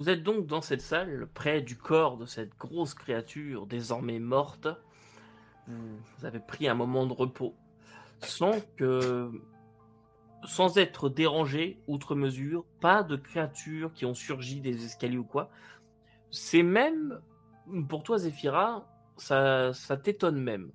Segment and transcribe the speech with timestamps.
[0.00, 4.66] Vous êtes donc dans cette salle, près du corps de cette grosse créature désormais morte.
[5.66, 7.54] Vous avez pris un moment de repos,
[8.20, 9.30] sans que,
[10.44, 15.50] sans être dérangé outre mesure, pas de créatures qui ont surgi des escaliers ou quoi.
[16.30, 17.20] C'est même,
[17.90, 18.88] pour toi Zéphira,
[19.18, 20.72] ça, ça t'étonne même,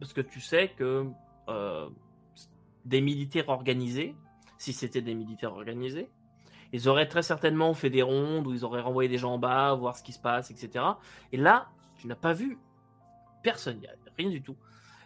[0.00, 1.06] parce que tu sais que
[1.50, 1.90] euh,
[2.86, 4.16] des militaires organisés,
[4.56, 6.08] si c'était des militaires organisés,
[6.72, 9.74] ils auraient très certainement fait des rondes où ils auraient renvoyé des gens en bas,
[9.74, 10.84] voir ce qui se passe, etc.
[11.32, 12.58] Et là, tu n'as pas vu
[13.42, 14.56] personne, y a rien du tout.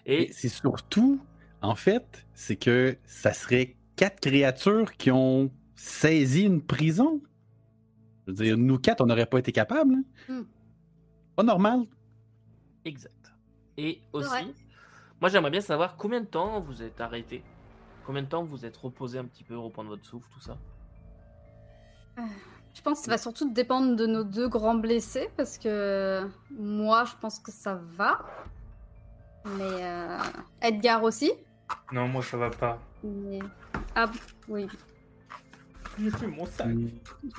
[0.04, 1.20] Et c'est surtout,
[1.62, 7.20] en fait, c'est que ça serait quatre créatures qui ont saisi une prison.
[8.26, 9.94] Je veux dire, nous quatre, on n'aurait pas été capables.
[9.94, 10.04] hein.
[10.28, 10.44] Hmm.
[11.34, 11.80] Pas normal.
[12.84, 13.32] Exact.
[13.76, 14.54] Et aussi,
[15.20, 17.42] moi j'aimerais bien savoir combien de temps vous êtes arrêté,
[18.04, 20.56] combien de temps vous êtes reposé un petit peu, reprendre votre souffle, tout ça?
[22.74, 27.04] Je pense que ça va surtout dépendre de nos deux grands blessés parce que moi,
[27.04, 28.24] je pense que ça va.
[29.58, 30.18] Mais euh,
[30.60, 31.32] Edgar aussi.
[31.92, 32.78] Non, moi ça va pas.
[33.02, 33.38] Mais...
[33.94, 34.10] Ah
[34.48, 34.66] oui.
[35.98, 36.68] J'ai plus mon sac.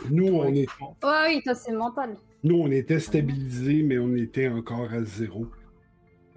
[0.09, 0.67] Nous, on est,
[1.03, 2.15] Ouais, oui, toi, c'est mental.
[2.43, 5.47] nous, on était stabilisés, mais on était encore à zéro.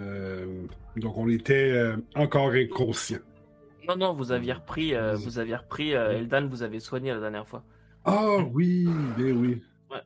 [0.01, 3.20] Euh, donc, on était euh, encore inconscient.
[3.89, 7.20] Non, non, vous aviez repris, euh, vous aviez repris, euh, Eldan vous avez soigné la
[7.20, 7.62] dernière fois.
[8.05, 9.62] Ah oui, ben oui.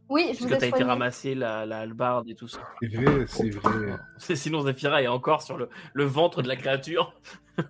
[0.08, 2.58] Oui, je Parce que t'as été ramassé la, la hallebarde et tout ça.
[2.80, 3.96] C'est vrai, c'est vrai.
[4.16, 7.14] C'est- Sinon Zephyra est encore sur le, le ventre de la créature.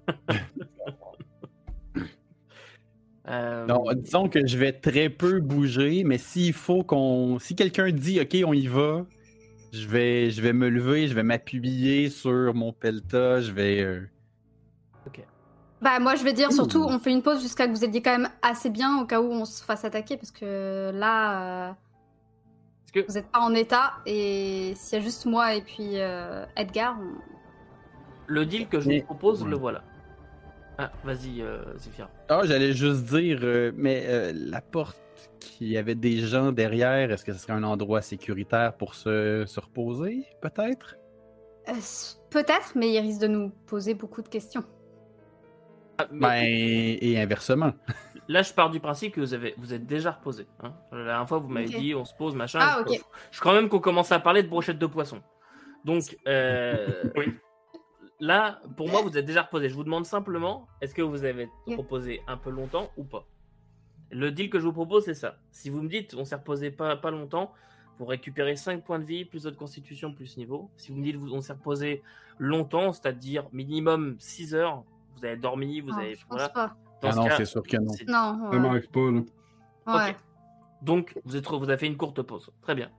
[3.27, 7.39] Euh, Non, disons que je vais très peu bouger, mais s'il faut qu'on.
[7.39, 9.07] Si quelqu'un dit OK, on y va,
[9.73, 13.81] je vais, je vais me lever, je vais m'appuyer sur mon pelta, je vais.
[13.81, 14.03] euh,
[15.85, 18.19] Bah, moi, je vais dire surtout, on fait une pause jusqu'à que vous ayez quand
[18.19, 21.73] même assez bien au cas où on se fasse attaquer parce que là, euh,
[22.95, 26.47] que- vous n'êtes pas en état et s'il y a juste moi et puis euh,
[26.57, 27.21] Edgar, on-
[28.27, 29.51] Le deal que je Mais- vous propose, Ouais.
[29.51, 29.83] le voilà.
[30.79, 31.63] Ah, vas-y, euh.
[32.31, 34.97] Ah, j'allais juste dire, euh, mais euh, la porte
[35.39, 39.61] qui avait des gens derrière, est-ce que ce serait un endroit sécuritaire pour se, se
[39.61, 40.97] reposer, peut-être?
[41.69, 41.73] Euh,
[42.31, 44.65] peut-être, mais il risque de nous poser beaucoup de questions.
[45.99, 47.73] Ah, mais Ben, et inversement.
[48.29, 50.47] Là, je pars du principe que vous, avez, vous êtes déjà reposé.
[50.63, 50.73] Hein.
[50.93, 52.59] La dernière fois, vous m'avez dit, on se pose, machin.
[52.63, 53.05] Ah, je, ok.
[53.31, 55.21] je crois même qu'on commence à parler de brochettes de poisson.
[55.85, 57.35] Donc, euh, Oui.
[58.21, 59.69] là, pour moi, vous êtes déjà reposé.
[59.69, 63.27] Je vous demande simplement, est-ce que vous avez reposé un peu longtemps ou pas?
[64.11, 65.37] Le deal que je vous propose, c'est ça.
[65.51, 67.53] Si vous me dites, on s'est reposé pas, pas longtemps,
[67.99, 70.71] vous récupérez 5 points de vie, plus votre constitution, plus niveau.
[70.77, 72.03] Si vous me dites, on s'est reposé
[72.39, 74.83] longtemps, c'est-à-dire minimum 6 heures,
[75.25, 76.15] vous avez dormi, vous Ah, avez...
[76.15, 76.49] je pense voilà.
[76.51, 76.77] pas.
[77.01, 77.93] Dans Ah ce non, cas, c'est sûr que non.
[77.93, 78.59] c'est- Non, Ça ouais.
[78.59, 80.07] manque pas, là.
[80.07, 80.17] ouais.
[80.83, 82.51] Donc, vous, êtes, vous avez fait une courte pause.
[82.63, 82.91] Très bien.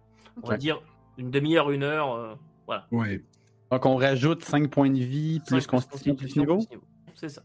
[0.41, 0.81] On va dire
[1.17, 2.13] une demi-heure, une heure.
[2.13, 2.87] euh, voilà.
[2.91, 3.23] Ouais.
[3.71, 6.57] Donc, on rajoute 5 points de vie, plus Cinq constitution, plus niveau?
[6.57, 6.83] plus niveau.
[7.15, 7.41] C'est ça.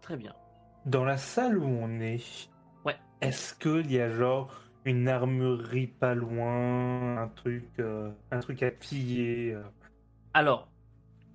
[0.00, 0.34] Très bien.
[0.86, 2.48] Dans la salle où on est,
[2.84, 2.96] Ouais.
[3.20, 4.52] est-ce qu'il y a genre
[4.84, 9.62] une armurerie pas loin, un truc, euh, un truc à piller euh?
[10.34, 10.68] Alors,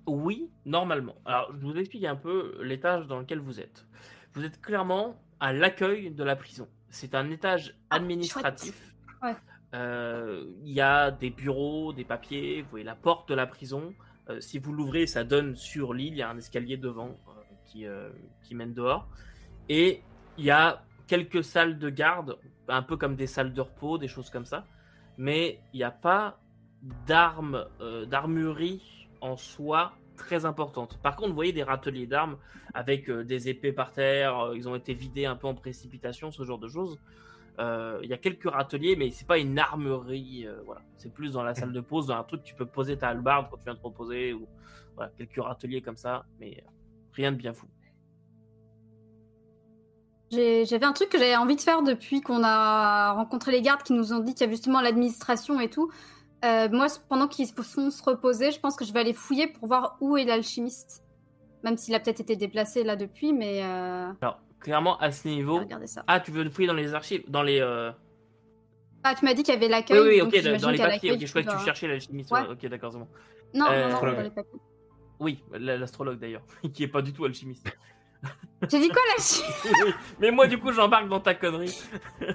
[0.08, 1.14] oui, normalement.
[1.24, 3.86] Alors, je vous explique un peu l'étage dans lequel vous êtes.
[4.32, 6.68] Vous êtes clairement à l'accueil de la prison.
[6.90, 8.94] C'est un étage Ah, administratif.
[9.22, 9.34] Ouais.
[9.74, 12.62] Euh, Il y a des bureaux, des papiers.
[12.62, 13.94] Vous voyez la porte de la prison.
[14.30, 16.14] Euh, si vous l'ouvrez, ça donne sur l'île.
[16.14, 17.32] Il y a un escalier devant euh,
[17.66, 17.86] qui,
[18.42, 19.06] qui mène dehors.
[19.68, 20.02] Et
[20.38, 22.38] il y a quelques salles de garde,
[22.68, 24.64] un peu comme des salles de repos, des choses comme ça.
[25.18, 26.40] Mais il n'y a pas
[27.06, 27.66] d'armes,
[28.06, 30.98] d'armurerie en soi très importante.
[31.02, 32.36] Par contre, vous voyez des râteliers d'armes
[32.74, 36.30] avec euh, des épées par terre, euh, ils ont été vidés un peu en précipitation,
[36.30, 36.98] ce genre de choses.
[37.60, 40.46] Euh, Il y a quelques râteliers, mais c'est pas une armurerie.
[40.46, 42.66] euh, voilà, c'est plus dans la salle de pause, dans un truc que tu peux
[42.66, 44.46] poser ta hallebarde quand tu viens te reposer ou
[45.16, 46.64] quelques râteliers comme ça, mais
[47.12, 47.68] rien de bien fou.
[50.30, 53.92] J'avais un truc que j'avais envie de faire depuis qu'on a rencontré les gardes qui
[53.92, 55.90] nous ont dit qu'il y a justement l'administration et tout.
[56.44, 59.48] Euh, moi, pendant qu'ils se font se reposer, je pense que je vais aller fouiller
[59.48, 61.02] pour voir où est l'alchimiste.
[61.64, 64.12] Même s'il a peut-être été déplacé là depuis, mais euh...
[64.20, 66.04] Alors clairement à ce niveau, regardez ça.
[66.06, 67.90] ah tu veux fouiller dans les archives, dans les euh,
[69.02, 70.00] Ah, tu m'as dit qu'il y avait oui l'accueil.
[70.00, 70.92] oui donc ok dans- j'imagine dans les papiers.
[70.92, 72.30] l'accueil, Ok, je croyais que tu cherchais l'alchimiste.
[72.30, 72.40] Ouais.
[72.42, 73.08] ouais, ok d'accord c'est bon.
[73.54, 74.60] Non, Euh, non, non, dans les papiers.
[75.20, 76.42] Oui, la- l'astrologue d'ailleurs,
[76.72, 77.66] qui est pas du tout alchimiste.
[78.70, 79.66] J'ai dit quoi l'alchimiste?
[79.84, 81.76] Oui, Mais moi, du coup, j'embarque dans ta connerie.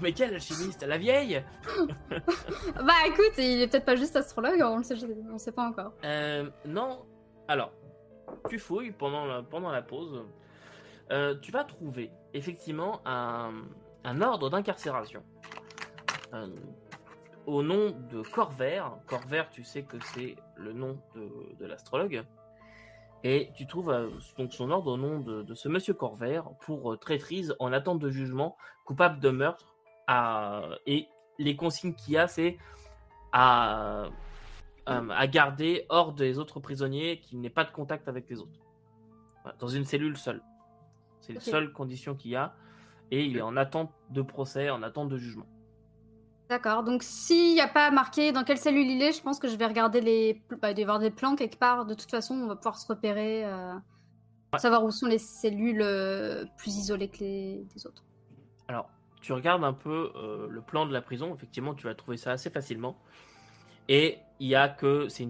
[0.00, 1.42] Mais quel alchimiste La vieille
[2.10, 4.94] Bah écoute, il est peut-être pas juste astrologue, on le sait,
[5.32, 5.92] on sait pas encore.
[6.04, 7.04] Euh, Non.
[7.48, 7.72] Alors,
[8.48, 10.22] tu fouilles pendant la, pendant la pause.
[11.10, 13.52] Euh, tu vas trouver effectivement un,
[14.04, 15.22] un ordre d'incarcération
[16.34, 16.48] euh,
[17.46, 18.98] au nom de Corvair.
[19.06, 22.22] Corvair, tu sais que c'est le nom de, de l'astrologue.
[23.24, 26.92] Et tu trouves euh, donc son ordre au nom de, de ce monsieur Corvair pour
[26.92, 29.74] euh, traîtrise en attente de jugement, coupable de meurtre.
[30.08, 30.62] À...
[30.86, 31.06] Et
[31.38, 32.58] les consignes qu'il y a, c'est
[33.32, 34.06] à,
[34.88, 38.58] euh, à garder hors des autres prisonniers, qu'il n'ait pas de contact avec les autres.
[39.60, 40.42] Dans une cellule seule.
[41.20, 41.44] C'est les Ok.
[41.44, 42.54] seules conditions qu'il y a.
[43.10, 45.46] Et il est en attente de procès, en attente de jugement.
[46.50, 46.82] D'accord.
[46.82, 49.56] Donc, s'il n'y a pas marqué dans quelle cellule il est, je pense que je
[49.56, 50.42] vais regarder les.
[50.60, 51.86] Bah, avoir des plans quelque part.
[51.86, 53.44] De toute façon, on va pouvoir se repérer.
[53.44, 53.74] euh,
[54.56, 58.02] Savoir où sont les cellules euh, plus isolées que les des autres.
[58.66, 58.88] Alors,
[59.20, 62.32] tu regardes un peu euh, le plan de la prison, effectivement, tu vas trouver ça
[62.32, 62.98] assez facilement.
[63.88, 65.08] Et il y a que.
[65.08, 65.26] C'est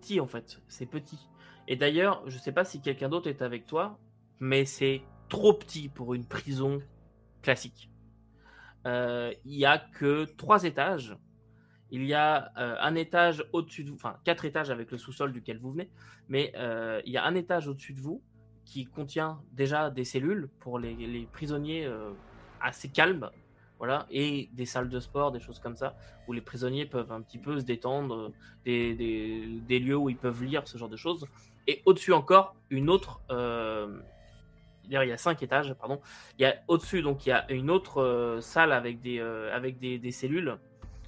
[0.00, 1.28] petit en fait, c'est petit.
[1.68, 3.98] Et d'ailleurs, je sais pas si quelqu'un d'autre est avec toi,
[4.40, 6.80] mais c'est trop petit pour une prison
[7.42, 7.90] classique.
[8.86, 11.16] Euh, il y a que trois étages.
[11.92, 15.32] Il y a euh, un étage au-dessus de vous, enfin quatre étages avec le sous-sol
[15.32, 15.90] duquel vous venez,
[16.28, 16.52] mais
[17.04, 18.22] il y a un étage au-dessus de vous
[18.64, 21.88] qui contient déjà des cellules pour les, prisonniers
[22.60, 23.30] assez calmes,
[23.78, 25.96] voilà, et des salles de sport, des choses comme ça,
[26.28, 28.32] où les prisonniers peuvent un petit peu se détendre, euh,
[28.64, 28.94] des,
[29.66, 31.26] des, lieux où ils peuvent lire, ce genre de choses.
[31.66, 33.20] Et au-dessus encore, une autre.
[33.30, 34.00] Euh,
[34.84, 36.00] il y a cinq étages, pardon.
[36.38, 39.78] Il y a au-dessus, donc il y a une autre euh, salle avec des, avec
[39.78, 40.58] des cellules,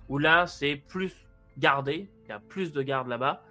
[0.08, 1.26] où là, c'est plus
[1.58, 3.42] gardé, il y a plus de gardes là-bas.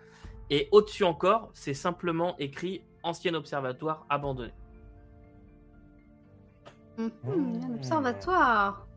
[0.50, 4.52] Et au-dessus encore, c'est simplement écrit ancien observatoire abandonné.
[7.06, 7.64] Mhm, Mmh.
[7.72, 8.88] un observatoire.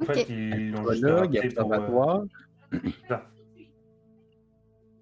[0.00, 0.06] En Ok.
[0.14, 2.22] fait, ils l'ont juste Archéologue, adapté pour, euh, observatoire.
[3.08, 3.30] ça.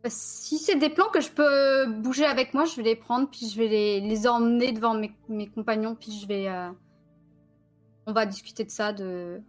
[0.03, 3.29] Bah, Si c'est des plans que je peux bouger avec moi, je vais les prendre,
[3.31, 6.49] puis je vais les, les emmener devant mes, mes compagnons, puis je vais.
[6.49, 6.71] euh,
[8.07, 9.43] On va discuter de ça, de.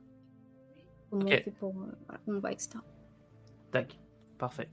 [1.09, 1.33] Comment Ok.
[1.39, 1.69] on fait pour.
[1.81, 2.79] euh, voilà, on va, etc.
[3.71, 3.97] Tac,
[4.37, 4.69] parfait.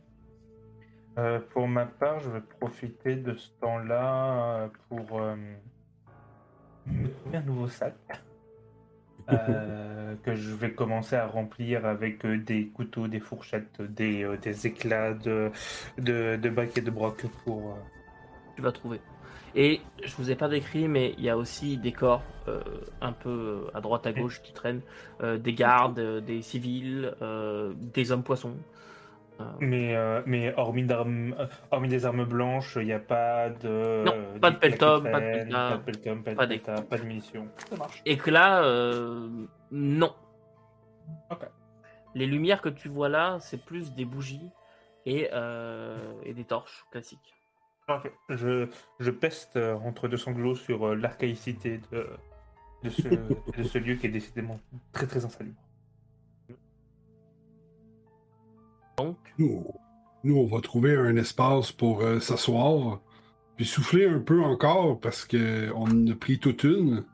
[1.19, 5.37] Euh, pour ma part, je vais profiter de ce temps-là euh, pour euh,
[6.87, 7.95] me trouver un nouveau sac
[9.31, 14.37] euh, que je vais commencer à remplir avec euh, des couteaux, des fourchettes, des, euh,
[14.37, 15.51] des éclats de,
[15.99, 17.71] de, de bac et de broc pour.
[17.71, 17.75] euh,
[18.57, 19.01] tu vas trouver.
[19.57, 22.25] Et je vous ai pas décrit, mais il y a aussi des corps
[23.01, 24.81] un peu à droite à gauche qui traînent,
[25.23, 27.15] des gardes, des civils,
[27.77, 28.57] des hommes poissons.
[29.41, 34.05] Euh, Mais, euh, mais hormis, euh, hormis des armes blanches, il n'y a pas de.
[34.05, 36.59] Non, euh, pas de qui pas de pelletas, pas de pelletom, pas de pas des-
[36.59, 37.49] pelletas, pas de munitions.
[37.69, 38.01] Ça marche.
[38.07, 39.29] Et que là, euh,
[39.73, 40.15] non.
[41.31, 41.49] Ok.
[42.15, 44.49] Les lumières que tu vois là, c'est plus des bougies
[45.05, 47.35] et, euh, et des torches classiques.
[47.89, 48.13] Ok.
[48.29, 48.69] Je,
[49.01, 52.07] je peste entre deux sanglots sur l'archaïcité de,
[52.85, 53.09] de, ce,
[53.59, 54.61] de ce lieu qui est décidément
[54.93, 55.61] très très insalubre.
[58.99, 59.65] Donc, Nous,
[60.23, 63.01] nous, on va trouver un espace pour euh, s'asseoir,
[63.57, 67.05] puis souffler un peu encore parce que on en a pris toute une.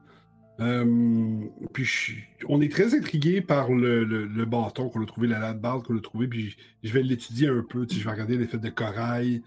[1.72, 2.18] Puis
[2.48, 5.96] on est très intrigué par le, le- bâton qu'on a trouvé, la latte barre qu'on
[5.96, 7.86] a trouvé, puis je, vais l'étudier un peu.
[7.90, 9.42] Je vais regarder l'effet de corail.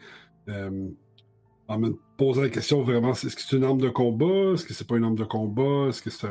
[0.50, 0.90] euh,
[1.68, 4.54] en me posant la question vraiment, est-ce que c'est une arme de combat?
[4.54, 5.88] Est-ce que c'est pas une arme de combat?
[5.90, 6.28] Est-ce que c'est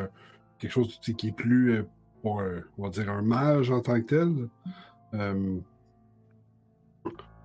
[0.58, 1.82] quelque chose qui est plus euh,
[2.22, 2.42] pour,
[2.78, 4.48] on va dire, un mage en tant que tel?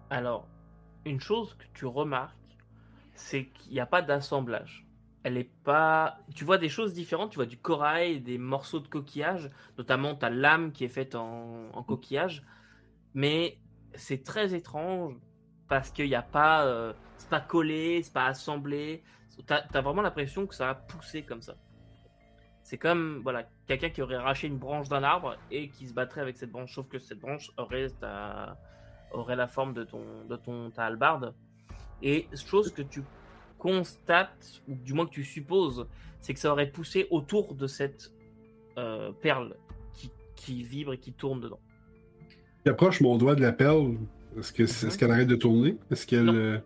[0.10, 0.48] Alors,
[1.06, 2.36] une chose que tu remarques,
[3.14, 4.86] c'est qu'il n'y a pas d'assemblage.
[5.24, 6.20] Elle est pas.
[6.36, 7.32] Tu vois des choses différentes.
[7.32, 11.84] Tu vois du corail, des morceaux de coquillage, notamment ta lame qui est faite en,
[11.88, 12.44] coquillage.
[13.14, 13.58] Mais
[13.94, 15.16] c'est très étrange
[15.68, 16.66] parce qu'il n'y a pas.
[16.66, 19.04] euh, c'est pas collé, c'est pas assemblé.
[19.46, 21.56] T'as as vraiment l'impression que ça a poussé comme ça.
[22.64, 26.22] C'est comme voilà quelqu'un qui aurait arraché une branche d'un arbre et qui se battrait
[26.22, 27.88] avec cette branche, sauf que cette branche aurait
[29.12, 31.34] aurait la forme de ton de ton ta hallebarde.
[32.02, 33.02] Et chose que tu
[33.58, 35.88] constates ou du moins que tu supposes,
[36.22, 38.12] c'est que ça aurait poussé autour de cette
[38.78, 39.56] euh, perle
[39.94, 41.60] qui, qui vibre et qui tourne dedans.
[42.66, 43.98] J'approche mon doigt de la perle.
[44.38, 44.90] Est-ce que c'est- Mhm.
[44.92, 45.78] est-ce qu'elle arrête de tourner?
[45.90, 46.26] Est-ce qu'elle.
[46.26, 46.34] Non.
[46.36, 46.60] euh,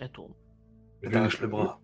[0.00, 0.32] Elle tourne.
[1.02, 1.80] je Je lâche le bras.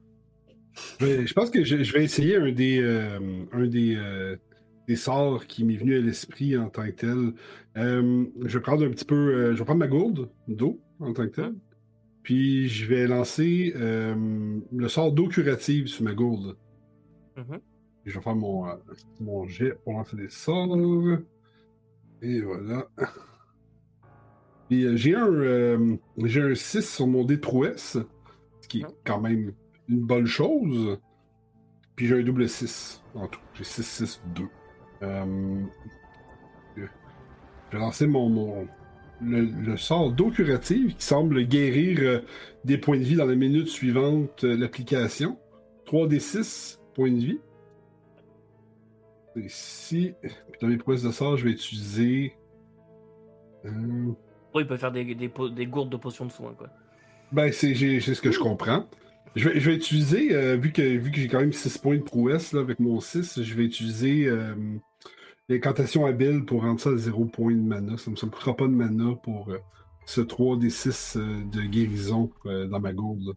[1.00, 3.18] Je, vais- je pense que je, je vais essayer un des, euh,
[3.52, 4.36] un des, euh,
[4.90, 7.32] des sorts qui m'est venu à l'esprit en tant que tel.
[7.76, 9.14] Euh, je vais prendre un petit peu.
[9.14, 11.54] euh, je vais prendre ma gourde d'eau en tant que tel.
[12.24, 16.56] Puis je vais lancer euh, le sort d'eau curative sur ma gourde.
[17.36, 17.60] Mhm.
[18.04, 18.66] Et je vais faire mon,
[19.20, 20.76] mon jet pour lancer des sorts.
[22.20, 22.88] Et voilà.
[24.68, 27.96] Puis j'ai un, j'ai un 6 sur mon dé de prouesse,
[28.60, 29.52] ce qui est quand même
[29.88, 30.98] une bonne chose.
[31.94, 33.40] puis j'ai un double 6 en tout.
[33.54, 34.48] J'ai 6, 6, 2.
[35.02, 35.62] Euh,
[36.76, 36.82] je
[37.72, 38.68] vais lancer mon, mon-
[39.22, 42.20] le, le sort d'eau curative qui semble guérir euh,
[42.64, 45.38] des points de vie dans les minutes suivantes euh, l'application.
[45.86, 47.40] 3 des 6 points de vie.
[49.36, 52.34] Et si, puis dans mes prouesses de sort, je vais utiliser.
[53.66, 53.70] euh,
[54.54, 56.68] Oui, il peut faire des, des, po- des gourdes de potions de soins, quoi.
[57.32, 58.86] Ben, c'est ce que je comprends.
[59.36, 61.96] Je vais, je vais utiliser, euh, vu que, vu que j'ai quand même 6 points
[61.98, 64.28] de prouesse là, avec mon 6, je vais utiliser
[65.50, 67.96] euh, l'incantation habile pour rendre ça à 0 point de mana.
[67.96, 69.58] Ça ne me, coûtera pas de mana pour euh,
[70.06, 73.34] ce 3 des 6 euh, de guérison euh, dans ma gourde.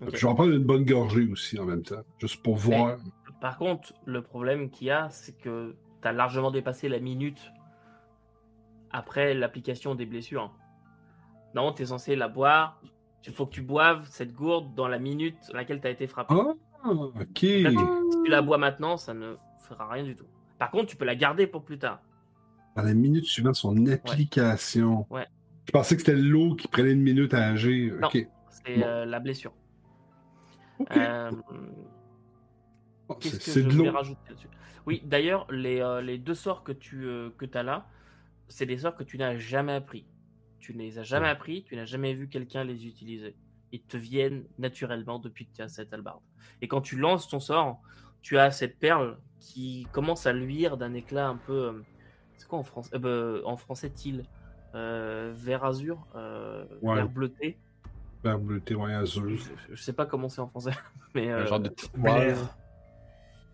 [0.00, 2.98] Je vais en prendre une bonne gorgée aussi en même temps, juste pour voir.
[3.40, 7.52] Par contre, le problème qu'il y a, c'est que tu as largement dépassé la minute
[8.90, 10.52] après l'application des blessures.
[11.54, 12.80] Non, tu es censé la boire.
[13.26, 16.06] Il faut que tu boives cette gourde dans la minute à laquelle tu as été
[16.06, 16.34] frappé.
[16.34, 17.14] Ah, ok.
[17.14, 20.26] Là, tu- Si tu la bois maintenant, ça ne fera rien du tout.
[20.62, 22.00] Par contre, tu peux la garder pour plus tard.
[22.76, 25.08] Dans la minute suivante, son application.
[25.10, 25.26] Ouais.
[25.66, 27.96] Je pensais que c'était l'eau qui prenait une minute à agir.
[28.00, 28.08] Non.
[28.12, 28.82] C'est Bon.
[28.84, 29.52] euh, la blessure.
[30.78, 30.96] Ok.
[30.96, 31.30] Euh,
[33.20, 33.96] Qu'est-ce que je de voulais l'eau.
[33.96, 34.48] rajouter là-dessus?
[34.86, 37.88] Oui, d'ailleurs, les, euh, les deux sorts que tu euh, que as là,
[38.46, 40.06] c'est des sorts que tu n'as jamais appris.
[40.60, 43.34] Tu ne les as jamais appris, tu n'as jamais vu quelqu'un les utiliser.
[43.72, 46.20] Ils te viennent naturellement depuis que tu as cette albarde.
[46.60, 47.82] Et quand tu lances ton sort,
[48.22, 51.52] tu as cette perle qui commence à luire d'un éclat un peu.
[51.66, 51.72] euh,
[52.36, 54.24] C'est quoi en français euh, bah, En français, til
[54.74, 56.94] euh, Vert azur euh, Ouais.
[56.94, 57.58] Vert bleuté
[58.22, 59.28] Ben, bleuté, ouais, azur.
[59.28, 60.72] je, je sais pas comment c'est en français.
[61.14, 62.36] Mais Un euh, genre de petite Blair.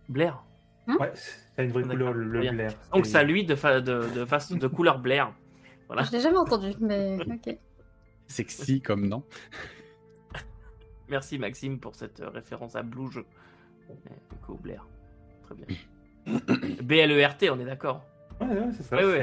[0.08, 0.44] Blair.
[0.86, 2.52] Ouais, ça a une vraie D'accord, couleur, le bien.
[2.52, 2.72] Blair.
[2.94, 5.32] Donc ça lui de, fa- de, de, face de couleur Blair.
[5.86, 6.02] Voilà.
[6.02, 7.58] Je l'ai jamais entendu, mais ok.
[8.26, 9.22] Sexy comme nom.
[11.08, 13.24] Merci Maxime pour cette référence à Blouge.
[13.90, 13.94] Euh,
[14.30, 14.86] Du coup, Blair.
[15.48, 15.66] Très bien.
[16.82, 18.04] B-L-E-R-T, on est d'accord.
[18.40, 18.96] Ouais, ouais, c'est ça.
[18.96, 19.14] Oui, oui,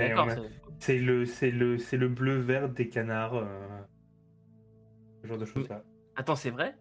[0.79, 3.35] c'est- le, c'est le, c'est le bleu vert des canards.
[3.35, 3.45] euh,
[5.21, 5.83] Ce genre de choses là.
[6.15, 6.75] Attends, c'est vrai?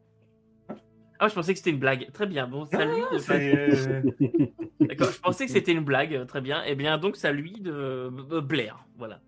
[1.20, 2.10] Ah, je pensais que c'était une blague.
[2.12, 2.48] Très bien.
[2.48, 3.02] Bon, salut.
[3.12, 4.02] de- C'est, euh,
[4.80, 6.26] D'accord, je pensais que c'était une blague.
[6.26, 6.62] Très bien.
[6.66, 8.84] Eh bien, donc, ça lui de euh, Blair.
[8.96, 9.20] Voilà.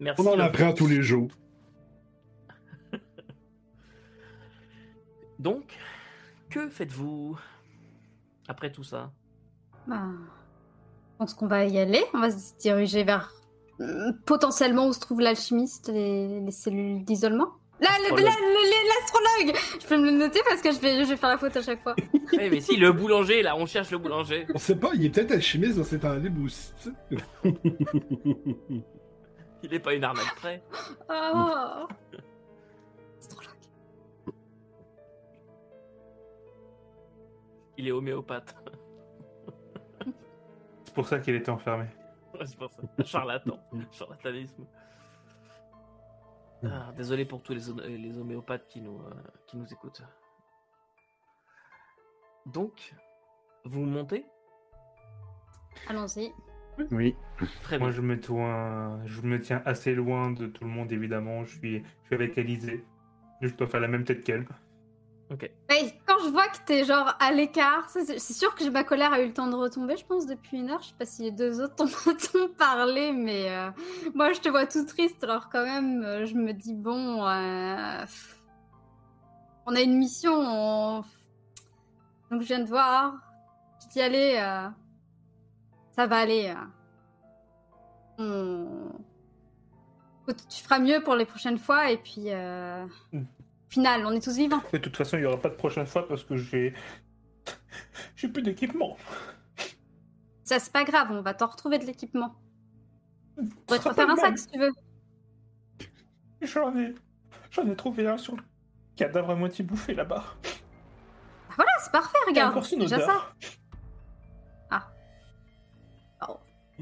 [0.00, 0.20] Merci.
[0.26, 1.30] On en apprend tous les jours.
[5.38, 5.74] Donc,
[6.50, 7.38] que faites-vous?
[8.50, 9.12] Après tout ça
[9.86, 10.02] Bah,
[11.12, 12.02] je pense qu'on va y aller.
[12.14, 13.32] On va se diriger vers
[13.80, 17.48] euh, potentiellement où se trouve l'alchimiste, les, les cellules d'isolement.
[17.80, 18.24] Là, le- Astrologue.
[18.26, 21.30] là, le- l'astrologue Je peux me le noter parce que je vais, je vais faire
[21.30, 21.94] la faute à chaque fois.
[22.36, 24.46] Mais si, le boulanger, là, on cherche le boulanger.
[24.54, 25.84] On sait pas, il est peut-être alchimiste dans
[26.44, 26.72] aussi.
[26.82, 27.54] tu sais.
[29.62, 30.62] Il n'est pas une arnaque près.
[31.08, 31.86] Oh.
[37.80, 38.54] Il est homéopathe.
[40.84, 41.86] c'est pour ça qu'il était enfermé.
[42.34, 42.82] Ouais, c'est pour ça.
[43.06, 43.58] Charlatan.
[43.90, 44.66] Charlatanisme.
[46.62, 49.14] Ah, désolé pour tous les, les homéopathes qui nous, euh,
[49.46, 50.02] qui nous écoutent.
[52.44, 52.94] Donc,
[53.64, 54.26] vous montez?
[55.88, 56.34] Allons-y.
[56.90, 57.16] Oui.
[57.62, 57.96] Très Moi, bien.
[57.96, 61.44] je me, tiens, je me tiens assez loin de tout le monde, évidemment.
[61.46, 62.84] Je suis, je suis avec Alizé.
[63.40, 64.46] Je dois faire la même tête qu'elle.
[65.30, 65.50] Ok.
[65.70, 69.20] Hey, quand je vois que t'es genre à l'écart, c'est sûr que ma colère a
[69.20, 70.82] eu le temps de retomber, je pense, depuis une heure.
[70.82, 73.70] Je sais pas si les deux autres t'en parlé, mais euh,
[74.14, 78.04] moi je te vois tout triste, alors quand même, euh, je me dis, bon, euh,
[79.66, 81.04] on a une mission, on-
[82.30, 83.14] donc je viens de voir,
[83.82, 84.34] je dis, allez,
[85.92, 86.52] ça va aller.
[90.48, 93.22] tu feras mieux pour les prochaines fois, et puis, euh, Mm.
[93.70, 94.60] Final, on est tous vivants.
[94.72, 96.74] De toute façon, il n'y aura pas de prochaine fois parce que j'ai.
[98.16, 98.96] J'ai plus d'équipement.
[100.44, 102.34] Ça, c'est pas grave, on va t'en retrouver de l'équipement.
[103.38, 104.72] On pourrait te refaire un sac si tu veux.
[106.42, 106.94] J'en ai.
[107.50, 108.42] J'en ai trouvé un sur le
[108.96, 110.24] cadavre à moitié bouffé là-bas.
[111.48, 112.62] Ah, voilà, c'est parfait, regarde.
[112.62, 113.04] son Déjà ça.
[113.04, 113.34] odeur.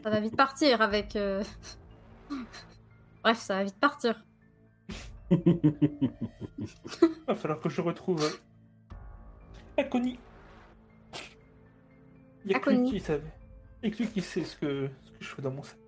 [0.03, 1.17] Ça va vite partir avec.
[1.17, 1.43] euh,
[3.23, 4.25] Bref, ça va vite partir.
[7.27, 8.23] Va falloir que je retrouve.
[8.25, 10.19] euh, Akoni.
[12.45, 12.91] Il y a que lui Akoni.
[12.91, 13.33] qui savait.
[13.85, 15.79] A que lui qui sait ce que, ce que je fais dans mon sac.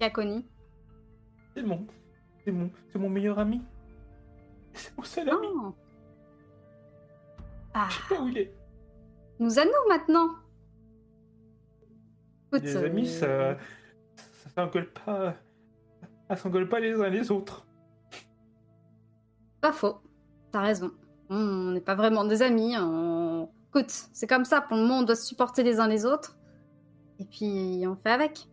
[0.00, 0.46] Yakoni.
[1.54, 1.86] C'est mon.
[2.44, 3.62] C'est mon, c'est mon meilleur ami.
[4.72, 5.46] C'est mon seul ami.
[5.54, 5.74] Oh.
[7.74, 8.54] Ah, Je sais pas où il est.
[9.38, 10.30] nous à nous maintenant.
[12.46, 13.58] Écoute, Les euh, amis, ça.
[14.16, 15.34] Ça s'engueule pas.
[16.28, 17.65] Ça s'engueule pas les uns les autres.
[19.66, 19.96] Pas faux.
[20.52, 20.92] T'as raison.
[21.28, 22.76] On n'est pas vraiment des amis.
[22.78, 24.60] On écoute, c'est comme ça.
[24.60, 26.38] Pour le moment, on doit se supporter les uns les autres.
[27.18, 28.46] Et puis, on fait avec.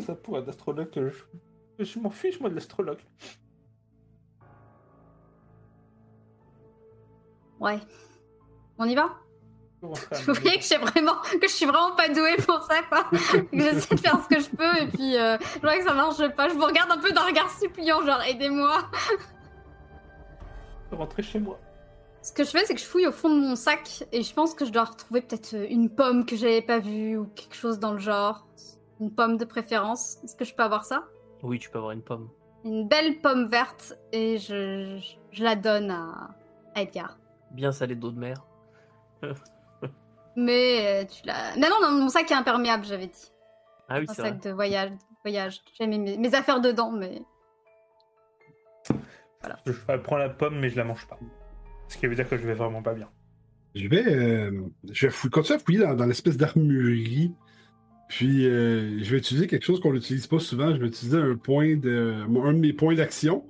[0.00, 0.90] Ça pourrait être astrologue
[1.78, 1.82] je.
[1.82, 3.00] Je m'en fiche, moi, de l'astrologue.
[7.60, 7.80] Ouais.
[8.76, 9.16] On y va?
[9.80, 9.94] Vous
[10.26, 13.04] voyez que, j'ai vraiment, que je suis vraiment pas douée pour ça, quoi.
[13.52, 16.26] J'essaie de faire ce que je peux, et puis euh, je vois que ça marche
[16.34, 16.48] pas.
[16.48, 18.90] Je vous regarde un peu d'un regard suppliant, genre aidez-moi.
[20.90, 21.60] Rentrer chez moi.
[22.22, 24.34] Ce que je fais, c'est que je fouille au fond de mon sac, et je
[24.34, 27.54] pense que je dois retrouver peut-être euh, une pomme que j'avais pas vue, ou quelque
[27.54, 28.46] chose dans le genre.
[29.00, 30.18] Une pomme de préférence.
[30.24, 31.04] Est-ce que je peux avoir ça?
[31.44, 32.28] Oui, tu peux avoir une pomme.
[32.64, 36.34] Une belle pomme verte, et je, je, je la donne à,
[36.74, 37.16] à Edgar.
[37.52, 38.44] Bien salée d'eau de mer.
[40.40, 41.56] Mais euh, tu l'as.
[41.56, 43.32] Non, non, non, mon sac est imperméable, j'avais dit.
[43.88, 44.30] Ah oui, Un c'est vrai.
[44.30, 44.90] sac de voyage.
[45.24, 45.60] voyage.
[45.76, 47.22] J'ai mis mes, mes affaires dedans, mais.
[49.66, 51.18] Je prends la pomme, mais je la mange pas.
[51.88, 53.08] Ce qui veut dire que je vais vraiment pas bien.
[53.74, 57.32] Je vais, euh, je vais fouiller- continuer à fouiller dans, dans l'espèce d'armurerie.
[58.08, 60.74] Puis, euh, je vais utiliser quelque chose qu'on n'utilise pas souvent.
[60.74, 63.44] Je vais utiliser un point de, un de mes points d'action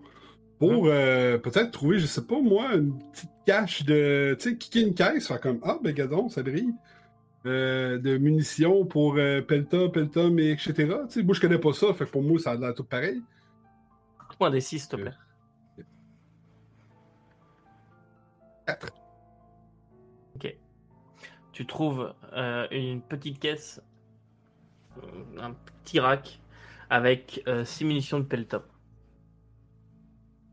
[0.59, 4.87] pour euh, peut-être trouver, je sais pas moi, une petite cache de, tu sais, kicker
[4.87, 6.75] une caisse, faire comme ah ben gadon, ça brille,
[7.47, 10.75] Euh, de munitions pour euh, Pelta, Pelta, mais etc.
[10.75, 12.85] Tu sais, moi je connais pas ça, fait que pour moi ça a l'air tout
[12.85, 13.23] pareil.
[14.39, 15.15] Point des 6, s'il te plaît.
[18.67, 18.93] Quatre.
[21.53, 23.83] Tu trouves euh, une petite caisse,
[24.99, 26.39] euh, un petit rack
[26.89, 28.65] avec 6 munitions de peltop.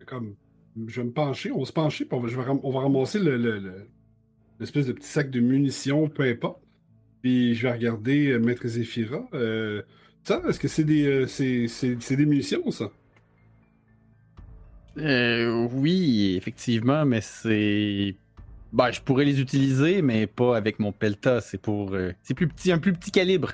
[0.05, 0.35] Comme
[0.87, 3.87] je vais me pencher, on va se pencher, puis on va, ramasser le, le- le-
[4.59, 6.61] l'espèce de petit sac de munitions, peu importe.
[7.21, 9.25] Puis je vais regarder euh, Maître Zéphira.
[9.33, 9.81] Euh,
[10.23, 12.91] ça, est-ce que c'est des, euh, c'est, c'est- des munitions, ça?
[14.97, 18.15] Euh, oui, effectivement, mais c'est.
[18.71, 21.41] Ben, je pourrais les utiliser, mais pas avec mon Pelta.
[21.41, 21.95] C'est pour.
[22.23, 23.53] C'est plus petit, un plus petit calibre.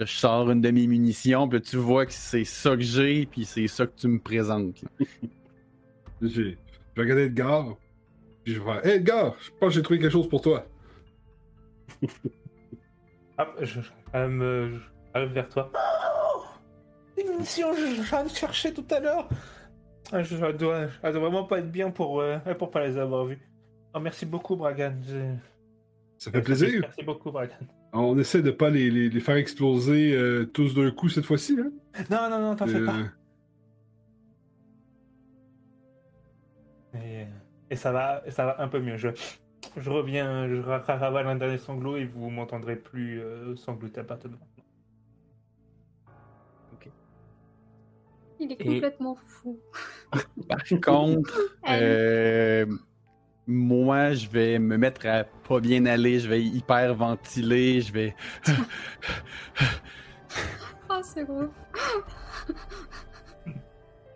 [0.00, 3.44] Je sors une de mes munitions, puis tu vois que c'est ça que j'ai, puis
[3.44, 4.84] c'est ça que tu me présentes.
[6.28, 6.58] J'ai-
[6.96, 7.76] Je vais regarder Edgar.
[8.44, 10.66] Puis je vais faire Hey, Edgar, je pense que j'ai trouvé quelque chose pour toi.
[13.36, 13.80] Ah, je,
[15.12, 15.72] arrive vers toi.
[15.74, 16.42] Oh
[17.16, 17.68] munitions,
[18.08, 19.28] j'en ai cherché tout à l'heure.
[20.12, 22.96] Ah, Je, je dois, elle doit vraiment pas être bien pour, euh, pour pas les
[22.96, 23.40] avoir vues.
[23.92, 24.94] Oh, merci beaucoup, Bragan.
[25.02, 25.34] Je-
[26.18, 26.80] Ça fait plaisir.
[26.82, 27.56] Merci beaucoup, Bragan.
[27.92, 31.56] On essaie de pas les, les- les faire exploser euh, tous d'un coup cette fois-ci.
[31.60, 31.72] Hein?
[32.10, 32.96] Non, non, non, t'en fais Euh, pas.
[36.94, 37.26] Et,
[37.70, 38.96] et ça va, ça va un peu mieux.
[38.96, 39.08] Je,
[39.76, 44.04] je reviens, je ra- ravale un dernier sanglot et vous m'entendrez plus euh, sangloter à
[44.04, 44.50] partir de maintenant.
[48.40, 49.58] Il est Et- complètement fou.
[50.48, 51.38] Par contre,
[51.70, 52.66] euh,
[53.46, 58.14] moi, je vais me mettre à pas bien aller, je vais hyper ventiler, je vais.
[60.88, 61.48] Ah, c'est gros.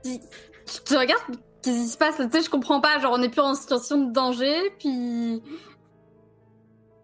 [0.02, 0.18] Tu
[0.66, 2.98] tu te regardes, qu'est-ce qui se passe Tu sais, je comprends pas.
[2.98, 5.42] Genre, on est plus en situation de danger, puis.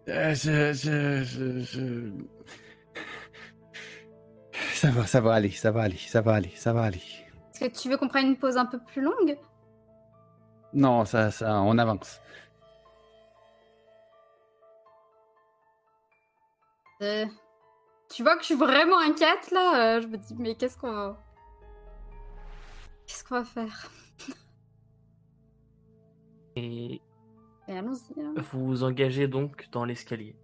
[0.08, 2.12] Euh, je, je, je, je-
[4.74, 7.00] Ça va, ça va aller, ça va aller, ça va aller, ça va aller.
[7.54, 9.38] Est-ce que tu veux qu'on prenne une pause un peu plus longue?
[10.72, 12.20] Non, ça, ça, on avance.
[17.02, 17.26] Euh,
[18.10, 19.96] Tu vois que je suis vraiment inquiète là.
[19.96, 21.16] euh, je me dis, mais qu'est-ce qu'on va.
[23.06, 23.90] Qu'est-ce qu'on va faire?
[26.56, 27.00] Et
[28.18, 28.34] hein.
[28.36, 30.36] vous vous engagez donc dans l'escalier.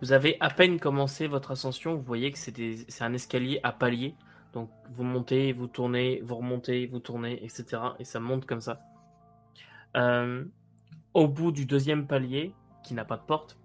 [0.00, 3.72] Vous avez à peine commencé votre ascension, vous voyez que c'est des- un escalier à
[3.72, 4.14] paliers.
[4.52, 7.82] Donc vous montez, vous tournez, vous remontez, vous tournez, etc.
[7.98, 8.80] Et ça monte comme ça.
[9.96, 10.44] Euh,
[11.14, 13.58] au bout du deuxième palier, qui n'a pas de porte,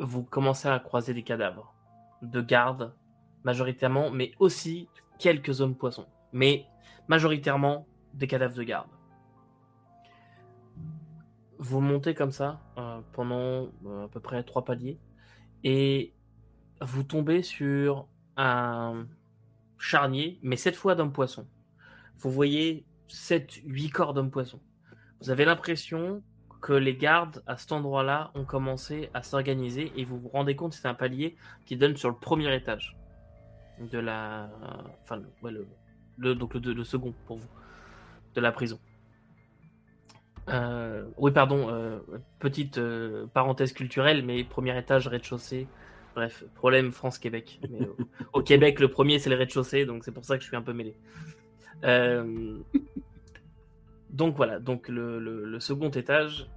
[0.00, 1.72] vous commencez à croiser des cadavres
[2.22, 2.92] de gardes,
[3.44, 4.88] majoritairement, mais aussi
[5.18, 6.06] quelques hommes poissons.
[6.32, 6.66] Mais
[7.06, 8.88] majoritairement des cadavres de garde.
[11.64, 14.98] Vous montez comme ça euh, pendant euh, à peu près trois paliers
[15.62, 16.12] et
[16.82, 19.06] vous tombez sur un
[19.78, 21.46] charnier, mais cette fois d'hommes poissons.
[22.18, 24.60] Vous voyez 7-8 corps d'hommes poissons.
[25.22, 26.22] Vous avez l'impression
[26.60, 30.72] que les gardes à cet endroit-là ont commencé à s'organiser et vous vous rendez compte
[30.72, 32.94] que c'est un palier qui donne sur le premier étage
[33.80, 34.50] de la.
[35.02, 35.22] Enfin,
[36.18, 37.48] le second pour vous
[38.34, 38.78] de la prison.
[40.48, 41.98] Euh, oui, pardon, euh,
[42.38, 45.66] petite euh, parenthèse culturelle, mais premier étage, rez-de-chaussée.
[46.14, 47.60] Bref, problème France-Québec.
[48.32, 50.62] Au, Québec, le premier, c'est le rez-de-chaussée, donc c'est pour ça que je suis un
[50.62, 50.96] peu mêlé.
[54.10, 56.48] Donc voilà, donc le, le- le second étage,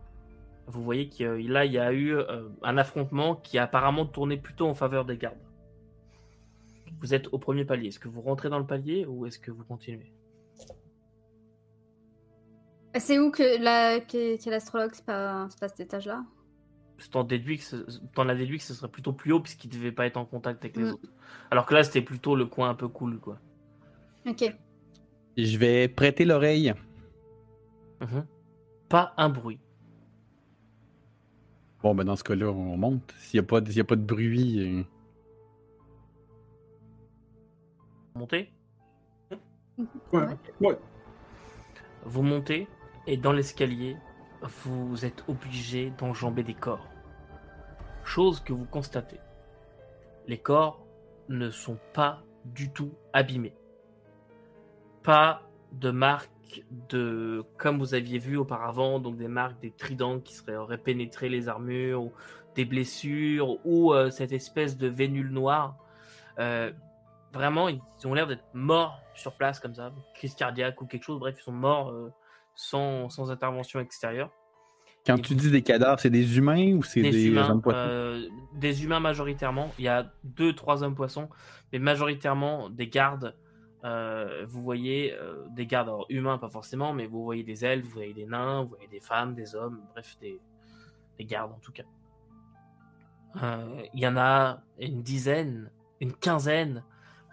[0.68, 2.16] vous voyez que euh, là, il y a eu
[2.62, 5.38] un affrontement qui a apparemment tourné plutôt en faveur des gardes.
[7.00, 7.88] Vous êtes au premier palier.
[7.88, 10.12] Est-ce que vous rentrez dans le palier ou est-ce que vous continuez?
[13.00, 16.24] C'est où que la, qu'est, qu'est l'astrologue C'est pas, c'est pas cet étage-là?
[17.12, 19.92] T'en déduis que ce- t'en as déduit que ce serait plutôt plus haut puisqu'il devait
[19.92, 20.94] pas être en contact avec les Mm.
[20.94, 21.10] autres.
[21.52, 23.40] Alors que là, c'était plutôt le coin un peu cool, quoi.
[24.28, 24.44] Ok.
[25.38, 26.74] Je vais prêter l'oreille.
[28.02, 28.26] Mhm.
[28.90, 29.60] Pas un bruit.
[31.84, 33.14] Bon, ben dans ce cas-là, on monte.
[33.20, 34.60] S'il n'y a, pas de- s'il y a pas de bruit.
[34.60, 34.84] euh,
[38.16, 38.52] Montez?
[40.12, 40.26] Ouais.
[40.62, 40.80] Ouais.
[42.06, 42.68] Vous montez
[43.08, 43.98] et dans l'escalier,
[44.42, 46.88] vous êtes obligé d'enjamber des corps.
[48.04, 49.20] Chose que vous constatez.
[50.28, 50.86] Les corps
[51.30, 53.56] ne sont pas du tout abîmés.
[55.04, 55.42] Pas
[55.72, 56.30] de marques
[56.90, 61.30] de, comme vous aviez vu auparavant, donc des marques des tridents qui seraient, auraient pénétré
[61.30, 62.14] les armures, ou
[62.56, 65.76] des blessures, ou euh, cette espèce de vénule noire.
[66.40, 66.72] Euh,
[67.34, 71.20] vraiment, ils ont l'air d'être morts sur place comme ça, crise cardiaque ou quelque chose.
[71.20, 72.14] Bref, ils sont morts euh,
[72.58, 74.30] sans, sans intervention extérieure.
[75.06, 77.62] Quand Et tu dis des cadavres, c'est des humains ou c'est Des, des, humains, hommes
[77.62, 77.80] poissons?
[77.80, 79.72] euh, des humains majoritairement.
[79.80, 81.30] Il y a deux, trois hommes poissons,
[81.72, 83.34] mais majoritairement des gardes.
[83.86, 87.86] Euh, vous voyez euh, des gardes alors, humains, pas forcément, mais vous voyez des elfes,
[87.86, 90.42] vous voyez des nains, vous voyez des femmes, des hommes, bref, des,
[91.18, 91.84] des gardes en tout cas.
[93.94, 95.70] Il y en a une dizaine,
[96.02, 96.84] une quinzaine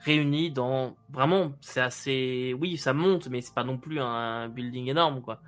[0.05, 0.97] réunis dans.
[1.11, 2.55] Vraiment, c'est assez.
[2.61, 5.41] Oui, ça monte, mais c'est pas non plus un building énorme, quoi.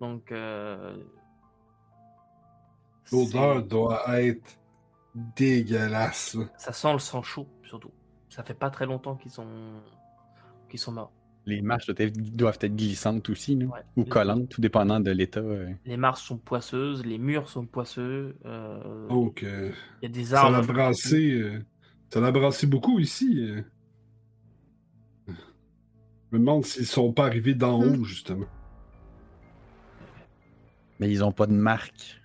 [0.00, 0.32] Donc.
[0.32, 0.96] euh,
[3.12, 4.58] L'odeur doit être
[5.36, 6.36] dégueulasse.
[6.56, 7.90] Ça sent le sang chaud, surtout.
[8.28, 9.48] Ça fait pas très longtemps qu'ils sont,
[10.68, 11.12] qu'ils sont morts.
[11.46, 13.80] Les marches doivent être, doivent être glissantes aussi, Ouais.
[13.96, 15.40] ou collantes, tout dépendant de l'état.
[15.40, 15.72] euh.
[15.86, 18.36] Les marches sont poisseuses, les murs sont poisseux.
[18.44, 20.58] euh, Donc, euh, Il y a des ça arbres.
[20.58, 21.32] l'a brassé.
[21.32, 21.64] euh,
[22.12, 23.50] ça l'a brassé beaucoup ici.
[26.30, 28.00] Je me demande s'ils sont pas arrivés d'en Hmm.
[28.00, 28.46] haut, justement.
[30.98, 32.20] Mais ils ont pas de marque.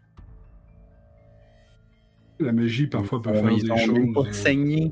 [2.40, 4.26] La magie, parfois, peut ils faire ils des ont même pas choses.
[4.26, 4.92] de euh, saigné.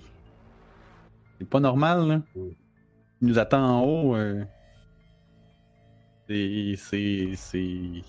[1.40, 2.18] C'est pas normal, là.
[2.36, 2.50] Mm.
[3.22, 4.16] Il nous attend en haut.
[4.16, 4.44] euh.
[6.30, 6.76] C'est.
[6.78, 7.34] C'est.
[7.36, 8.02] C'est.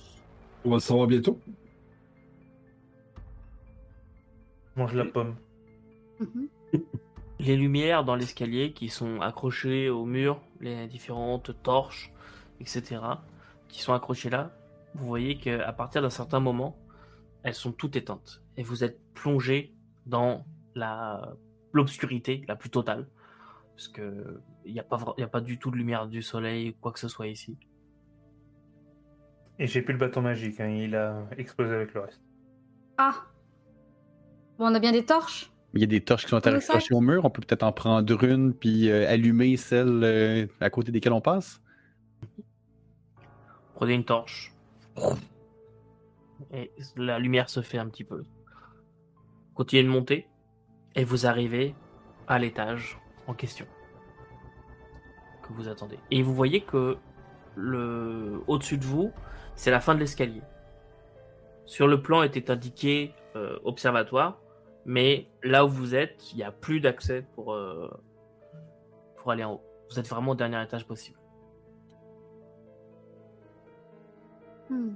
[0.65, 1.39] On va le savoir bientôt.
[4.77, 5.37] Mange la pomme.
[6.21, 6.49] Mhm.
[7.41, 12.13] Les lumières dans l'escalier qui sont accrochées au mur, les différentes torches,
[12.61, 13.01] etc.,
[13.69, 14.51] qui sont accrochées là,
[14.95, 16.77] vous voyez qu'à partir d'un certain moment,
[17.43, 18.43] elles sont toutes éteintes.
[18.57, 19.75] Et vous êtes plongé
[20.07, 21.35] dans la
[21.73, 23.09] l'obscurité la plus totale.
[23.75, 26.07] Parce que il n'y a, pas vra- il y a pas du tout de lumière
[26.07, 27.59] du soleil ou quoi que ce soit ici.
[29.59, 32.23] Et j'ai plus le bâton magique, hein, il a explosé avec le reste.
[32.99, 33.15] Ah
[34.59, 37.01] Bon, on a bien des torches Il y a des torches qui sont accrochées au
[37.01, 37.25] mur.
[37.25, 41.21] On peut peut-être en prendre une puis euh, allumer celle euh, à côté desquelles on
[41.21, 41.61] passe.
[43.75, 44.55] Prenez une torche.
[46.53, 48.23] Et la lumière se fait un petit peu.
[49.55, 50.29] Continuez de monter.
[50.95, 51.75] Et vous arrivez
[52.29, 53.67] à l'étage en question.
[55.43, 55.99] Que vous attendez.
[56.13, 56.97] Et vous voyez que
[57.57, 59.11] le au-dessus de vous,
[59.57, 60.43] c'est la fin de l'escalier.
[61.67, 64.41] Sur le plan était indiqué euh, observatoire,
[64.87, 67.91] mais là où vous êtes, il n'y a plus d'accès pour, euh,
[69.17, 69.63] pour aller en haut.
[69.91, 71.19] Vous êtes vraiment au dernier étage possible.
[74.71, 74.95] Hmm.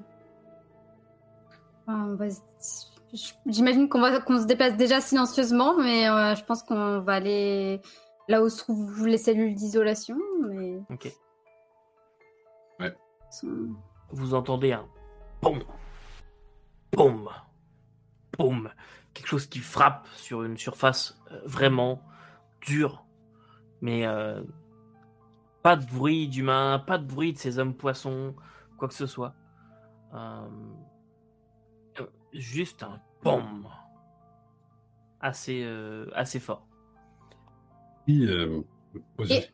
[1.86, 2.06] Ah,
[3.12, 7.14] j- J'imagine qu'on va qu'on se déplace déjà silencieusement, mais euh, je pense qu'on va
[7.14, 7.80] aller
[8.28, 10.16] là où se trouvent les cellules d'isolation.
[10.42, 10.78] Mais...
[10.90, 11.12] Ok.
[13.30, 13.74] sont-
[14.10, 14.86] vous entendez un
[15.42, 15.60] boum,
[16.92, 17.28] boum,
[18.38, 18.70] boum,
[19.18, 22.00] quelque chose qui frappe sur une surface euh, vraiment
[22.60, 23.04] dure,
[23.80, 24.40] mais euh,
[25.62, 28.34] pas de bruit d'humain, pas de bruit de ces hommes poissons,
[28.76, 29.34] quoi que ce soit.
[30.14, 30.48] Euh,
[32.32, 33.68] juste un boum,
[35.20, 36.66] assez, euh, assez fort.
[38.08, 38.62] Euh.
[39.28, 39.44] Et,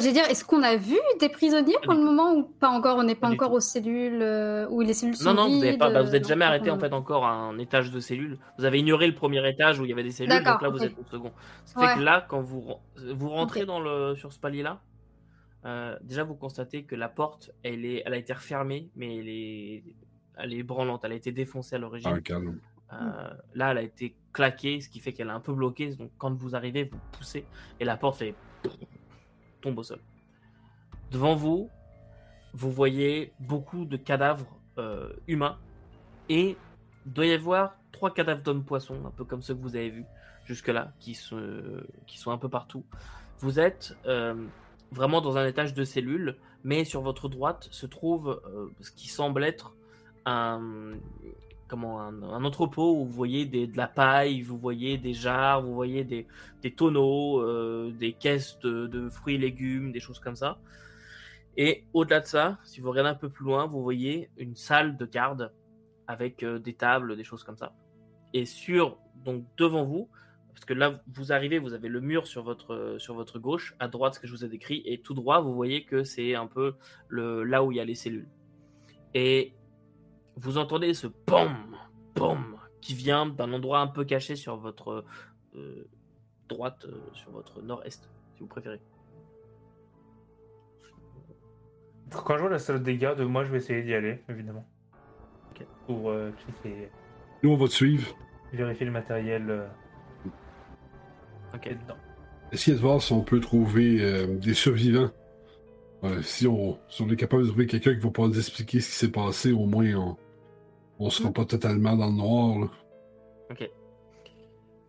[0.00, 2.96] est-ce- J'allais dire, est-ce qu'on a vu des prisonniers pour le moment ou pas encore?
[2.98, 3.54] On n'est pas encore tout.
[3.56, 6.44] aux cellules euh, où les cellules sont Non, non, vous pas, bah, vous euh, jamais
[6.44, 8.38] arrêté on- en fait encore à un étage de cellules.
[8.58, 10.82] Vous avez ignoré le premier étage où il y avait des cellules, donc là vous
[10.82, 11.32] êtes au second.
[11.64, 12.64] Ce qui fait que là, quand vous,
[12.96, 14.80] vous rentrez dans le, sur ce palier-là,
[15.66, 19.28] euh, déjà vous constatez que la porte, elle, est, elle a été refermée, mais elle
[19.28, 19.84] est,
[20.38, 22.12] elle est branlante, elle a été défoncée à l'origine.
[22.14, 22.58] Ah, calme.
[22.92, 25.94] Euh, là, elle a été claquée, ce qui fait qu'elle est un peu bloquée.
[25.94, 27.44] Donc, quand vous arrivez, vous poussez
[27.78, 28.34] et la porte fait
[29.60, 30.00] tombe au sol.
[31.10, 31.70] Devant vous,
[32.52, 34.46] vous voyez beaucoup de cadavres
[34.78, 35.58] euh, humains
[36.28, 36.56] Et
[37.06, 39.90] il doit y avoir trois cadavres d'hommes poissons, un peu comme ceux que vous avez
[39.90, 40.06] vus
[40.44, 41.40] jusque-là, qui, sont
[42.26, 42.84] un peu partout.
[43.38, 44.34] Vous êtes euh,
[44.90, 49.08] vraiment dans un étage de cellules, mais sur votre droite se trouve euh, ce qui
[49.08, 49.74] semble être
[50.26, 50.94] un,
[51.70, 56.02] comment, un, entrepôt où vous voyez de la paille, vous voyez des jarres, vous voyez
[56.02, 56.26] des,
[56.62, 60.58] des tonneaux, euh, des caisses de, fruits et légumes, des choses comme ça.
[61.56, 64.96] Et au-delà de ça, si vous regardez un peu plus loin, vous voyez une salle
[64.96, 65.52] de garde
[66.08, 67.72] avec euh, des tables, des choses comme ça.
[68.34, 70.08] Et sur, donc devant vous,
[70.52, 73.86] parce que là, vous arrivez, vous avez le mur sur votre, sur votre gauche, à
[73.86, 76.48] droite, ce que je vous ai décrit, et tout droit, vous voyez que c'est un
[76.48, 76.74] peu
[77.08, 78.28] le, là où il y a les cellules.
[79.14, 79.54] Et
[80.36, 81.76] vous entendez ce POM,
[82.14, 85.04] POM, qui vient d'un endroit un peu caché sur votre
[85.56, 85.88] euh,
[86.48, 88.80] droite, euh, sur votre nord-est, si vous préférez.
[92.10, 94.66] Quand je vois la salle des gardes, moi je vais essayer d'y aller, évidemment.
[95.52, 95.64] Ok.
[95.86, 96.90] Pour euh, checker,
[97.42, 98.16] Nous, on va te suivre.
[98.52, 99.66] vérifier le matériel euh,
[101.54, 101.68] Ok.
[101.68, 101.96] dedans.
[102.52, 105.10] Essayer de voir si on peut trouver euh, des survivants.
[106.04, 108.80] Euh, si, on, si on est capable de trouver quelqu'un qui va pouvoir nous expliquer
[108.80, 110.16] ce qui s'est passé, au moins on,
[110.98, 111.34] on sera Mhm.
[111.34, 112.58] pas totalement dans le noir.
[112.60, 112.66] là.
[113.50, 113.70] Ok.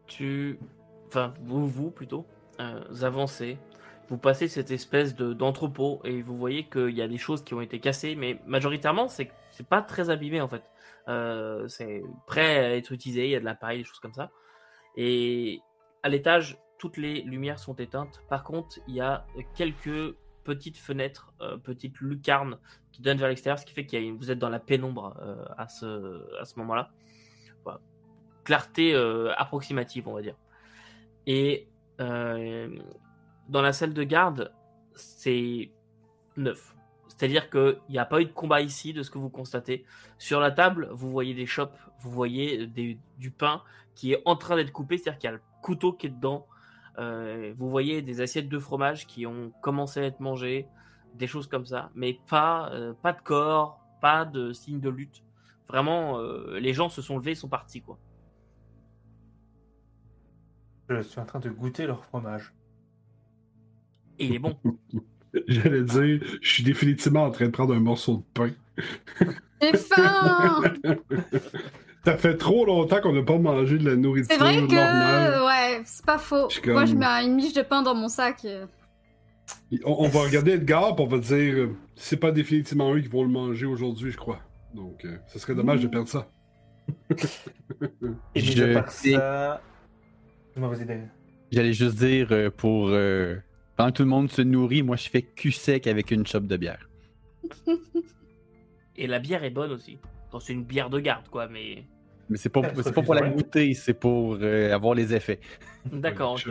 [0.07, 0.59] Tu.
[1.07, 2.25] Enfin, vous, vous plutôt,
[2.59, 3.57] euh, vous avancez.
[4.09, 7.53] Vous passez cette espèce de- d'entrepôt et vous voyez qu'il y a des choses qui
[7.53, 10.63] ont été cassées, mais majoritairement, c'est c'est pas très abîmé en fait.
[11.07, 14.13] Euh, c'est prêt à être utilisé, il y a de la paille, des choses comme
[14.13, 14.29] ça.
[14.97, 15.61] Et
[16.03, 18.21] à l'étage, toutes les lumières sont éteintes.
[18.29, 22.57] Par contre, il y a quelques petites fenêtres, euh, petites lucarnes
[22.91, 25.67] qui donnent vers l'extérieur, ce qui fait que vous êtes dans la pénombre euh, à
[25.67, 26.91] ce, à ce moment-là.
[28.43, 30.35] Clarté euh, approximative, on va dire.
[31.27, 31.67] Et
[31.99, 34.51] dans la salle de garde,
[34.95, 35.69] c'est
[36.35, 36.75] neuf.
[37.07, 39.85] C'est-à-dire qu'il n'y a pas eu de combat ici, de ce que vous constatez.
[40.17, 43.61] Sur la table, vous voyez des chopes, vous voyez du pain
[43.93, 46.47] qui est en train d'être coupé, c'est-à-dire qu'il y a le couteau qui est dedans.
[46.97, 50.67] Euh, vous voyez des assiettes de fromage qui ont commencé à être mangées,
[51.15, 55.23] des choses comme ça, mais pas, euh, pas de corps, pas de signe de lutte.
[55.69, 57.97] Vraiment, euh, les gens se sont levés, sont partis quoi.
[60.89, 62.53] Je suis en train de goûter leur fromage.
[64.19, 64.57] Et il est bon.
[65.47, 68.51] J'allais dire, je suis définitivement en train de prendre un morceau de pain.
[69.61, 70.61] J'ai faim
[72.03, 74.61] Ça fait trop longtemps qu'on n'a pas mangé de la nourriture C'est vrai que.
[74.73, 75.43] normale.
[75.43, 76.47] Ouais, c'est pas faux.
[76.65, 78.43] Moi, je mets une miche de pain dans mon sac.
[78.45, 78.65] euh.
[79.85, 83.07] On, on va regarder Edgar, puis on va dire, euh, c'est pas définitivement eux qui
[83.07, 84.39] vont le manger aujourd'hui, je crois.
[84.73, 86.27] Donc, euh, ce serait dommage de perdre ça.
[88.35, 89.61] Je ça.
[91.51, 92.89] J'allais juste dire euh, pour.
[92.89, 93.35] euh,
[93.75, 96.47] pendant que tout le monde se nourrit, moi je fais cul sec avec une chope
[96.47, 96.89] de bière.
[98.95, 99.97] Et la bière est bonne aussi.
[100.31, 101.85] Bon, c'est une bière de garde, quoi, mais.
[102.29, 105.39] Mais c'est pas, c'est pas pour la goûter, c'est pour euh, avoir les effets.
[105.91, 106.49] D'accord, ok.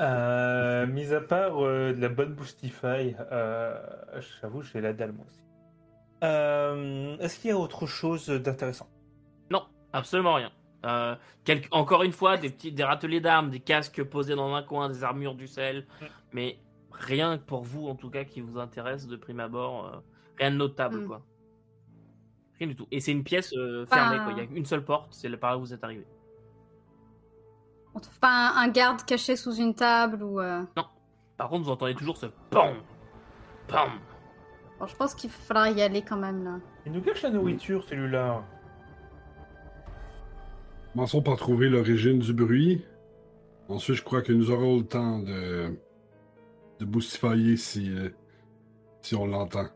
[0.00, 3.76] Euh, mis à part euh, de la bonne Boostify, euh,
[4.40, 5.42] j'avoue, j'ai la dalle moi aussi.
[6.22, 8.88] Euh, Est-ce qu'il y a autre chose d'intéressant?
[9.50, 10.50] Non, absolument rien.
[10.86, 14.62] Euh, quelques- Encore une fois, des petits des râteliers d'armes, des casques posés dans un
[14.62, 16.04] coin, des armures du sel, Mm.
[16.32, 16.58] mais
[16.92, 19.86] rien pour vous, en tout cas, qui vous intéresse de prime abord.
[19.86, 19.98] euh,
[20.38, 21.06] rien de notable, Mm.
[21.06, 21.22] quoi.
[22.64, 22.86] Rien du tout.
[22.90, 24.32] Et c'est une pièce euh, fermée, quoi.
[24.32, 26.06] Il y a une seule porte, c'est là par là où vous êtes arrivé.
[27.94, 30.40] On trouve pas un, un garde caché sous une table ou.
[30.40, 30.62] euh,
[31.36, 32.76] Par contre, vous entendez toujours ce PAM
[33.68, 33.90] PAM
[34.80, 36.58] Bon, je pense qu'il faudra y aller quand même là.
[36.86, 38.42] Il nous cache la nourriture, celui-là.
[40.94, 42.82] Commençons par trouver l'origine du bruit.
[43.68, 45.78] Ensuite, je crois que nous aurons le temps de,
[46.80, 48.08] de boostifier si, euh,
[49.02, 49.66] si on l'entend.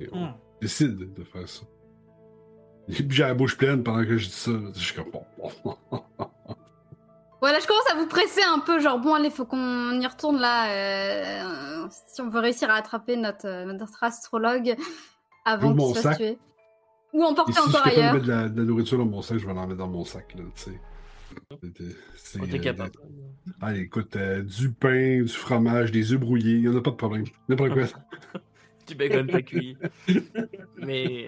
[0.00, 0.32] Et on Hmm.
[0.60, 1.62] décide de faire ça.
[2.98, 4.50] Et puis j'ai la bouche pleine pendant que je dis ça.
[4.74, 5.76] Je suis comme bon.
[7.40, 10.38] Voilà, je commence à vous presser un peu, genre bon, allez, faut qu'on y retourne
[10.38, 10.70] là.
[10.70, 14.76] euh, si on veut réussir à attraper notre, euh, notre astrologue
[15.46, 16.38] avant qu'il soit tué.
[17.14, 18.12] Ou emporter si je encore de ailleurs.
[18.14, 20.04] mettre de la, de la nourriture dans mon sac, je vais l'en mettre dans mon
[20.04, 20.34] sac.
[20.34, 20.80] Là, tu sais.
[22.16, 22.92] C'est, euh, capable.
[23.60, 26.90] Allez, écoute, euh, du pain, du fromage, des œufs brouillés, il n'y en a pas
[26.90, 27.24] de problème.
[27.48, 27.84] N'importe quoi.
[28.90, 29.76] Tu bacon pas cuit.
[30.78, 31.26] Mais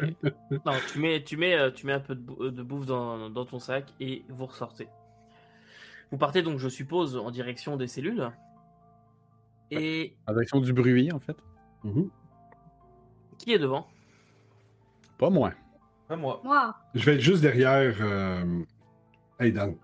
[0.66, 3.44] non, tu mets, tu mets, euh, tu mets un peu de, de bouffe dans, dans
[3.44, 4.88] ton sac et vous ressortez.
[6.10, 8.28] Vous partez donc, je suppose, en direction des cellules.
[9.70, 11.36] Et En direction du bruit, en fait.
[11.84, 12.10] Mhm.
[13.38, 13.86] qui est devant?
[15.18, 15.52] Pas moi.
[16.08, 16.40] Pas moi.
[16.42, 18.64] Moi, Je vais être juste derrière euh...
[19.38, 19.74] Aidan.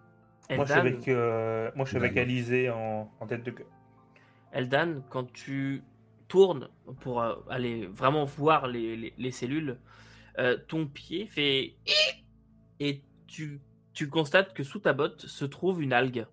[0.50, 2.16] Moi, je suis avec, euh, moi, je suis avec.
[2.16, 3.66] Alizé en, en tête de queue.
[4.52, 5.82] Eldan, quand tu
[6.28, 6.68] tournes
[7.00, 9.78] pour euh, aller vraiment voir les, les- les cellules,
[10.38, 11.74] euh, ton pied fait
[12.80, 13.60] et tu,
[13.92, 16.26] tu constates que sous ta botte se trouve une algue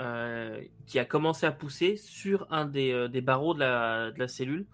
[0.00, 4.66] euh, qui a commencé à pousser sur un des, barreaux de la, cellule.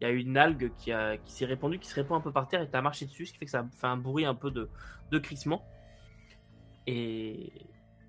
[0.00, 0.92] Il y a une algue qui,
[1.26, 3.32] s'est répandue, qui se répand un peu par terre et tu as marché dessus, ce
[3.32, 5.64] qui fait que ça fait un bruit un peu de crissement.
[6.86, 7.52] Et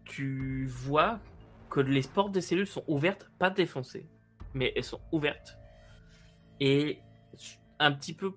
[0.06, 1.20] tu vois
[1.70, 4.08] que les portes des cellules sont ouvertes, pas défoncées,
[4.54, 5.58] mais elles sont ouvertes.
[6.62, 7.00] Et
[7.80, 8.34] un petit peu,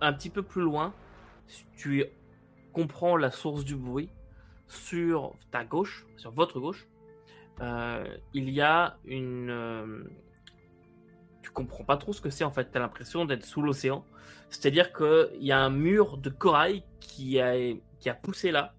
[0.00, 0.92] un petit peu plus loin,
[1.76, 2.04] tu
[2.72, 4.10] comprends la source du bruit.
[4.66, 6.88] Sur ta gauche, sur votre gauche,
[7.62, 9.48] euh, il y a une.
[9.48, 10.04] euh,
[11.40, 12.70] tu comprends pas trop ce que c'est en fait.
[12.70, 14.04] Tu as l'impression d'être sous l'océan.
[14.50, 17.54] C'est-à-dire qu'il y a un mur de corail qui a,
[17.98, 18.74] qui a poussé là.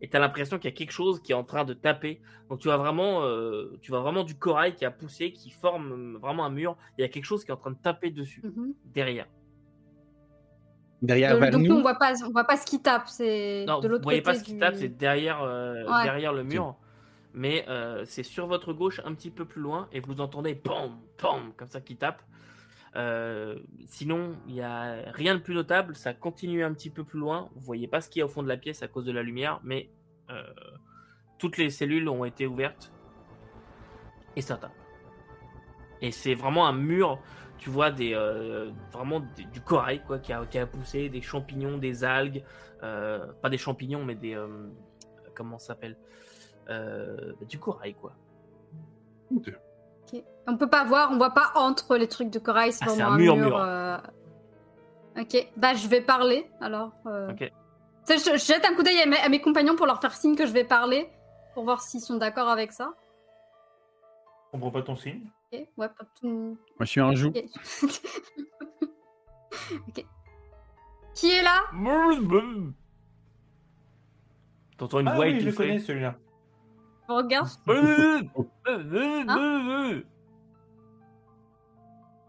[0.00, 2.20] Et tu as l'impression qu'il y a quelque chose qui est en train de taper.
[2.48, 6.16] Donc tu vois vraiment, euh, tu vois vraiment du corail qui a poussé, qui forme
[6.18, 6.76] vraiment un mur.
[6.96, 8.74] Il y a quelque chose qui est en train de taper dessus, Mhm.
[8.84, 9.26] derrière.
[11.00, 11.68] Derrière Euh, vers donc nous.
[11.68, 13.06] nous, on voit pas, on voit pas ce qui tape.
[13.08, 14.32] C'est Non, de vous l'autre voyez côté.
[14.32, 16.02] pas ce qui du- tape, c'est derrière, euh, Ouais.
[16.04, 16.74] derrière le mur.
[17.34, 20.98] Mais euh, c'est sur votre gauche, un petit peu plus loin, et vous entendez pom,
[21.18, 22.20] pom, comme ça qui tape.
[22.98, 25.94] Euh, sinon, il n'y a rien de plus notable.
[25.94, 27.48] Ça continue un petit peu plus loin.
[27.54, 29.12] Vous voyez pas ce qu'il y a au fond de la pièce à cause de
[29.12, 29.88] la lumière, mais
[30.30, 30.42] euh,
[31.38, 32.92] toutes les cellules ont été ouvertes
[34.36, 34.72] et ça tape.
[36.00, 37.20] Et c'est vraiment un mur.
[37.58, 42.44] Tu vois des euh, vraiment du corail quoi qui a, poussé, des champignons, des algues,
[42.80, 44.40] pas des champignons mais des
[45.34, 45.96] comment ça s'appelle?
[47.48, 48.14] Du corail quoi.
[49.34, 49.52] Ok.
[50.48, 52.72] On peut pas voir, on voit pas entre les trucs de corail.
[52.72, 53.46] C'est Ah, c'est vraiment un un mur, mur.
[53.48, 53.58] mur.
[53.60, 53.98] euh,
[55.20, 56.92] Ok, bah je vais parler alors.
[57.06, 57.30] euh.
[57.32, 57.38] Ok.
[58.06, 60.00] Tu sais, Je, je jette un coup d'œil à, mes- à mes compagnons pour leur
[60.00, 61.10] faire signe que je vais parler,
[61.54, 62.94] pour voir s'ils sont d'accord avec ça.
[64.46, 65.30] Je comprends pas ton signe.
[65.52, 66.56] Ok, ouais, pas tout.
[66.78, 67.28] Moi, je suis en joue.
[67.28, 67.44] Ok.
[69.88, 70.04] Ok.
[71.14, 71.62] Qui est là?
[74.78, 76.14] T'entends une ah voix oui, je connais celui-là.
[77.08, 77.48] On regarde.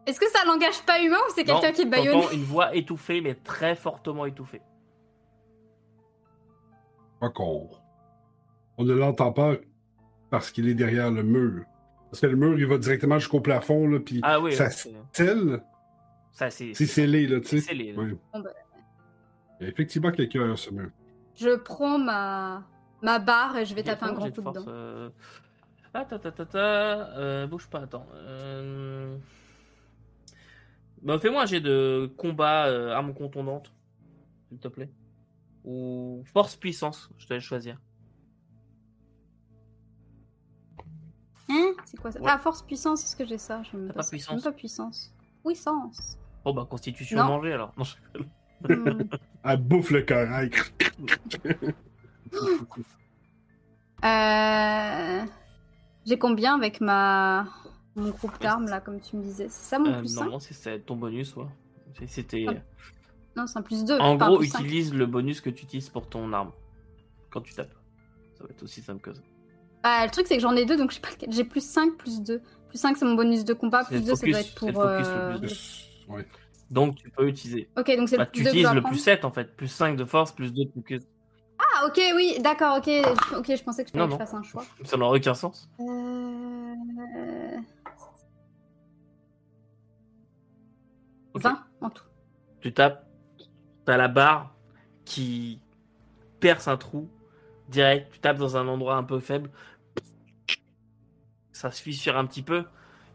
[0.09, 3.21] Est-ce que un langage pas humain ou c'est quelqu'un qui est baïonné une voix étouffée
[3.21, 4.61] mais très fortement étouffée.
[7.35, 7.69] Qu'on
[8.77, 9.55] on ne l'entend pas
[10.29, 11.63] parce qu'il est derrière le mur.
[12.09, 15.61] Parce que le mur, il va directement jusqu'au plafond, là, puis Ah oui, ça scelle,
[16.31, 17.67] ça c'est scellé, là, tu c'est sais.
[17.67, 17.91] scellé.
[17.93, 18.01] là.
[18.01, 18.17] Oui.
[18.33, 18.49] Bon, bah.
[19.59, 20.89] Il y a effectivement quelqu'un derrière ce mur.
[21.35, 22.63] Je prends ma,
[23.03, 24.71] ma barre et je vais taper un grand de coup force, dedans.
[24.71, 25.09] euh,
[25.93, 28.07] Ah, ta, ta, ta, ta, euh, bouge pas, attends.
[28.15, 29.17] Euh...
[31.01, 33.71] Bah, fais-moi un jet de combat euh, arme contondante,
[34.49, 34.89] s'il te plaît.
[35.65, 37.77] Ou force puissance, je te laisse choisir.
[41.49, 41.73] Hein?
[41.85, 42.19] C'est quoi ça?
[42.21, 42.29] Ouais.
[42.31, 44.43] Ah, force puissance, est-ce que j'ai ça Je T'as pas puissance?
[44.43, 45.13] Pas puissance.
[45.45, 46.17] Puissance.
[46.45, 47.25] Oh bah constitution Non.
[47.25, 47.73] manger alors.
[47.77, 47.95] Non, je-
[48.67, 49.07] Hmm.
[49.45, 50.51] Elle bouffe le corail.
[54.03, 55.25] Euh,
[56.05, 57.47] J'ai combien avec ma
[57.99, 60.39] mon groupe d'armes là, comme tu me disais C'est ça mon Euh, plus 5 non,
[60.39, 61.45] c'est ton bonus, ouais.
[62.07, 62.45] C'était.
[62.47, 62.53] Ah,
[63.35, 63.97] Non, c'est un plus 2.
[63.99, 66.51] En gros, utilise le bonus que tu utilises pour ton arme
[67.29, 67.73] quand tu tapes.
[68.37, 69.21] Ça va être aussi simple que ça.
[69.83, 71.31] Ah, le truc, c'est que j'en ai deux, donc je sais pas lequel.
[71.31, 72.41] J'ai plus 5, plus 2.
[72.69, 73.83] Plus 5, c'est mon bonus de combat.
[73.85, 74.67] Plus le 2, ça doit être pour.
[74.71, 76.25] focus, le euh, plus ouais.
[76.69, 77.67] Donc tu peux utiliser.
[77.77, 79.31] Ok, donc c'est Bah, le tu plus 2 que je utilises le plus 7 en
[79.31, 79.55] fait.
[79.55, 81.01] Plus 5 de force, plus 2 de focus.
[81.57, 82.87] Ah, ok, oui, d'accord, ok.
[83.37, 84.17] Ok, je pensais que je Non, que je non.
[84.19, 84.63] fasse un choix.
[84.83, 85.69] Ça n'aurait aucun sens.
[85.79, 85.85] Euh...
[91.33, 91.43] Ok.
[91.43, 92.03] 20 en tout.
[92.61, 93.05] Tu tapes,
[93.85, 94.55] t'as la barre
[95.05, 95.61] qui
[96.39, 97.09] perce un trou
[97.69, 98.11] direct.
[98.11, 99.49] Tu tapes dans un endroit un peu faible.
[101.51, 102.65] Ça se fissure un petit peu.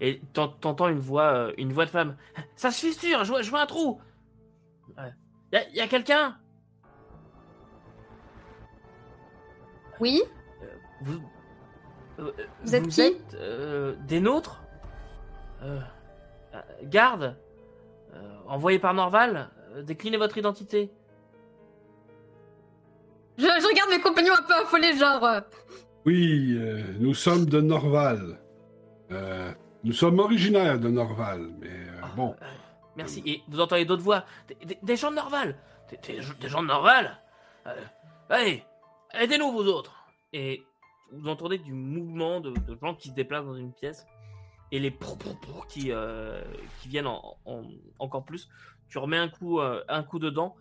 [0.01, 2.17] Et t'en- t'entends une voix, euh, une voix de femme.
[2.57, 4.01] Ça se fissure, je vois, je vois un trou.
[4.99, 5.15] Ouais.
[5.73, 6.37] Y a, quelqu'un?
[10.01, 10.23] Oui
[11.01, 11.21] Vous,
[12.19, 12.33] euh,
[12.65, 13.01] Vous êtes qui?
[13.01, 14.63] êtes euh, des nôtres?
[15.63, 15.81] Euh,
[16.55, 17.33] euh, Garde euh,
[18.47, 20.91] Envoyé par Norval Euh, Déclinez votre identité.
[23.39, 25.25] je, je regarde mes compagnons un peu affolés, genre.
[25.25, 25.41] euh,
[26.07, 28.39] Oui, euh, nous sommes de Norval.
[29.11, 29.51] Euh,
[29.83, 32.31] nous sommes originaires de Norval, mais euh, Ah, bon.
[32.41, 32.47] euh,
[32.97, 33.23] merci.
[33.27, 34.25] Et vous entendez d'autres voix?
[34.49, 35.57] Des, des- des gens de Norval
[35.91, 37.19] des, des- des gens de Norval
[37.67, 37.75] Euh,
[38.31, 38.63] Allez,
[39.13, 39.95] aidez-nous vous autres
[40.33, 40.63] Et
[41.13, 44.07] vous entendez du mouvement de, de gens qui se déplacent dans une pièce
[44.75, 46.43] et les prou, prou, prou qui, euh,
[46.81, 47.63] qui viennent en, en-
[48.01, 48.49] encore plus.
[48.89, 50.57] Tu remets un coup, euh, un coup dedans,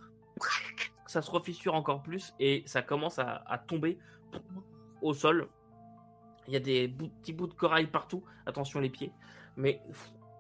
[1.08, 3.98] ça se refissure encore plus et ça commence à, tomber
[5.02, 5.50] au sol.
[6.48, 8.24] Il y a des petits bouts de corail partout.
[8.46, 9.12] Attention les pieds.
[9.58, 9.82] Mais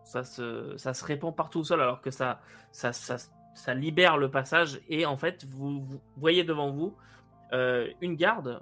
[0.03, 3.17] ça se, ça se répand partout au sol alors que ça, ça, ça,
[3.55, 5.83] ça libère le passage et en fait, vous,
[6.17, 6.95] voyez devant vous
[7.53, 8.61] euh, une garde,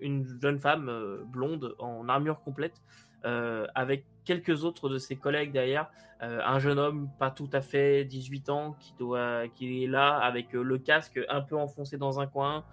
[0.00, 0.90] une jeune femme
[1.26, 2.82] blonde en armure complète,
[3.26, 5.90] euh, avec quelques autres de ses collègues derrière,
[6.22, 10.16] euh, un jeune homme pas tout à fait 18 ans qui doit, qui est là
[10.16, 12.64] avec euh, le casque un peu enfoncé dans un coin,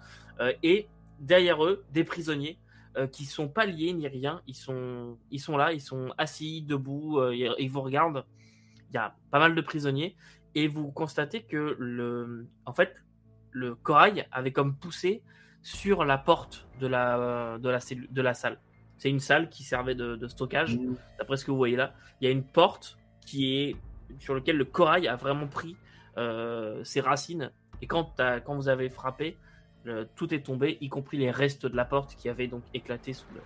[0.64, 0.88] et
[1.20, 2.58] derrière eux des prisonniers
[3.12, 7.22] qui sont pas liés ni rien, ils sont, ils sont là, ils sont assis, debout,
[7.32, 8.24] ils, vous regardent.
[8.90, 10.16] Il y a pas mal de prisonniers
[10.56, 12.96] et vous constatez que le, en fait,
[13.52, 15.22] le corail avait comme poussé
[15.62, 18.58] sur la porte de la, de la, cellu- de la salle.
[18.98, 20.78] C'est une salle qui servait de, de stockage,
[21.18, 21.94] d'après ce que vous voyez là.
[22.20, 23.76] Il y a une porte qui est
[24.18, 25.76] sur laquelle le corail a vraiment pris
[26.16, 27.50] euh, ses racines.
[27.82, 28.14] Et quand,
[28.48, 29.36] vous avez frappé,
[29.82, 33.12] le- tout est tombé, y compris les restes de la porte qui avaient donc éclaté
[33.12, 33.40] sous le-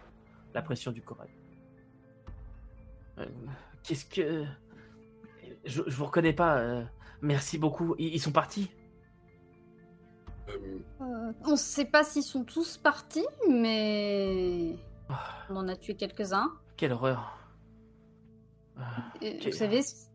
[0.55, 1.31] la pression du corail.
[3.19, 3.27] Euh,
[3.83, 4.45] Qu'est-ce que.
[5.65, 6.59] Je, je vous reconnais pas.
[6.59, 6.85] euh,
[7.23, 7.95] Merci beaucoup.
[7.99, 8.71] Ils, ils sont partis?
[11.45, 14.77] On sait pas s'ils sont tous partis, mais
[15.51, 16.53] on en a tué quelques-uns.
[16.77, 17.39] Quelle horreur.
[18.79, 19.47] Ah, Et Ok.
[19.47, 20.07] Vous savez ce-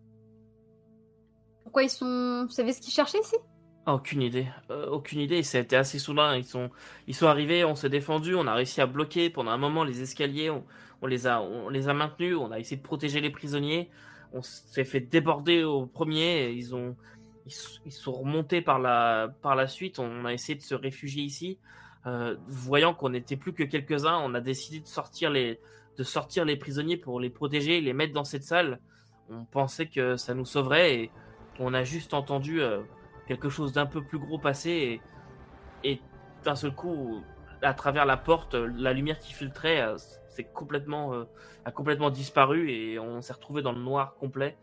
[1.63, 2.45] pourquoi ils sont.
[2.45, 3.35] Vous savez ce qu'ils cherchaient ici?
[3.85, 4.47] Aucune idée.
[4.69, 5.43] Euh, aucune idée.
[5.43, 6.35] Ça a été assez soudain.
[6.37, 6.69] Ils sont,
[7.07, 10.01] ils sont arrivés, on s'est défendu, on a réussi à bloquer pendant un moment les
[10.01, 10.49] escaliers.
[10.49, 10.63] On,
[11.01, 12.37] on les a, on les a maintenus.
[12.37, 13.89] On a essayé de protéger les prisonniers.
[14.31, 16.45] On s'est fait déborder au premier.
[16.45, 16.95] et Ils ont,
[17.85, 19.99] ils sont remontés par la, par la suite.
[19.99, 21.59] On a essayé de se réfugier ici.
[22.05, 25.59] Euh, voyant qu'on n'était plus que quelques-uns, on a décidé de sortir les,
[25.97, 28.79] de sortir les prisonniers pour les protéger, les mettre dans cette salle.
[29.29, 31.11] On pensait que ça nous sauverait et
[31.59, 32.61] on a juste entendu.
[32.61, 32.81] euh,
[33.25, 34.99] quelque chose d'un peu plus gros passer
[35.85, 36.01] et,
[36.43, 37.23] d'un seul coup,
[37.61, 39.95] à travers la porte, la lumière qui filtrait euh,
[40.53, 41.13] complètement,
[41.63, 44.57] a complètement disparu et on s'est retrouvé dans le noir complet.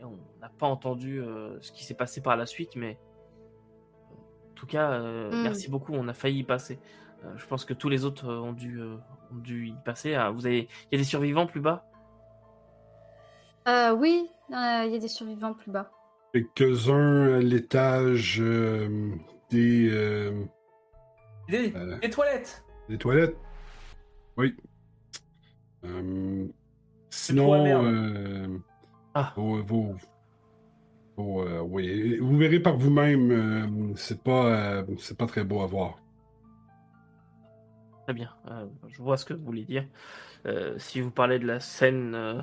[0.00, 1.22] Et on n'a pas entendu
[1.60, 2.96] ce qui s'est passé par la suite, mais
[4.54, 5.42] en tout cas, euh, Mm.
[5.42, 5.92] merci beaucoup.
[5.94, 6.78] On a failli y passer.
[7.24, 8.94] Euh, je pense que tous les autres euh, ont dû, euh,
[9.32, 10.14] ont dû y passer.
[10.14, 11.84] Ah, vous avez, il y a des survivants plus bas?
[13.66, 15.90] Euh, Oui, euh, il y a des survivants plus bas.
[16.32, 19.10] Quelques-uns à l'étage euh,
[19.50, 20.44] des, euh,
[21.48, 21.98] Des, Euh.
[21.98, 23.36] des toilettes des toilettes.
[24.36, 24.54] Oui.
[25.84, 26.46] Euh,
[27.10, 28.46] sinon, euh,
[29.14, 29.32] Ah.
[29.36, 29.94] vos- vos-
[31.16, 33.30] vos, euh, oui, vous verrez par vous-même.
[33.30, 34.46] euh, c'est pas,
[34.80, 35.98] euh, c'est pas très beau à voir.
[38.04, 39.86] Très bien, euh, je vois ce que vous voulez dire.
[40.46, 42.42] Euh, si vous parlez de la scène euh,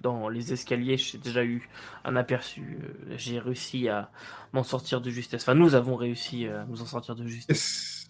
[0.00, 1.68] dans les escaliers, j'ai déjà eu
[2.04, 2.78] un aperçu.
[3.16, 4.10] j'ai réussi à
[4.52, 5.42] m'en sortir de justesse.
[5.42, 8.08] Enfin, nous avons réussi à nous en sortir de justesse.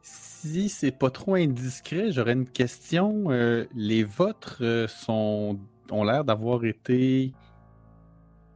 [0.00, 3.30] Si c'est pas trop indiscret, j'aurais une question.
[3.30, 5.58] Euh, les vôtres euh, sont
[5.90, 7.32] ont l'air d'avoir été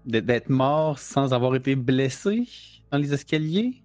[0.05, 2.49] d'être morts sans avoir été blessés
[2.91, 3.83] dans les escaliers?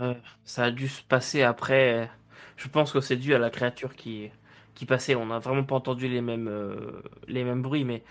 [0.00, 0.14] Euh,
[0.44, 2.04] ça a dû se passer après.
[2.04, 2.06] euh,
[2.56, 4.30] Je pense que c'est dû à la créature qui,
[4.74, 5.14] qui passait.
[5.14, 8.02] On n'a vraiment pas entendu les mêmes, euh, les mêmes bruits, mais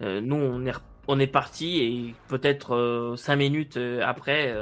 [0.00, 0.72] nous, on est,
[1.08, 4.54] on est parti et peut-être cinq minutes après,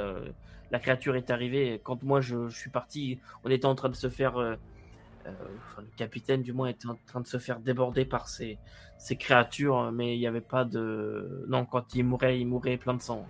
[0.71, 1.81] la créature est arrivée.
[1.83, 4.57] Quand moi je suis parti, on était en train de se faire.
[5.25, 8.27] Euh, euh, enfin, le capitaine, du moins, était en train de se faire déborder par
[8.29, 8.57] ces,
[8.97, 11.45] ces créatures, mais il n'y avait pas de.
[11.47, 13.25] Non, quand il mourait, il mourait plein de sang.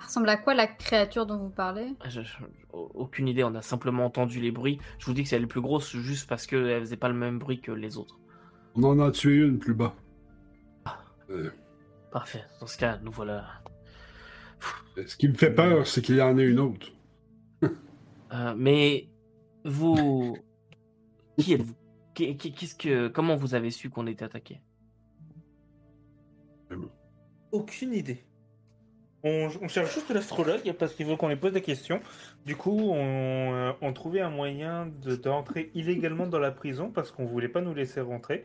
[0.00, 1.94] Ça ressemble à quoi la créature dont vous parlez?
[2.08, 2.36] Je- je-
[2.72, 4.78] aucune idée, on a simplement entendu les bruits.
[4.98, 7.38] Je vous dis que c'est les plus grosses juste parce qu'elles faisaient pas le même
[7.38, 8.18] bruit que les autres.
[8.76, 9.94] On en a tué une plus bas.
[11.30, 11.50] Euh,
[12.10, 13.44] Parfait, dans ce cas, nous voilà.
[15.06, 16.88] ce qui me fait peur, c'est qu'il y en ait une autre.
[18.32, 19.08] Euh, mais
[19.64, 20.36] vous.
[21.38, 21.74] Qui êtes-vous?
[22.14, 23.08] Qu'est- qu'est- Qu'est-ce que.
[23.08, 24.60] Comment vous avez su qu'on était attaqué?
[27.52, 28.24] Aucune idée.
[29.22, 32.00] On, on cherche juste l'astrologue parce qu'il faut qu'on lui pose des questions.
[32.46, 37.10] Du coup, on, euh, on trouvait un moyen de, d'entrer illégalement dans la prison parce
[37.10, 38.44] qu'on voulait pas nous laisser rentrer.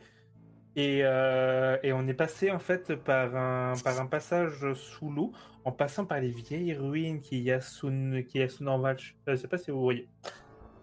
[0.76, 5.32] Et, euh, et on est passé en fait par un, par un passage sous l'eau
[5.64, 7.88] en passant par les vieilles ruines qu'il y a sous,
[8.28, 9.16] qu'il y a sous Norvalch.
[9.28, 10.10] Je sais pas si vous voyez.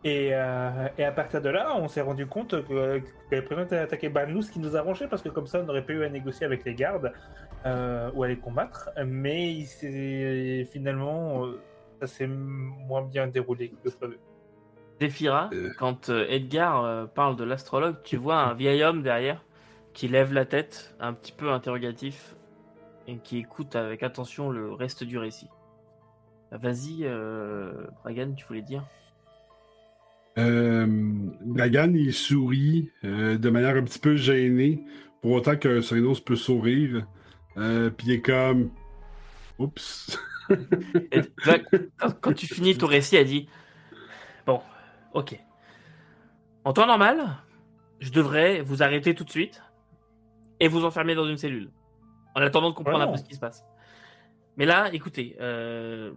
[0.05, 3.63] Et, euh, et à partir de là, on s'est rendu compte que, que les prisons
[3.63, 4.09] étaient attaqués.
[4.09, 6.09] Bah, nous, ce qui nous arrangeait, parce que comme ça, on n'aurait pas eu à
[6.09, 7.13] négocier avec les gardes
[7.67, 8.91] euh, ou à les combattre.
[9.07, 11.61] Mais il finalement, euh,
[12.01, 14.19] ça s'est moins bien déroulé que prévu.
[15.01, 15.71] Zéphira, Euh.
[15.79, 19.45] quand euh, Edgar euh, parle de l'astrologue, tu vois un vieil homme derrière
[19.93, 22.35] qui lève la tête, un petit peu interrogatif,
[23.07, 25.49] et qui écoute avec attention le reste du récit.
[26.51, 28.85] Vas-y, euh, Bragan, tu voulais dire?
[30.39, 30.87] Euh,
[31.43, 34.83] Dragan, il sourit euh, de manière un petit peu gênée
[35.21, 37.07] Pour autant que Sorinos peut sourire.
[37.59, 38.71] Euh, Puis il est comme.
[39.59, 40.19] Oups.
[42.21, 43.49] Quand, tu finis ton récit, elle dit
[44.47, 44.61] Bon,
[45.15, 45.39] ok.
[46.65, 47.37] En temps normal,
[48.01, 49.63] je devrais vous arrêter tout de suite
[50.61, 51.71] et vous enfermer dans une cellule.
[52.35, 53.65] En attendant de comprendre un peu ce qui se passe.
[54.57, 56.13] Mais là, écoutez, euh,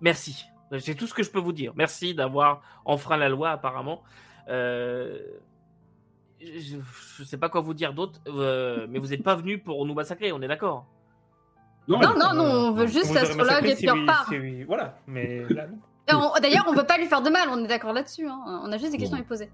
[0.00, 0.44] merci.
[0.80, 1.72] C'est tout ce que je peux vous dire.
[1.76, 4.02] Merci d'avoir enfreint la loi, apparemment.
[4.48, 5.18] Euh,
[6.40, 9.84] je ne sais pas quoi vous dire d'autre, euh, mais vous n'êtes pas venu pour
[9.86, 10.86] nous massacrer, on est d'accord?
[11.88, 14.28] Non, non, non, on veut juste l'astrologue et si puis on repart.
[14.28, 15.78] si oui- Voilà, mais là, non.
[16.08, 18.26] Et on- D'ailleurs, on veut pas lui faire de mal, on est d'accord là-dessus.
[18.28, 18.40] hein.
[18.64, 19.50] On a juste des questions à lui poser.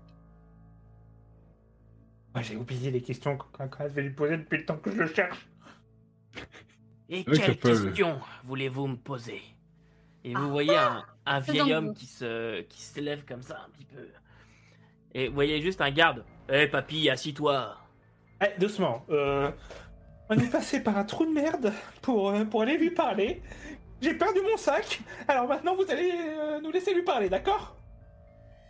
[2.35, 4.99] Ah, J'ai oublié les questions qu'on qu'on devait lui poser depuis le temps que je
[4.99, 5.49] le cherche.
[7.09, 9.43] Et Oui, ça quelle peut- question voulez-vous me poser?
[10.25, 10.49] Et vous Ah.
[10.51, 11.95] voyez un, un vieil homme vous.
[11.95, 14.07] qui se qui s'élève comme ça un petit peu.
[15.15, 16.25] Et vous voyez juste un garde.
[16.49, 17.77] Hé papy, assis-toi.
[18.43, 19.05] Eh, doucement.
[19.11, 19.51] euh,
[20.31, 23.43] on est passé par un trou de merde pour, euh, pour aller lui parler.
[24.01, 25.01] J'ai perdu mon sac.
[25.27, 27.75] Alors maintenant, vous allez euh, nous laisser lui parler, d'accord?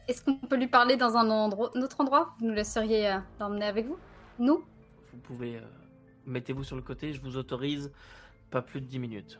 [0.07, 2.30] Est-ce qu'on peut lui parler dans un, endroit, un autre endroit?
[2.38, 3.99] Vous nous laisseriez euh, l'emmener avec vous?
[4.38, 4.64] Nous?
[5.12, 5.61] Vous pouvez euh,
[6.24, 7.12] mettez-vous sur le côté.
[7.12, 7.92] Je vous autorise
[8.51, 9.38] pas plus de 10 minutes.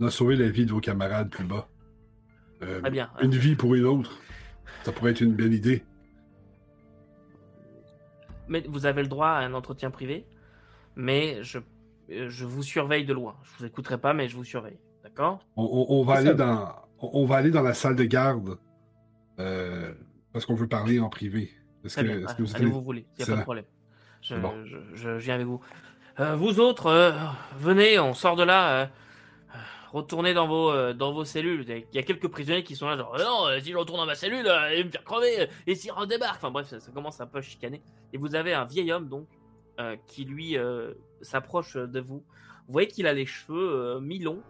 [0.00, 1.68] On a sauvé la vie de vos camarades plus bas.
[2.62, 3.10] Euh, bien.
[3.22, 4.18] Une vie pour une autre.
[4.84, 5.84] Ça pourrait être une belle idée.
[8.48, 10.26] Mais vous avez le droit à un entretien privé,
[10.96, 11.58] mais je
[12.10, 13.36] euh, je vous surveille de loin.
[13.44, 14.78] Je vous écouterai pas, mais je vous surveille.
[15.04, 15.38] D'accord?
[15.56, 18.58] On, on- on va aller dans, on va aller dans la salle de garde
[19.38, 19.92] euh,
[20.32, 21.50] parce qu'on veut parler en privé.
[21.84, 22.18] Est-ce que, bien.
[22.18, 23.06] est-ce que vous Allez allez- où vous voulez.
[23.18, 23.64] Il n'y a pas de problème.
[24.22, 24.52] Je, C'est bon.
[24.64, 25.60] je, je- je viens avec vous.
[26.18, 27.14] Euh, vous autres,
[27.56, 28.90] venez, on sort de là.
[29.92, 31.64] Retournez dans vos, euh, dans vos cellules.
[31.68, 34.06] Il y a quelques prisonniers qui sont là, genre, non, euh, si je retourne dans
[34.06, 35.40] ma cellule, euh, il me faire crever.
[35.42, 36.36] euh, Et s'il redébarque.
[36.36, 37.82] Enfin bref, ça, ça commence un peu à chicaner.
[38.12, 39.26] Et vous avez un vieil homme, donc,
[40.06, 40.56] qui lui
[41.22, 42.22] s'approche de vous.
[42.66, 44.42] Vous voyez qu'il a les cheveux mi-longs,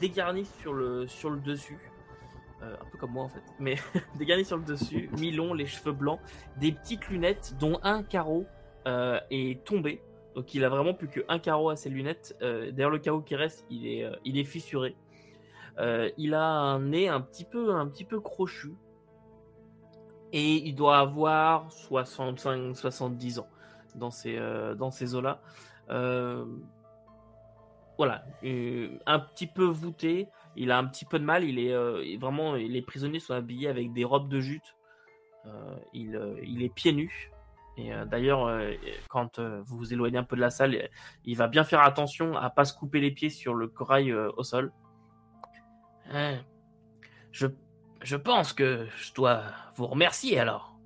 [0.00, 1.78] dégarnis sur le, sur le dessus.
[2.60, 3.76] Un peu comme moi en fait, mais
[4.18, 6.18] dégarnis sur le dessus, mi-long, les cheveux blancs,
[6.56, 8.46] des petites lunettes dont un carreau
[8.84, 10.02] est tombé.
[10.38, 12.36] Donc il a vraiment plus qu'un carreau à ses lunettes.
[12.42, 14.94] Euh, D'ailleurs le carreau qui reste, il est, euh, fissuré.
[15.80, 18.76] Euh, il a un nez un petit peu, un petit peu crochu.
[20.32, 23.48] Et il doit avoir 65-70 ans
[23.96, 24.38] dans ces,
[24.76, 25.40] dans ces eaux-là.
[27.96, 28.24] Voilà,
[29.06, 30.28] un petit peu voûté.
[30.54, 31.42] Il a un petit peu de mal.
[31.42, 32.54] Il est vraiment.
[32.54, 34.76] Les prisonniers sont habillés avec des robes de jute.
[35.94, 37.32] Il est pieds nus.
[37.78, 38.72] Et euh, d'ailleurs, euh,
[39.08, 40.88] quand euh, vous vous éloignez un peu de la salle,
[41.24, 44.42] il va bien faire attention à pas se couper les pieds sur le corail au
[44.42, 44.72] sol.
[47.30, 47.46] Je,
[48.02, 49.42] je pense que je dois
[49.76, 50.76] vous remercier alors.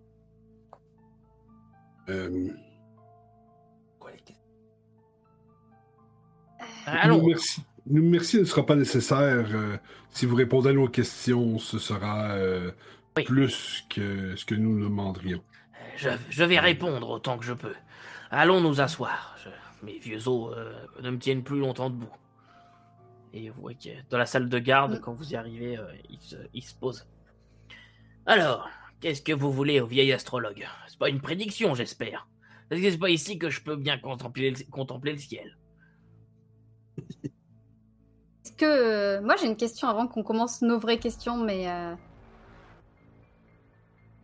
[6.86, 7.18] Allons.
[7.18, 9.46] Nous merci, nous merci ne sera pas nécessaire.
[9.54, 9.76] euh,
[10.10, 12.70] si vous répondez à nos questions, ce sera euh,
[13.16, 13.24] Oui.
[13.24, 15.42] plus que ce que nous demanderions.
[15.96, 17.74] Je, je vais répondre autant que je peux.
[18.30, 19.36] Allons nous asseoir.
[19.42, 19.50] Je-
[19.86, 20.72] mes vieux os euh,
[21.02, 22.12] ne me tiennent plus longtemps debout.
[23.32, 25.00] Et vous voyez que dans la salle de garde, Mm.
[25.00, 27.06] quand vous y arrivez, euh, il, se, il se pose.
[28.26, 28.68] Alors,
[29.00, 30.66] qu'est-ce que vous voulez au vieil astrologue?
[30.86, 32.28] C'est pas une prédiction, j'espère.
[32.68, 35.56] Parce que c'est pas ici que je peux bien contempler le, contempler le ciel.
[38.44, 38.64] Est-ce que.
[38.64, 41.68] euh, Moi, j'ai une question avant qu'on commence nos vraies questions, mais.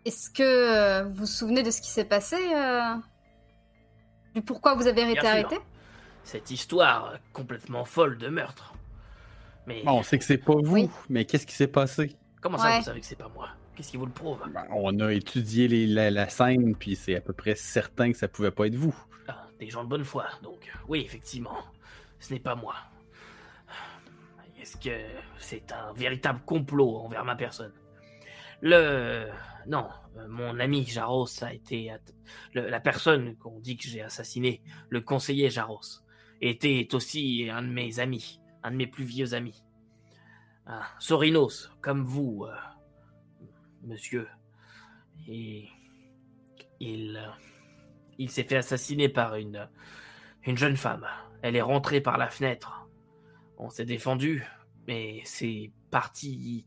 [0.09, 2.95] Est-ce que euh, vous vous souvenez de ce qui s'est passé euh,
[4.35, 5.31] Du pourquoi vous avez été Bien sûr.
[5.31, 5.57] arrêté?
[6.25, 8.73] Cette histoire euh, complètement folle de meurtre.
[9.67, 10.91] Mais Bon, on sait que c'est pas vous, Oui.
[11.11, 12.17] mais qu'est-ce qui s'est passé?
[12.41, 12.79] comment ça Ouais.
[12.79, 13.51] vous savez que c'est pas moi?
[13.77, 14.41] Qu'est-ce qui vous le prouve?
[14.55, 18.17] Ben, on a étudié les- la, la scène, puis c'est à peu près certain que
[18.17, 18.97] ça pouvait pas être vous.
[19.29, 20.73] Ah, des gens de bonne foi, donc.
[20.89, 21.59] Oui, effectivement,
[22.19, 22.77] ce n'est pas moi.
[24.59, 24.97] Est-ce que
[25.39, 27.73] c'est un véritable complot envers ma personne?
[28.63, 29.29] Le...
[29.69, 31.93] Non, euh, mon ami Jaros a été...
[32.55, 36.03] la personne qu'on dit que j'ai assassiné, le conseiller Jaros,
[36.41, 39.63] était aussi un de mes amis, un de mes plus vieux amis.
[40.67, 42.55] Un Sorinos, comme vous, euh,
[43.83, 44.27] monsieur.
[45.29, 45.63] Euh,
[46.81, 49.69] il s'est fait assassiner par une
[50.45, 51.07] jeune femme.
[51.43, 52.89] Elle est rentrée par la fenêtre.
[53.59, 54.47] On s'est défendu,
[54.87, 56.67] mais c'est parti.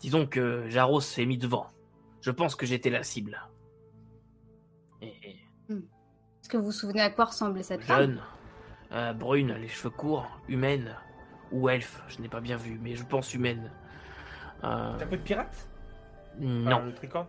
[0.00, 1.75] Disons que Jaros s'est mis devant.
[2.26, 3.40] Je pense que j'étais la cible.
[5.00, 5.36] Et, et
[5.70, 7.98] Est-ce que vous vous souvenez à quoi ressemblait cette femme?
[7.98, 8.20] Jeune,
[8.90, 10.96] euh, brune, les cheveux courts, humaine
[11.52, 13.70] ou elfe, je n'ai pas bien vu, mais je pense humaine.
[14.64, 15.68] Euh, T'as un peu de pirate?
[16.40, 17.26] Non, Enfin, le tricorne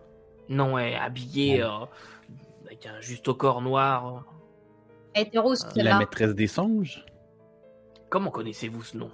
[0.48, 1.84] non, elle est habillée euh,
[2.66, 4.24] avec un juste au corps noir,
[5.14, 5.82] Elle était rose, Euh.
[5.84, 7.06] La maîtresse des songes?
[8.10, 9.12] Comment connaissez-vous ce nom?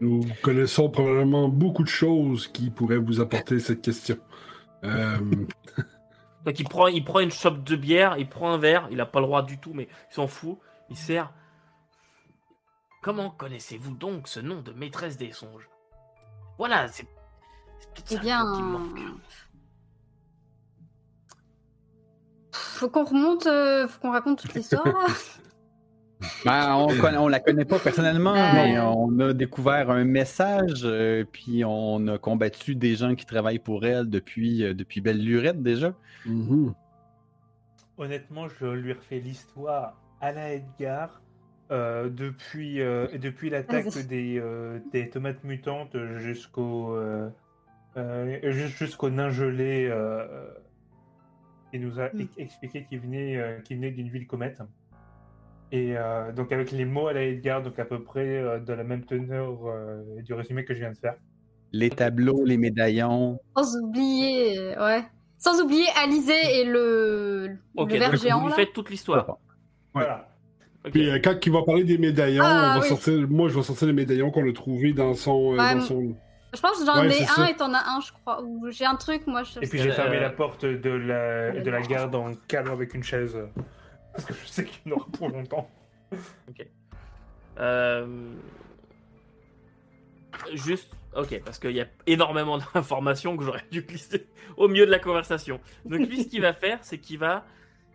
[0.00, 4.18] Nous connaissons probablement beaucoup de choses qui pourraient vous apporter cette question.
[4.84, 5.16] Euh,
[6.44, 9.06] Donc il prend, il prend une chope de bière, il prend un verre, il a
[9.06, 10.58] pas le droit du tout, mais il s'en fout,
[10.90, 11.32] il sert.
[13.02, 15.68] Comment connaissez-vous donc ce nom de maîtresse des songes?
[16.58, 17.06] Voilà, c'est
[17.78, 19.00] c'est peut-être Eh ça bien, qui me manque.
[22.52, 24.84] faut qu'on remonte, euh, faut qu'on raconte toute l'histoire.
[26.44, 28.52] Ben, on, conna- on la connaît pas personnellement, Euh.
[28.54, 33.58] mais on a découvert un message, euh, puis on a combattu des gens qui travaillent
[33.58, 35.92] pour elle depuis, euh, depuis Belle Lurette déjà.
[36.24, 36.72] mhm.
[37.98, 41.22] Honnêtement, je lui refais l'histoire à la Edgar.
[41.72, 47.28] euh, depuis euh, depuis l'attaque des, euh, des tomates mutantes jusqu'au euh,
[47.96, 50.46] euh, ju- jusqu'au nain gelé euh,
[51.72, 52.28] qui nous a Mm.
[52.38, 54.62] expliqué qu'il venait euh, qu'il venait d'une ville comète
[55.72, 58.72] et euh, donc avec les mots à la Edgar donc à peu près euh, de
[58.72, 61.14] la même teneur euh, du résumé que je viens de faire
[61.72, 63.38] Les tableaux, les médaillons.
[63.56, 65.04] Sans oublier, euh, ouais.
[65.38, 68.38] Sans oublier Alizé et le, Ok, le ver donc géant.
[68.38, 68.56] vous lui là.
[68.56, 69.28] faites toute l'histoire.
[69.28, 69.34] Ouais.
[69.94, 70.28] voilà
[70.84, 70.92] Ok.
[70.92, 72.88] Puis euh, quand il va parler des médaillons, Ah, on va oui.
[72.88, 75.80] sortir, moi je vais sortir les médaillons qu'on a trouvés dans son, euh, Ouais, dans
[75.80, 76.16] m- son.
[76.54, 77.50] Je pense que j'en Ouais, ai c'est un ça.
[77.50, 78.40] et t'en as un, je crois.
[78.42, 79.42] Ou j'ai un truc, moi.
[79.42, 79.58] Je...
[79.60, 82.94] et puis j'ai Euh, fermé la porte de la de la garde en calme avec
[82.94, 83.46] une chaise euh,
[84.16, 85.70] parce que je sais qu'il n'aura pour longtemps
[87.58, 88.34] Euh,
[90.54, 94.90] Juste, ok, parce qu'il y a énormément d'informations que j'aurais dû glisser au milieu de
[94.90, 95.60] la conversation.
[95.84, 97.44] Donc lui, ce qu'il va faire, c'est qu'il va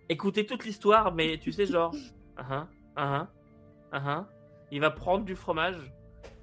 [0.09, 1.93] écouter toute l'histoire, mais tu sais, genre,
[2.38, 3.28] ah ah, ah
[3.91, 4.28] ah, ah,
[4.72, 5.78] il va prendre du fromage,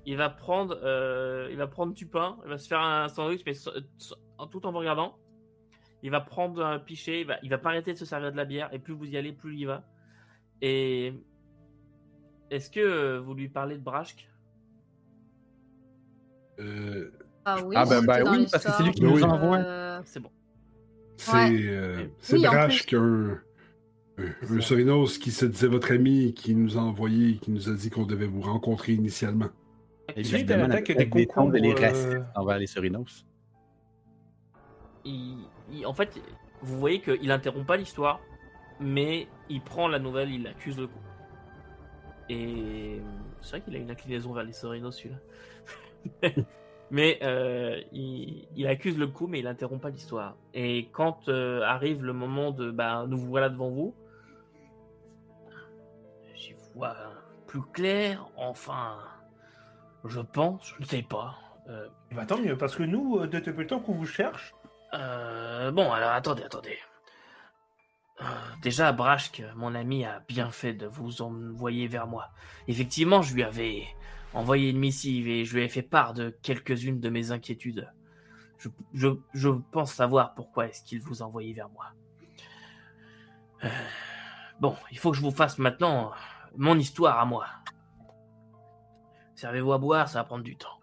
[0.06, 3.42] il va prendre, euh, il va prendre du pain, il va se faire un sandwich,
[3.44, 3.52] mais
[4.50, 5.18] tout en regardant.
[6.02, 8.36] Il va prendre un pichet, il va, il va pas arrêter de se servir de
[8.36, 9.82] la bière, et plus vous y allez, plus il y va.
[10.62, 11.12] Et
[12.50, 14.28] est-ce que euh, vous lui parlez de Brashk?
[16.60, 17.10] Euh,
[17.44, 19.58] Ah oui, Ah, ben, oui, parce que c'est lui qui nous envoie.
[19.58, 20.30] Euh, C'est bon.
[21.16, 21.50] c'est Ouais.
[21.68, 22.86] euh, c'est Oui, en Brash plus.
[22.86, 23.40] qui a un,
[24.18, 24.60] un.
[24.60, 28.06] Sorinos qui se disait votre ami qui nous a envoyé, qui nous a dit qu'on
[28.06, 29.48] devait vous rencontrer initialement.
[30.22, 33.26] Suite à l'attaque la des concombres, et les euh, racistes envers les Sorinos.
[35.04, 35.38] Il,
[35.84, 36.20] en fait,
[36.62, 38.20] vous voyez qu'il interrompt pas l'histoire,
[38.80, 40.98] mais il prend la nouvelle, il accuse le coup.
[42.28, 43.00] Et
[43.40, 46.30] c'est vrai qu'il a une inclinaison vers les Sorinos, celui-là.
[46.90, 50.36] mais euh, il, accuse le coup, mais il interrompt pas l'histoire.
[50.54, 53.94] Et quand euh, arrive le moment de bah, nous voilà devant vous,
[56.34, 56.96] j'y vois
[57.46, 58.98] plus clair, enfin,
[60.04, 61.34] je pense, je ne sais pas.
[61.68, 64.54] Euh, Bah, tant mieux, parce que nous, euh, depuis le temps qu'on vous cherche,
[64.94, 66.78] Euh, bon, alors attendez, attendez.
[68.20, 68.24] Euh,
[68.62, 72.30] déjà, Brashk, mon ami, a bien fait de vous envoyer vers moi.
[72.66, 73.86] Effectivement, je lui avais
[74.34, 77.92] envoyé une missive et je lui ai fait part de quelques-unes de mes inquiétudes.
[78.92, 81.86] Je, pense savoir pourquoi est-ce qu'il vous a vers moi.
[83.64, 83.68] Euh,
[84.60, 86.12] bon, il faut que je vous fasse maintenant
[86.56, 87.46] mon histoire à moi.
[89.36, 90.80] Servez-vous à boire, ça va prendre du temps.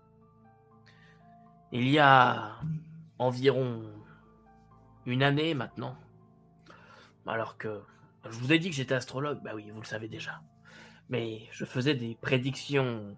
[1.73, 2.55] Il y a
[3.19, 3.83] environ
[5.05, 5.97] une année maintenant.
[7.25, 7.81] Alors que
[8.29, 10.41] je vous ai dit que j'étais astrologue, bah oui, vous le savez déjà.
[11.09, 13.15] Mais je faisais des prédictions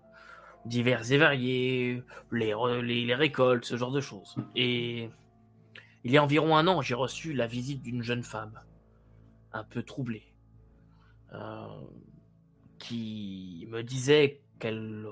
[0.66, 4.36] diverses et variées, les, récoltes, ce genre de choses.
[4.56, 5.10] Et
[6.04, 8.60] il y a environ un an, j'ai reçu la visite d'une jeune femme,
[9.54, 10.34] un peu troublée,
[11.34, 11.68] euh,
[12.80, 15.08] qui me disait qu'elle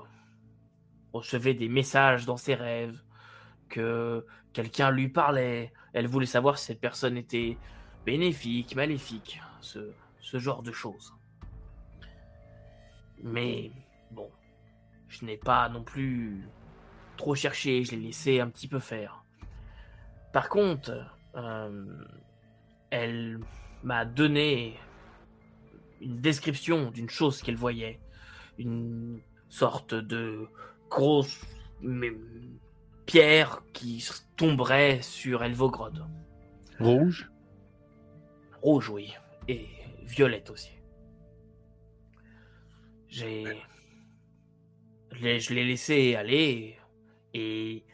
[1.12, 3.00] recevait des messages dans ses rêves,
[3.68, 5.72] que quelqu'un lui parlait.
[5.92, 7.56] Elle voulait savoir si cette personne était
[8.04, 9.90] bénéfique, maléfique, ce,
[10.20, 11.14] ce genre de choses.
[13.22, 13.70] Mais
[14.10, 14.30] bon,
[15.08, 16.48] je n'ai pas non plus
[17.16, 19.24] trop cherché, je l'ai laissé un petit peu faire.
[20.32, 20.92] Par contre,
[21.34, 22.04] euh,
[22.90, 23.40] elle
[23.82, 24.78] m'a donné
[26.00, 28.00] une description d'une chose qu'elle voyait,
[28.58, 30.46] une sorte de
[30.90, 31.44] grosse
[33.06, 34.04] pierre qui
[34.36, 36.06] tomberait sur Elvogrod.
[36.80, 37.30] Rouge?
[38.62, 39.14] Rouge, oui,
[39.48, 39.66] et
[40.04, 40.70] violette aussi.
[43.08, 43.44] J'ai.
[45.12, 46.76] Je l'ai- je l'ai laissé aller,
[47.32, 47.84] et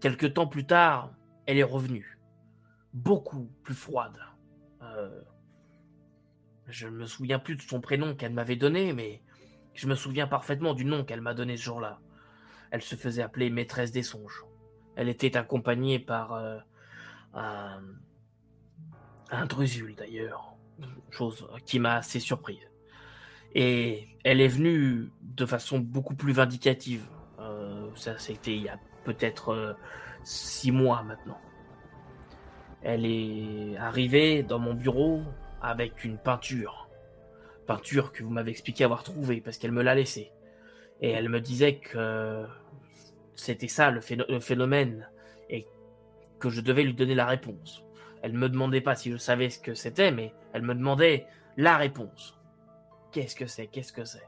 [0.00, 1.12] quelques temps plus tard,
[1.46, 2.18] elle est revenue.
[2.92, 4.18] Beaucoup plus froide.
[4.82, 5.20] Euh,
[6.68, 9.22] Je ne me souviens plus de son prénom qu'elle m'avait donné, mais
[9.74, 12.00] je me souviens parfaitement du nom qu'elle m'a donné ce jour-là.
[12.72, 14.44] Elle se faisait appeler maîtresse des songes.
[14.96, 16.58] Elle était accompagnée par euh,
[19.30, 20.56] un, Drusul d'ailleurs.
[21.10, 22.68] chose qui m'a assez surprise.
[23.54, 27.06] Et elle est venue de façon beaucoup plus vindicative.
[27.38, 29.72] Euh, ça, c'était il y a peut-être euh,
[30.24, 31.38] six mois maintenant.
[32.82, 35.22] Elle est arrivée dans mon bureau
[35.60, 36.88] avec une peinture.
[37.66, 40.32] Peinture que vous m'avez expliqué avoir trouvée parce qu'elle me l'a laissée.
[41.00, 42.46] Et elle me disait que
[43.36, 45.08] c'était ça le, phénomène
[45.48, 45.66] et
[46.40, 47.84] que je devais lui donner la réponse.
[48.22, 51.26] Elle me demandait pas si je savais ce que c'était, mais elle me demandait
[51.56, 52.38] la réponse.
[53.12, 53.68] Qu'est-ce que c'est?
[53.68, 54.26] Qu'est-ce que c'est?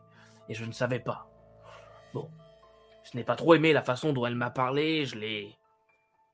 [0.49, 1.29] Et je ne savais pas.
[2.15, 2.31] Bon.
[3.11, 5.57] Je n'ai pas trop aimé la façon dont elle m'a parlé, je l'ai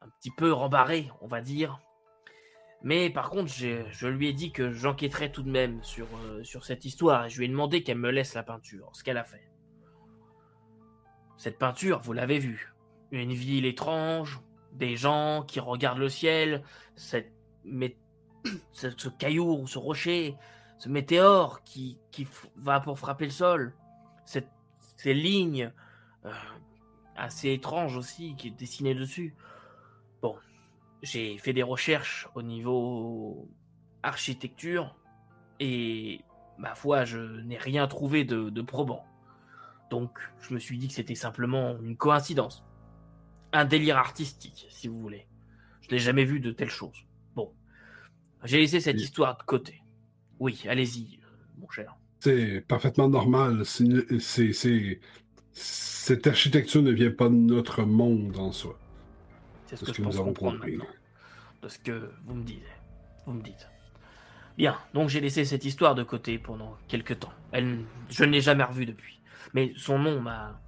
[0.03, 1.81] un petit peu rembarré, on va dire.
[2.83, 6.67] Mais par contre, je lui ai dit que j'enquêterais tout de même sur, euh, sur
[6.67, 9.25] cette histoire et je lui ai demandé qu'elle me laisse la peinture, ce qu'elle a
[9.25, 9.54] fait.
[11.37, 12.73] Cette peinture, vous l'avez vue.
[13.11, 14.41] Une ville étrange,
[14.73, 16.63] des gens qui regardent le ciel,
[16.97, 17.33] cette,
[18.73, 20.37] ce, caillou ou ce rocher,
[20.79, 22.27] ce météore qui, qui
[22.57, 23.75] va pour frapper le sol,
[24.25, 25.71] ces lignes
[26.25, 26.33] euh,
[27.17, 29.35] assez étranges aussi qui est dessinées dessus.
[30.23, 30.37] Bon,
[31.03, 33.49] j'ai fait des recherches au niveau
[34.03, 34.97] architecture
[35.61, 36.23] et
[36.59, 39.05] ma foi, je n'ai rien trouvé de probant.
[39.91, 42.65] Donc, je me suis dit que c'était simplement une coïncidence.
[43.53, 45.27] Un délire artistique, si vous voulez.
[45.83, 47.05] Je n'ai jamais vu de telles choses.
[47.35, 47.53] Bon.
[48.45, 49.83] J'ai laissé cette histoire de côté.
[50.39, 51.21] Oui, allez-y,
[51.59, 51.97] mon cher.
[52.21, 53.65] C'est parfaitement normal.
[53.65, 54.53] C'est,
[55.53, 58.79] Cette architecture ne vient pas de notre monde en soi.
[59.67, 60.87] C'est ce que, je pense comprendre maintenant.
[61.63, 62.63] De ce que vous me dites.
[63.27, 63.69] Vous me dites.
[64.57, 67.33] Bien, donc j'ai laissé cette histoire de côté pendant quelques temps.
[67.53, 69.14] Elle, je ne l'ai jamais revue depuis.
[69.53, 70.61] Mais son nom m'a,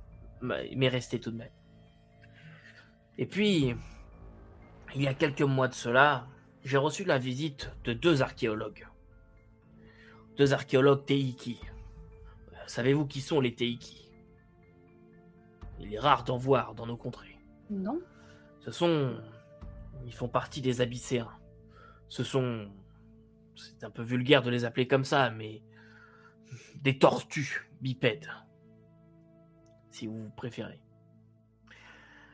[0.42, 1.50] m'est resté tout de même.
[3.18, 3.74] Et puis,
[4.94, 6.26] il y a quelques mois de cela,
[6.64, 8.86] j'ai reçu la visite de deux archéologues.
[10.36, 11.60] Deux archéologues Teiki.
[12.66, 14.10] Savez-vous qui sont les Teiki?
[15.78, 17.38] Il est rare d'en voir dans nos contrées.
[17.70, 18.00] Non.
[18.60, 19.18] Ce sont.
[20.04, 21.30] Ils font partie des Abysséens.
[22.08, 22.70] Ce sont.
[23.54, 25.62] C'est un peu vulgaire de les appeler comme ça, mais.
[26.76, 28.28] Des tortues bipèdes
[29.96, 30.80] si vous préférez.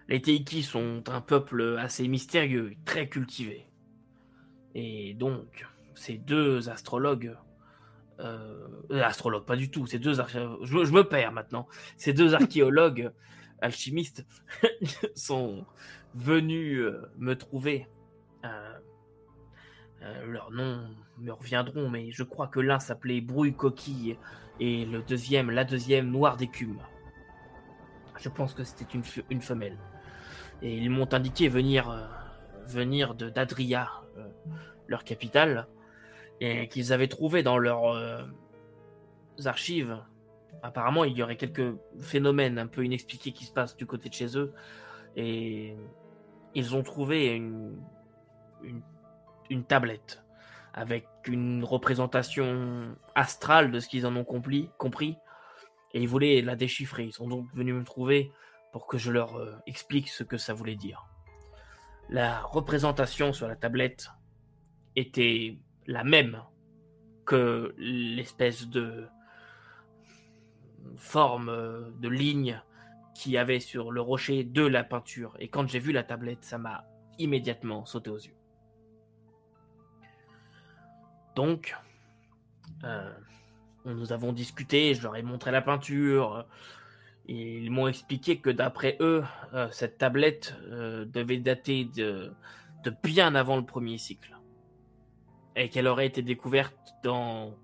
[0.09, 3.67] Les Teiki sont un peuple assez mystérieux, très cultivé.
[4.75, 7.37] Et donc, ces deux astrologues,
[8.21, 13.13] euh, astrologues pas du tout, ces deux je, me perds maintenant, ces deux archéologues
[13.61, 14.27] alchimistes
[15.15, 15.65] sont
[16.15, 17.87] venus euh, me trouver.
[18.45, 18.79] Euh,
[20.03, 20.85] euh, leurs noms
[21.19, 24.19] me reviendront, mais je crois que l'un s'appelait Brouille Coquille
[24.59, 26.79] et le deuxième, la deuxième, Noir d'écume.
[28.19, 28.87] Je pense que c'était
[29.31, 29.79] une, femelle.
[30.61, 32.07] Et ils m'ont indiqué venir, euh,
[32.67, 34.29] venir de d'Adria, euh,
[34.87, 35.67] leur capitale,
[36.41, 38.23] et qu'ils avaient trouvé dans leurs euh,
[39.45, 39.99] archives.
[40.63, 44.15] Apparemment, il y aurait quelques phénomènes un peu inexpliqués qui se passent du côté de
[44.15, 44.53] chez eux,
[45.17, 45.77] et
[46.55, 47.77] ils ont trouvé une,
[49.51, 50.23] une, tablette
[50.75, 54.71] avec une représentation astrale de ce qu'ils en ont compris
[55.95, 57.05] et ils voulaient la déchiffrer.
[57.05, 58.33] Ils sont donc venus me trouver
[58.73, 61.07] pour que je leur euh, explique ce que ça voulait dire.
[62.09, 64.11] La représentation sur la tablette
[64.97, 66.43] était la même
[67.25, 69.07] que l'espèce de
[70.97, 72.61] forme euh, de ligne
[73.15, 75.37] qui avait sur le rocher de la peinture.
[75.39, 76.85] Et quand j'ai vu la tablette, ça m'a
[77.19, 78.37] immédiatement sauté aux yeux.
[81.35, 81.77] Donc,
[82.85, 83.13] euh,
[83.85, 86.47] nous avons discuté, je leur ai montré la peinture.
[87.27, 89.25] Et ils m'ont expliqué que d'après eux,
[89.55, 92.33] euh, cette tablette euh, devait dater de,
[93.03, 94.37] bien avant le premier cycle.
[95.55, 97.55] Et qu'elle aurait été découverte dans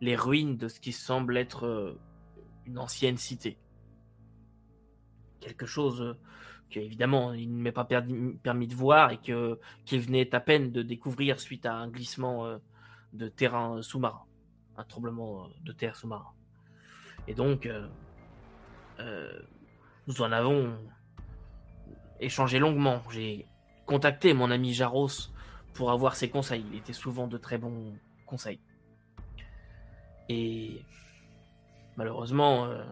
[0.00, 2.00] les ruines de ce qui semble être euh,
[2.66, 3.58] une ancienne cité.
[5.40, 6.16] Quelque chose
[6.70, 10.82] que, évidemment, il ne m'est pas permis de voir et qu'il venait à peine de
[10.82, 12.58] découvrir suite à un glissement
[13.12, 14.24] de terrain sous-marin
[14.76, 16.32] un tremblement de terre sous-marin.
[17.28, 17.86] Et donc, euh,
[19.00, 19.40] euh,
[20.06, 20.76] nous en avons
[22.20, 23.02] échangé longuement.
[23.10, 23.46] J'ai
[23.86, 25.30] contacté mon ami Jaros
[25.74, 26.64] pour avoir ses conseils.
[26.72, 27.94] Il était souvent de très bons
[28.26, 28.60] conseils.
[30.28, 30.82] Et
[31.96, 32.84] malheureusement, euh,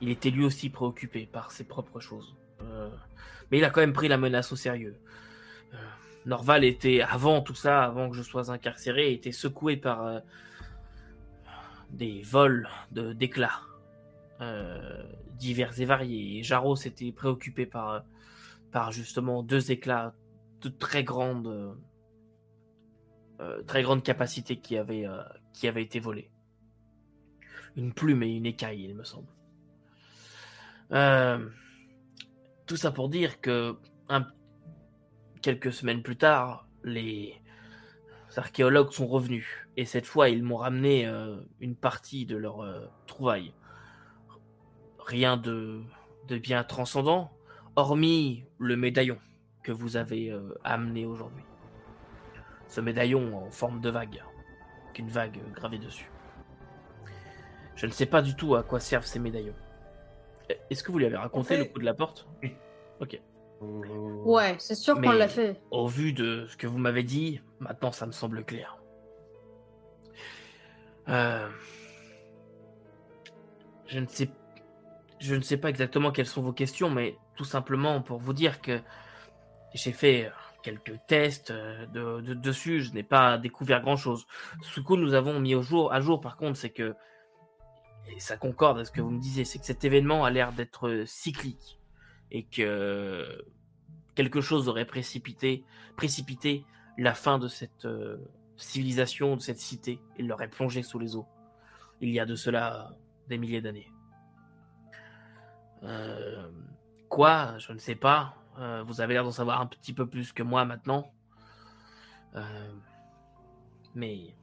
[0.00, 2.34] il était lui aussi préoccupé par ses propres choses.
[3.50, 4.98] mais il a quand même pris la menace au sérieux.
[6.26, 10.20] Norval était, avant tout ça, avant que je sois incarcéré, était secoué par euh,
[11.90, 13.60] des vols d'éclats
[14.40, 15.02] euh,
[15.38, 16.38] divers et variés.
[16.38, 18.04] Et Jarros était préoccupé par,
[18.72, 20.14] par justement deux éclats
[20.62, 21.76] de très grande
[23.40, 25.22] euh, très grande capacité qui avait, euh,
[25.52, 26.30] qui avait été volée.
[27.76, 29.26] Une plume et une écaille, il me semble.
[30.92, 31.48] Euh,
[32.66, 33.76] tout ça pour dire que
[35.44, 37.34] quelques semaines plus tard, les
[38.34, 39.46] archéologues sont revenus.
[39.76, 43.52] Et cette fois, ils m'ont ramené euh, une partie de leur euh, trouvaille.
[44.98, 45.82] Rien de,
[46.28, 47.30] de bien transcendant,
[47.76, 49.18] hormis le médaillon
[49.62, 51.44] que vous avez euh, amené aujourd'hui.
[52.68, 54.22] Ce médaillon en forme de vague,
[54.84, 56.10] avec une vague gravée dessus.
[57.76, 59.54] Je ne sais pas du tout à quoi servent ces médaillons.
[60.70, 62.26] Est-ce que vous lui avez raconté fait- le coup de la porte?
[62.42, 62.54] Oui.
[63.00, 63.20] Ok.
[64.24, 65.60] Ouais, c'est sûr qu'on l'a fait.
[65.70, 68.78] Au vu de ce que vous m'avez dit, maintenant ça me semble clair.
[71.08, 71.48] Euh,
[73.86, 74.30] Je ne sais,
[75.20, 78.60] je ne sais pas exactement quelles sont vos questions, mais tout simplement pour vous dire
[78.62, 78.80] que
[79.74, 82.80] j'ai fait quelques tests euh, de, de- dessus.
[82.80, 84.26] Je n'ai pas découvert grand chose.
[84.62, 86.94] Ce que nous avons mis au jour, à jour, par contre, c'est que
[88.14, 90.52] et ça concorde à ce que vous me disiez, c'est que cet événement a l'air
[90.52, 91.78] d'être cyclique
[92.34, 93.44] et que
[94.16, 95.64] quelque chose aurait précipité,
[95.96, 96.66] précipité
[96.98, 98.18] la fin de cette euh,
[98.56, 101.26] civilisation, de cette cité, et l'aurait plongé sous les eaux.
[102.00, 102.90] Il y a de cela
[103.28, 103.88] des milliers d'années.
[105.84, 106.50] Euh,
[107.08, 108.34] quoi Je ne sais pas.
[108.58, 111.12] Euh, vous avez l'air d'en savoir un petit peu plus que moi maintenant.
[113.94, 114.34] Mais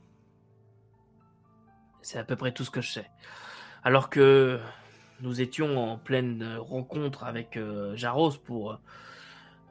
[2.02, 3.12] c'est à peu près tout ce que je sais.
[3.84, 4.62] Alors que
[5.22, 8.80] nous étions en pleine rencontre avec euh, Jaros pour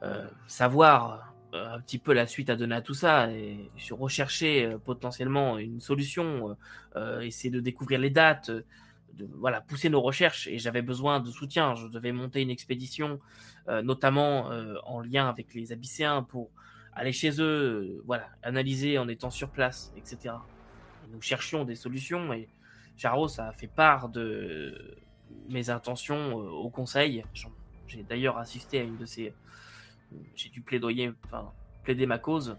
[0.03, 4.77] euh, savoir euh, un petit peu la suite à donner à tout ça et euh,
[4.77, 6.53] potentiellement une solution, euh,
[6.95, 8.63] euh, essayer de découvrir les dates, euh,
[9.35, 11.75] voilà pousser nos recherches et j'avais besoin de soutien.
[11.75, 13.19] Je devais monter une expédition,
[13.67, 16.49] euh, notamment euh, en lien avec les Abysséens pour
[16.93, 20.35] aller chez eux, euh, voilà analyser en étant sur place, etc.
[21.05, 22.47] Et nous cherchions des solutions et
[22.97, 24.95] Jaros a fait part de
[25.49, 27.23] mes intentions euh, au conseil.
[27.87, 29.33] J'ai d'ailleurs assisté à une de ces
[30.35, 31.13] j'ai dû plaidoyer,
[31.83, 32.57] plaider ma cause,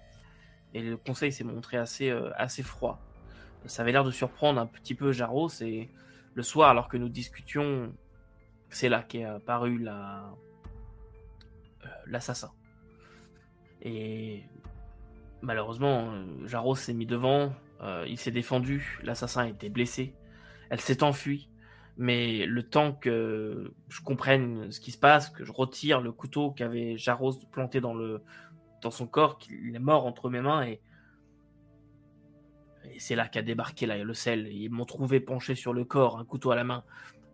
[0.72, 2.98] et le conseil s'est montré assez, euh, assez froid.
[3.66, 5.90] Ça avait l'air de surprendre un petit peu Jaros, et
[6.34, 7.92] le soir, alors que nous discutions,
[8.70, 10.32] c'est là qu'est apparu la...
[11.84, 12.52] euh, l'assassin.
[13.82, 14.44] Et
[15.42, 17.52] malheureusement, Jaros s'est mis devant,
[18.06, 20.14] il s'est défendu, l'assassin a été blessé,
[20.70, 21.50] elle s'est enfuie,
[21.96, 26.50] mais le temps que je comprenne ce qui se passe, que je retire le couteau
[26.50, 28.22] qu'avait Jaros planté dans, le,
[28.80, 30.80] dans son corps, qu'il est mort entre mes mains, et,
[32.84, 34.48] et c'est là qu'a débarqué là, le sel.
[34.48, 36.84] Ils m'ont trouvé penché sur le corps, un couteau à la main.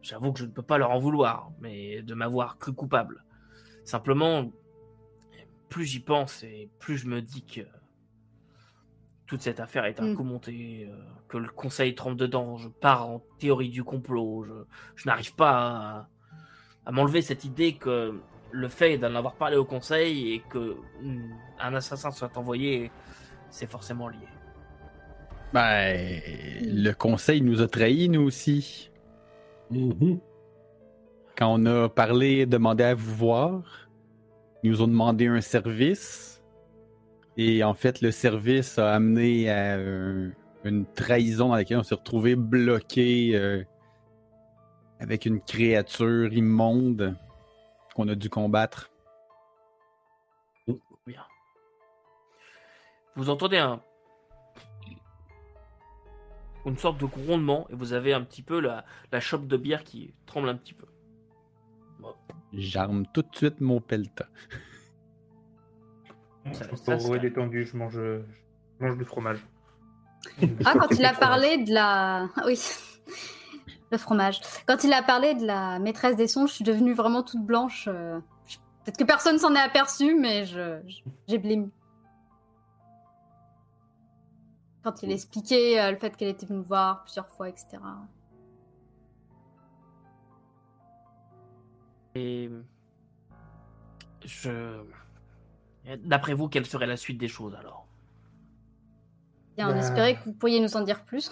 [0.02, 3.24] J'avoue que je ne peux pas leur en vouloir, mais de m'avoir cru coupable.
[3.84, 4.52] Simplement,
[5.68, 7.62] plus j'y pense et plus je me dis que
[9.28, 10.16] toute cette affaire est un Mm.
[10.16, 10.96] coup monté, euh,
[11.28, 14.54] que le conseil trempe dedans, je pars en théorie du complot, je,
[14.96, 16.08] je n'arrive pas à,
[16.86, 18.18] à m'enlever cette idée que
[18.50, 22.90] le fait d'en avoir parlé au conseil et que mm, un assassin soit envoyé,
[23.50, 24.26] c'est forcément lié.
[25.52, 26.20] Ben,
[26.62, 28.90] le conseil nous a trahis, nous aussi.
[29.70, 30.18] Mhm.
[31.36, 33.88] Quand on a parlé, demandé à vous voir,
[34.62, 36.37] ils nous ont demandé un service.
[37.40, 40.28] Et en fait, le service a amené à euh,
[40.64, 43.62] une trahison dans laquelle on s'est retrouvé bloqué euh,
[44.98, 47.16] avec une créature immonde
[47.94, 48.90] qu'on a dû combattre.
[51.06, 51.24] Bien.
[53.14, 53.80] Vous entendez un
[56.66, 59.84] une sorte de grondement et vous avez un petit peu la, la chope de bière
[59.84, 60.86] qui tremble un petit peu.
[62.52, 64.26] J'arme tout de suite mon pelta.
[66.52, 68.22] Ça- Je ça, suis c'est- détendu, je mange, je
[68.80, 69.44] mange du fromage.
[70.64, 72.28] Ah, quand il a parlé de la.
[72.46, 72.58] Oui.
[73.90, 74.40] Le fromage.
[74.66, 77.88] Quand il a parlé de la maîtresse des sons, je suis devenue vraiment toute blanche.
[77.90, 78.20] euh,
[78.84, 81.70] Peut-être que personne s'en est aperçu, mais je, je- j'ai blêmi.
[84.84, 87.78] Quand il expliquait euh, le fait qu'elle était venue me voir plusieurs fois, etc.
[92.14, 92.50] Et
[94.24, 94.82] je.
[96.04, 97.86] D'après vous, quelle serait la suite des choses alors?
[99.56, 99.78] Bien, on Bah.
[99.78, 101.30] espérait que vous pourriez nous en dire plus.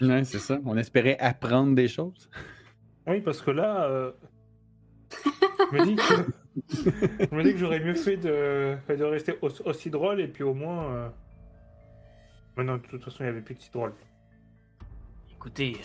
[0.00, 0.58] Ouais, c'est ça.
[0.64, 2.28] On espérait apprendre des choses.
[3.06, 4.12] Oui, parce que là, euh,
[5.72, 10.42] je me dis que, j'aurais mieux fait de, de rester aussi, aussi drôle et puis
[10.44, 10.92] au moins.
[10.94, 11.08] euh,
[12.56, 13.94] Mais non, de toute façon, il n'y avait plus de si drôle.
[15.32, 15.76] Écoutez,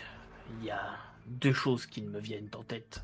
[0.59, 0.81] il y a
[1.27, 3.03] deux choses qui me viennent en tête.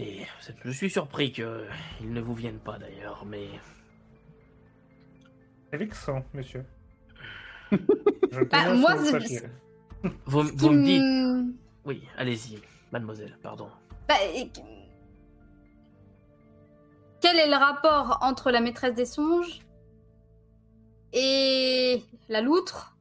[0.00, 0.24] Et
[0.64, 1.66] je suis surpris qu'ils
[2.04, 3.48] ne vous viennent pas d'ailleurs, mais
[5.70, 6.64] C'est vexant, monsieur.
[7.72, 9.44] Je Bah, moi, c'est-.
[10.26, 11.54] Vous, vous me dites.
[11.84, 12.60] Oui, allez-y,
[12.92, 13.68] mademoiselle, pardon.
[14.08, 14.50] Bah, et-
[17.20, 19.60] Quel est le rapport entre la maîtresse des songes
[21.12, 22.96] et la loutre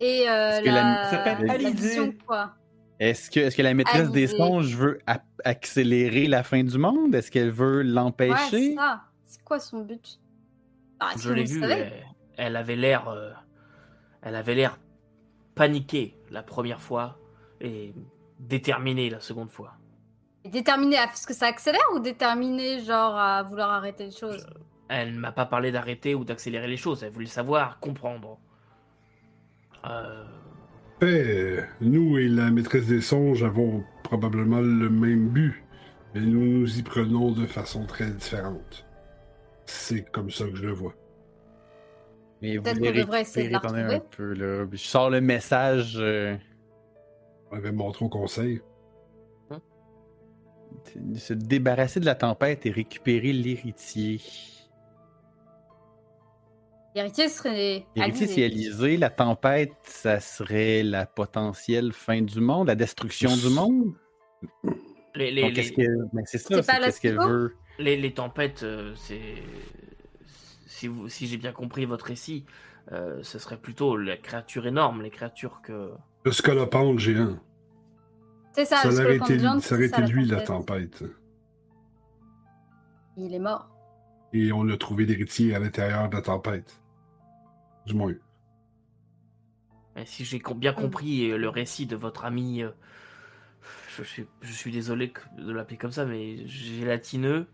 [0.00, 2.16] et euh, la- s'appelle Alizée.
[2.26, 2.54] quoi?
[3.00, 4.36] Est-ce que, est que la maîtresse des Alizée.
[4.36, 4.98] songes veut
[5.44, 7.14] accélérer la fin du monde?
[7.14, 8.70] Est-ce qu'elle veut Ouais, l'empêcher?
[8.70, 9.02] c'est ça.
[9.24, 10.20] C'est quoi son but?
[11.00, 11.92] Ah, Je l'ai vu, elle,
[12.36, 13.08] elle avait l'air.
[13.08, 13.30] euh,
[14.22, 14.78] elle avait l'air
[15.54, 17.18] paniquée la première fois
[17.60, 17.94] et
[18.40, 19.74] déterminée la seconde fois.
[20.44, 24.44] Déterminé à ce que ça accélère ou déterminé genre à vouloir arrêter les choses?
[24.88, 28.38] Elle ne m'a pas parlé d'arrêter ou d'accélérer les choses, elle voulait savoir, comprendre.
[29.84, 30.24] Euh,
[31.00, 35.62] Nous et la maîtresse des songes avons probablement le même but,
[36.14, 38.84] mais nous nous y prenons de façon très différente.
[39.66, 40.94] C'est comme ça que je le vois.
[42.40, 44.66] Mais vous Peut-être qu'on devrait essayer de la un peu, là.
[44.70, 45.96] Je sors le message.
[46.00, 46.36] euh,
[47.50, 48.60] On avait montré au conseil.
[50.96, 54.20] de se débarrasser de la tempête et récupérer l'héritier.
[56.94, 57.86] L'héritier serait.
[57.94, 58.96] L'héritier, c'est.
[58.96, 63.94] La tempête, ça serait la potentielle fin du monde, la destruction du monde?
[65.14, 66.08] les, les, les- qu'est-ce qu'elle...
[66.12, 67.54] ben, c'est ça, C'est qu'est-ce qu'elle veut?
[67.78, 69.34] les- les tempêtes, euh, c'est.
[70.66, 72.44] Si, vous- si j'ai bien compris votre récit,
[72.92, 75.90] euh, ce serait plutôt les créatures énormes, les créatures que.
[76.24, 77.36] Le scolopendre géant.
[78.52, 81.04] C'est ça, Ça le aurait été, Giant, ça aurait été lui la tempête.
[83.16, 83.68] Il est mort.
[84.32, 86.80] Et on a trouvé l'héritier à l'intérieur de la tempête.
[87.86, 88.14] Du moins.
[89.96, 92.70] Et si j'ai bien compris euh, le récit de votre ami, euh,
[93.96, 97.46] je suis, je suis désolé de l'appeler comme ça, mais gélatineux,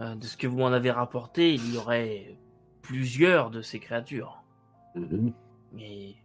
[0.00, 2.38] euh, de ce que vous m'en avez rapporté, il y aurait
[2.80, 4.42] plusieurs de ces créatures.
[5.78, 6.16] Et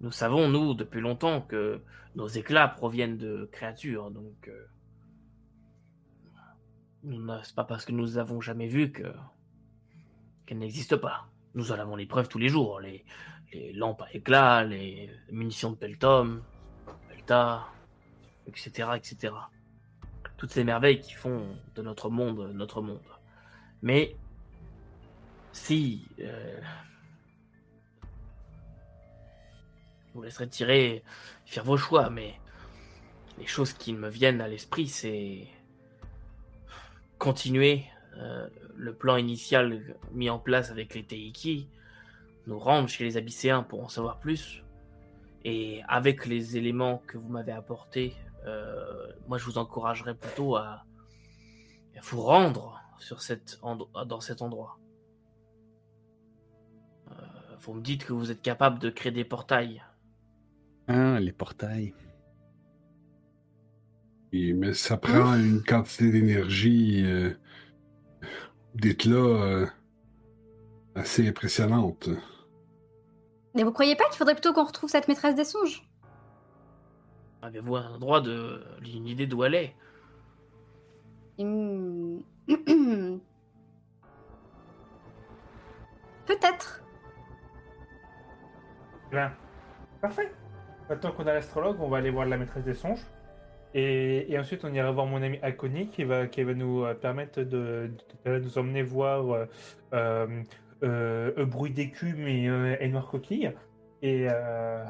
[0.00, 1.80] nous savons, nous, depuis longtemps, que
[2.14, 4.66] nos éclats proviennent de créatures, donc euh,
[7.02, 9.12] c'est pas parce que nous avons jamais vu que
[10.46, 11.26] qu'elles n'existent pas.
[11.54, 13.04] Nous en avons les preuves tous les jours, les,
[13.74, 16.42] lampes à éclats, les munitions de Peltom,
[17.08, 17.66] Pelta,
[18.46, 19.34] etc., etc.
[20.36, 23.00] Toutes ces merveilles qui font de notre monde notre monde.
[23.82, 24.16] Mais
[25.52, 26.60] si euh,
[30.08, 31.02] je vous laisserai tirer,
[31.44, 32.38] faire vos choix, mais
[33.38, 35.48] les choses qui me viennent à l'esprit, c'est
[37.20, 37.84] continuer
[38.16, 41.68] euh, le plan initial mis en place avec les Teiki,
[42.46, 44.64] nous rendre chez les Abysséens pour en savoir plus,
[45.44, 48.16] et avec les éléments que vous m'avez apportés,
[48.46, 50.84] euh, moi je vous encouragerais plutôt à,
[52.02, 53.20] vous rendre sur
[54.06, 54.78] dans cet endroit.
[57.10, 57.14] Euh,
[57.60, 59.82] vous me dites que vous êtes capable de créer des portails.
[60.88, 61.92] Ah, les portails.
[64.32, 67.30] Et- mais ça prend une quantité d'énergie, euh,
[68.74, 69.66] d'éclat euh,
[70.94, 72.08] assez impressionnante.
[73.54, 75.82] Mais vous croyez pas qu'il faudrait plutôt qu'on retrouve cette maîtresse des songes?
[77.42, 79.74] Avez-vous un endroit de une idée d'où elle est?
[81.38, 82.18] Hmm.
[86.26, 86.82] Peut-être.
[89.10, 89.32] Bien.
[90.00, 90.32] Parfait.
[90.88, 93.04] Maintenant qu'on a l'astrologue, on va aller voir la maîtresse des songes.
[93.74, 96.94] Et, et ensuite, on ira voir mon ami Akoni qui va, qui va nous euh,
[96.94, 97.90] permettre de,
[98.24, 99.46] de- de nous emmener voir euh,
[99.94, 100.42] euh,
[100.82, 103.52] euh, Bruit d'écume et, euh, et Noir Coquille.
[104.02, 104.84] Et, euh,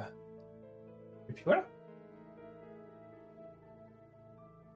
[1.28, 1.64] et puis voilà.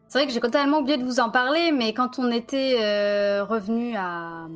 [0.08, 3.44] C'est vrai que j'ai totalement oublié de vous en parler, mais quand on était euh,
[3.44, 4.48] revenu à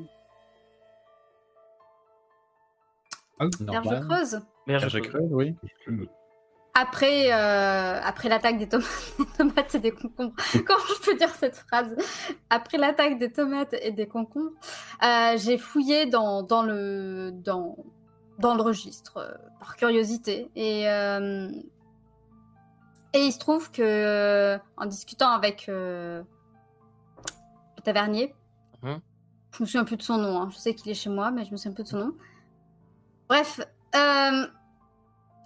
[3.40, 4.04] Berge Normal.
[4.08, 5.56] Creuse, Merde, Berge creuse, oui.
[6.80, 8.82] Après, euh, après l'attaque des, tom-
[9.18, 10.34] des tomates et des concombres,
[10.66, 11.94] comment je peux dire cette phrase?
[12.50, 14.52] Après l'attaque des tomates et des concombres,
[15.02, 17.76] euh, j'ai fouillé dans, dans, le, dans,
[18.38, 20.50] dans le registre euh, par curiosité.
[20.56, 21.50] Et, euh,
[23.14, 26.22] et il se trouve que, euh, en discutant avec euh,
[27.76, 28.34] le tavernier,
[28.82, 29.00] Mhm.
[29.52, 30.48] je me souviens plus de son nom, hein.
[30.52, 32.12] je sais qu'il est chez moi, mais je me souviens plus de son nom.
[33.28, 33.60] Bref,
[33.96, 34.46] euh,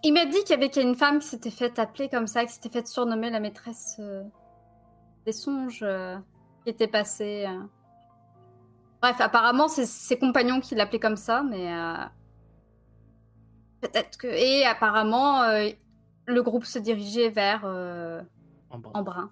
[0.05, 2.53] il m'a dit qu'il y avait une femme qui s'était fait appeler comme ça, qui
[2.53, 4.23] s'était fait surnommer la maîtresse euh,
[5.27, 6.17] des songes, euh,
[6.65, 7.45] qui était passée.
[7.47, 7.63] euh.
[9.01, 11.73] Bref, apparemment, c'est ses compagnons qui l'appelaient comme ça, mais
[13.81, 14.29] peut-être que.
[14.29, 15.43] Et apparemment,
[16.27, 17.65] le groupe se dirigeait vers.
[18.71, 19.31] Embrun.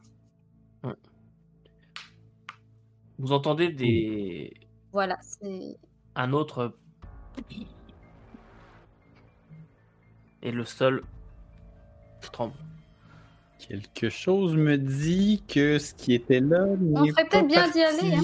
[3.19, 4.53] Vous entendez des,
[4.93, 5.79] Voilà, c'est.
[6.17, 6.75] un autre.
[10.43, 11.03] Et le sol
[12.33, 12.55] tremble.
[13.69, 16.65] Quelque chose me dit que ce qui était là.
[16.95, 18.23] On ferait peut-être bien d'y aller, hein.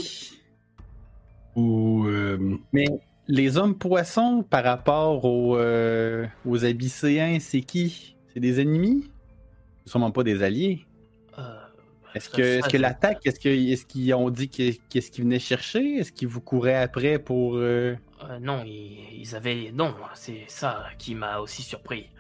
[1.57, 2.07] Ou.
[2.07, 2.87] euh, Mais
[3.29, 8.17] les hommes poissons par rapport aux, euh, aux abysséens, c'est qui?
[8.33, 9.11] C'est des ennemis?
[9.85, 10.87] Sûrement pas des alliés.
[11.39, 11.43] Euh,
[12.15, 14.73] Est-ce ça- que, ça, est-ce que je- l'attaque, est-ce que- est-ce qu'ils ont dit que-
[14.89, 15.97] qu'est-ce qu'ils venaient chercher?
[15.99, 17.57] Est-ce qu'ils vous couraient après pour.
[17.57, 17.95] euh,
[18.25, 19.71] Euh, non, ils, avaient.
[19.73, 22.11] Non, c'est ça qui m'a aussi surpris.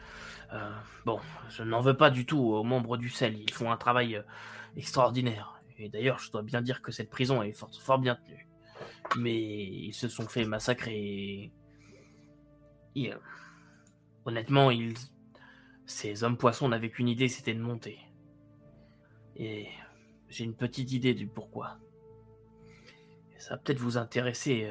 [0.52, 0.70] Euh,
[1.04, 3.38] bon, je n'en veux pas du tout aux membres du sel.
[3.38, 4.22] Ils font un travail euh,
[4.76, 5.60] extraordinaire.
[5.78, 8.46] Et d'ailleurs, je dois bien dire que cette prison est fort, bien tenue.
[9.16, 11.52] Mais ils se sont fait massacrer.
[12.94, 13.12] et-
[14.24, 14.70] honnêtement,
[15.86, 17.98] ces hommes poissons n'avaient qu'une idée, c'était de monter.
[19.36, 19.68] Et
[20.28, 21.78] j'ai une petite idée du pourquoi.
[23.38, 24.68] Ça va peut-être vous intéresser.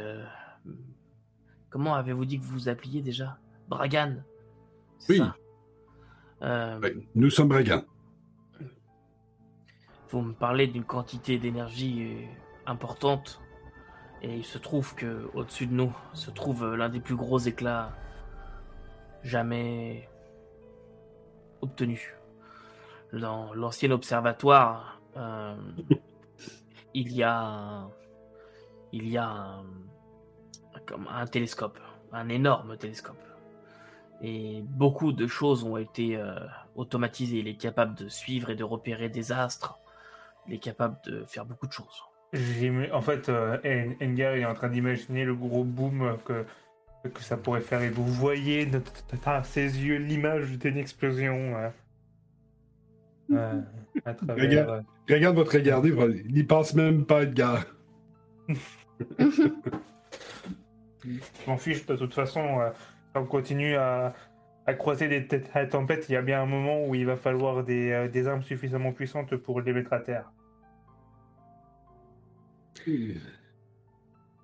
[1.76, 3.38] Comment avez-vous dit que vous vous appeliez déjà?
[3.68, 4.24] Bragan
[5.10, 5.18] Oui.
[5.18, 5.36] ça
[6.42, 7.84] Euh, ben, nous sommes brigands.
[10.10, 12.26] Vous me parlez d'une quantité d'énergie euh,
[12.66, 13.42] importante.
[14.22, 17.40] Et il se trouve que au-dessus de nous se trouve euh, l'un des plus gros
[17.40, 17.92] éclats
[19.22, 20.08] jamais
[21.60, 22.08] obtenus.
[23.12, 25.58] Dans l'ancien observatoire, euh,
[26.94, 27.90] il y a
[28.94, 29.66] il y a un,
[30.86, 31.80] comme un télescope,
[32.14, 33.18] un énorme télescope.
[34.22, 36.36] Et beaucoup de choses ont été euh,
[36.76, 37.40] automatisées.
[37.40, 39.78] Il est capable de suivre et de repérer des astres.
[40.48, 42.04] Il est capable de faire beaucoup de choses.
[42.94, 46.46] En fait, euh, En- Engar est en train d'imaginer le gros boom que,
[47.10, 47.82] que ça pourrait faire.
[47.82, 48.68] Et vous voyez
[49.26, 51.56] à ses yeux l'image d'une explosion.
[51.58, 51.70] euh,
[53.32, 53.62] euh,
[54.06, 54.70] à travers, Regarde.
[54.70, 55.90] euh, Regarde votre regarder,
[56.26, 57.64] il n'y passe même pas Edgar.
[61.06, 62.60] Je m'en fiche de toute façon.
[62.60, 62.70] euh,
[63.16, 64.14] on continue à,
[64.78, 65.52] croiser des têtes
[66.10, 68.92] il y a bien un moment où il va falloir des, euh, des armes suffisamment
[68.92, 70.32] puissantes pour les mettre à terre.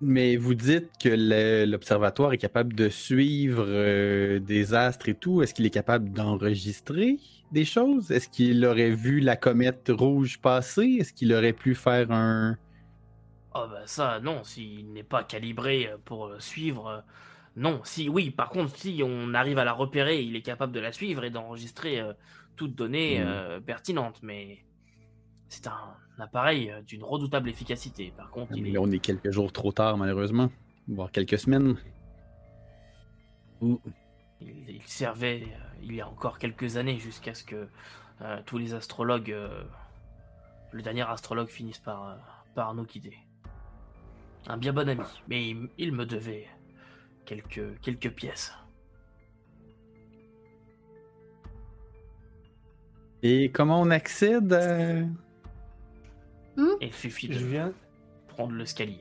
[0.00, 5.42] Mais vous dites que l'observatoire est capable de suivre euh, des astres et tout.
[5.42, 7.18] Est-ce qu'il est capable d'enregistrer
[7.52, 8.10] des choses?
[8.10, 10.96] Est-ce qu'il aurait vu la comète rouge passer?
[10.98, 12.56] Est-ce qu'il aurait pu faire un.
[13.54, 17.00] Oh bah ça, non, s'il n'est pas calibré euh, pour euh, suivre, euh,
[17.56, 17.80] non.
[17.84, 20.92] Si, oui, par contre, si on arrive à la repérer, il est capable de la
[20.92, 22.14] suivre et d'enregistrer euh,
[22.56, 24.64] toute donnée euh, pertinente, mais
[25.48, 28.12] c'est un appareil d'une redoutable efficacité.
[28.16, 28.72] Par contre, il est...
[28.72, 30.50] Là, on est quelques jours trop tard, malheureusement.
[30.88, 31.76] Voire quelques semaines.
[33.60, 33.78] il,
[34.68, 37.68] il servait euh, il y a encore quelques années jusqu'à ce que
[38.22, 39.62] euh, tous les astrologues, euh,
[40.72, 42.16] le dernier astrologue finisse par, euh,
[42.54, 43.18] par nous quitter.
[44.48, 46.46] Un bien bon ami, mais il, il me devait
[47.24, 48.52] quelques, quelques pièces.
[53.22, 55.00] Et comment on accède à...
[56.80, 57.72] Et il suffit Je de viens,
[58.28, 59.00] prendre l'escalier.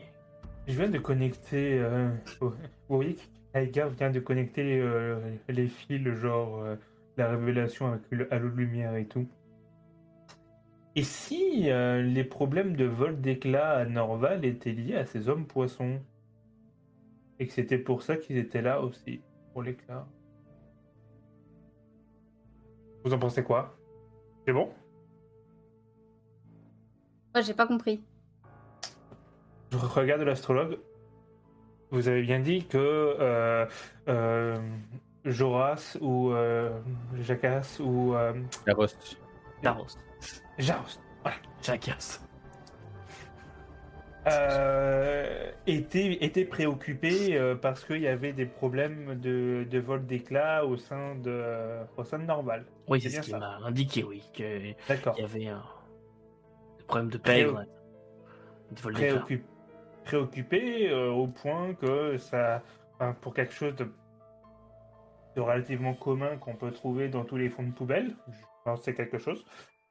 [0.67, 1.79] je viens de connecter.
[1.79, 2.09] euh,
[2.41, 2.53] vous
[2.89, 3.17] voyez
[3.53, 5.19] qu'Aïgar vient de connecter euh,
[5.49, 6.75] les fils, genre euh,
[7.17, 9.27] la révélation avec le halo de lumière et tout.
[10.95, 15.47] Et si euh, les problèmes de vol d'éclat à Norval étaient liés à ces hommes
[15.47, 16.01] poissons?
[17.39, 19.21] Et que c'était pour ça qu'ils étaient là aussi,
[19.53, 20.05] pour l'éclat?
[23.03, 23.77] Vous en pensez quoi?
[24.45, 24.69] C'est bon?
[27.33, 28.03] Ouais, j'ai pas compris.
[29.71, 30.77] Je regarde l'astrologue.
[31.89, 33.65] Vous avez bien dit que euh,
[34.07, 34.57] euh,
[35.25, 36.79] Joras ou euh,
[37.21, 38.33] Jacas ou euh,
[39.61, 39.85] Carros?
[39.87, 39.97] Taros,
[40.57, 40.99] Jaros
[41.61, 42.21] Jackass.
[44.27, 50.65] euh, étaient, étaient préoccupés euh, parce qu'il y avait des problèmes de, de vol d'éclat
[50.65, 52.65] au sein de au sein de Norval.
[52.87, 55.17] Oui, C'est ce qu'il m'a indiqué, oui, qu'il D'accord.
[55.19, 55.63] y avait un
[56.77, 57.65] des problèmes de pègre,
[58.71, 59.19] de vol d'éclat.
[59.21, 59.43] Préoccup-
[60.03, 62.61] préoccupé euh, au point que ça,
[62.95, 63.87] enfin, pour quelque chose de,
[65.35, 68.31] de relativement commun qu'on peut trouver dans tous les fonds de poubelle, que
[68.81, 69.45] c'est quelque chose,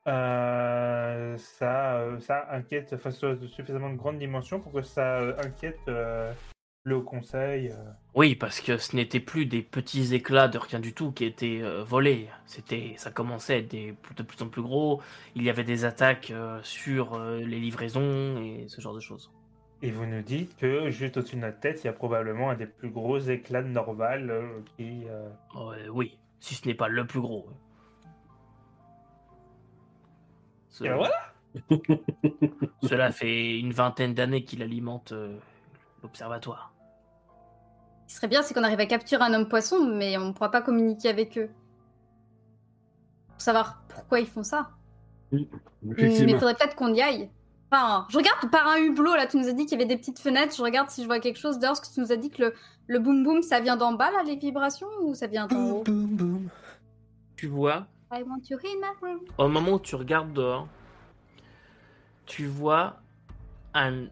[0.06, 5.18] euh, ça, euh, ça inquiète, enfin, ça a suffisamment de grande dimension pour que ça
[5.18, 6.32] euh, inquiète euh,
[6.84, 7.72] le Conseil.
[8.14, 11.60] Oui, parce que ce n'était plus des petits éclats de rien du tout qui étaient
[11.62, 12.28] euh, volés.
[12.46, 15.02] C'était, ça commençait à être des, de plus en plus gros.
[15.34, 16.32] Il y avait des attaques
[16.62, 19.30] sur les livraisons et ce genre de choses.
[19.82, 22.54] Et vous nous dites que juste au-dessus de notre tête, il y a probablement un
[22.54, 24.32] des plus gros éclats de Norval
[24.76, 25.04] qui.
[25.08, 27.48] euh, Euh, oui, si ce n'est pas le plus gros.
[30.82, 31.14] Et ben voilà
[32.82, 35.36] Cela fait une vingtaine d'années qu'il alimente euh,
[36.02, 36.72] l'observatoire.
[38.06, 40.32] Ce qui serait bien, c'est qu'on arrive à capturer un homme poisson, mais on ne
[40.32, 41.50] pourra pas communiquer avec eux.
[43.28, 44.70] Pour savoir pourquoi ils font ça.
[45.32, 45.46] Mais
[45.82, 46.38] il Effectivement.
[46.38, 47.30] faudrait peut-être qu'on y aille.
[47.72, 49.96] Enfin, je regarde par un hublot, là, tu nous as dit qu'il y avait des
[49.96, 51.60] petites fenêtres, je regarde si je vois quelque chose.
[51.60, 52.54] D'ailleurs, ce que tu nous as dit que le,
[52.88, 55.82] le boom boom, ça vient d'en bas, là, les vibrations, ou ça vient d'en haut?
[55.84, 56.48] Boum, boum.
[57.36, 58.22] Tu vois, I
[59.38, 60.68] au moment où tu regardes dehors,
[62.26, 63.00] tu vois
[63.74, 64.06] un-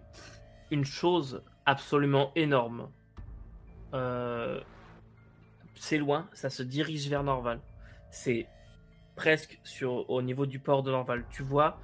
[0.71, 2.91] une chose absolument énorme.
[3.95, 4.61] Euh,
[5.75, 7.61] c'est loin, ça se dirige vers Norval.
[8.11, 8.47] C'est
[9.17, 11.25] presque sur, au niveau du port de Norval.
[11.31, 11.79] Tu vois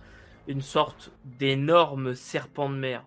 [0.46, 3.04] une sorte d'énorme serpent de mer,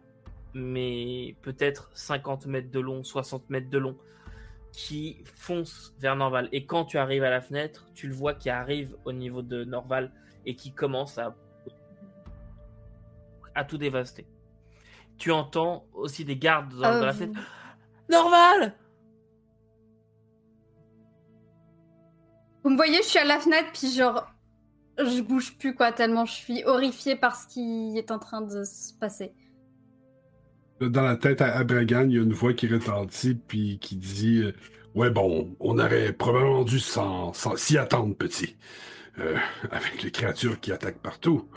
[0.53, 3.97] mais peut-être 50 mètres de long, 60 mètres de long,
[4.77, 6.49] qui fonce vers Norval.
[6.51, 9.63] Et quand tu arrives à la fenêtre, tu le vois qui arrive au niveau de
[9.63, 10.11] Norval
[10.45, 11.35] et qui commence à,
[13.55, 14.27] à tout dévaster.
[15.17, 17.41] Tu entends aussi des gardes dans, Euh, dans la vous- fenêtre.
[18.09, 18.75] Norval
[22.63, 24.27] Vous me voyez, je suis à la fenêtre, puis genre,
[24.99, 28.63] je bouge plus, quoi, tellement je suis horrifiée par ce qui est en train de
[28.63, 29.33] se passer.
[30.79, 34.41] Dans la tête à Abragan, il y a une voix qui retentit puis qui dit
[34.43, 34.53] euh,
[34.95, 38.55] Ouais, bon, on aurait probablement dû s'y attendre, petit.
[39.19, 39.35] Euh,
[39.71, 41.47] avec les créatures qui attaquent partout.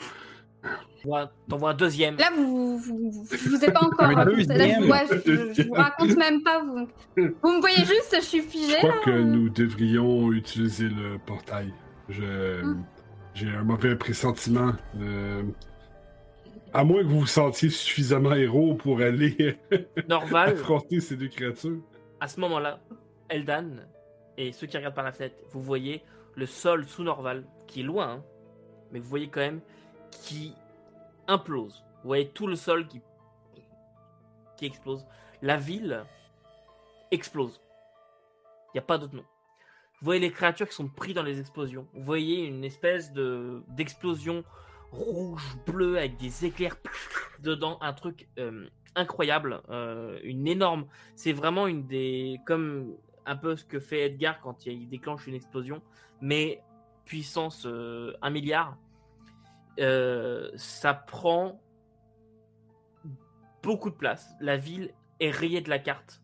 [1.03, 2.17] T'en vois- vois un deuxième.
[2.17, 4.11] Là, vous, vous, vous, je vous ai pas encore.
[4.13, 6.63] Là, je, je, je vous raconte même pas.
[6.63, 6.87] Vous,
[7.43, 8.77] vous me voyez juste, je suis Je figée.
[8.79, 9.01] crois là.
[9.05, 11.73] que nous devrions utiliser le portail.
[12.09, 12.83] Je- Hmm.
[13.33, 14.73] J'ai un mauvais pressentiment.
[15.01, 15.43] Euh,
[16.73, 19.59] à moins que vous vous sentiez suffisamment héros pour aller
[20.09, 21.79] Norval, affronter ces deux créatures.
[22.21, 22.81] à ce moment-là,
[23.29, 23.87] Eldan
[24.37, 26.03] et ceux qui regardent par la fenêtre, vous voyez
[26.35, 28.25] le sol sous Norval, qui est loin, hein,
[28.93, 29.61] mais vous voyez quand même
[30.11, 30.55] qui
[31.29, 31.85] implose.
[32.03, 33.01] Vous voyez tout le sol qui,
[34.57, 35.07] qui explose.
[35.43, 36.05] La ville
[37.11, 37.61] explose.
[38.69, 39.25] Il n'y a pas d'autre nom.
[40.01, 41.87] Vous voyez les créatures qui sont prises dans les explosions.
[41.93, 44.45] Vous voyez une espèce de d'explosion
[44.93, 46.77] rouge, bleu, avec des éclairs
[47.43, 47.79] dedans.
[47.81, 49.61] Un truc euh, incroyable.
[49.71, 52.97] euh, une énorme c'est vraiment une des comme
[53.27, 55.83] un peu ce que fait Edgar quand il déclenche une explosion,
[56.21, 56.63] mais
[57.05, 58.77] puissance euh, 1 milliard.
[59.79, 61.61] Euh, ça prend
[63.63, 64.31] beaucoup de place.
[64.41, 66.23] La ville est rayée de la carte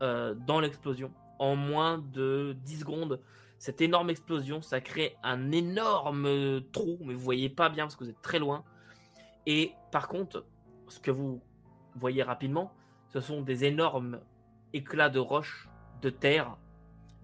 [0.00, 1.10] dans l'explosion.
[1.38, 3.20] En moins de 10 secondes,
[3.58, 8.04] cette énorme explosion, ça crée un énorme trou, mais vous voyez pas bien parce que
[8.04, 8.64] vous êtes très loin.
[9.46, 10.44] Et par contre,
[10.88, 11.40] ce que vous
[11.94, 12.72] voyez rapidement,
[13.12, 14.20] ce sont des énormes
[14.72, 15.68] éclats de roches,
[16.02, 16.56] de terre,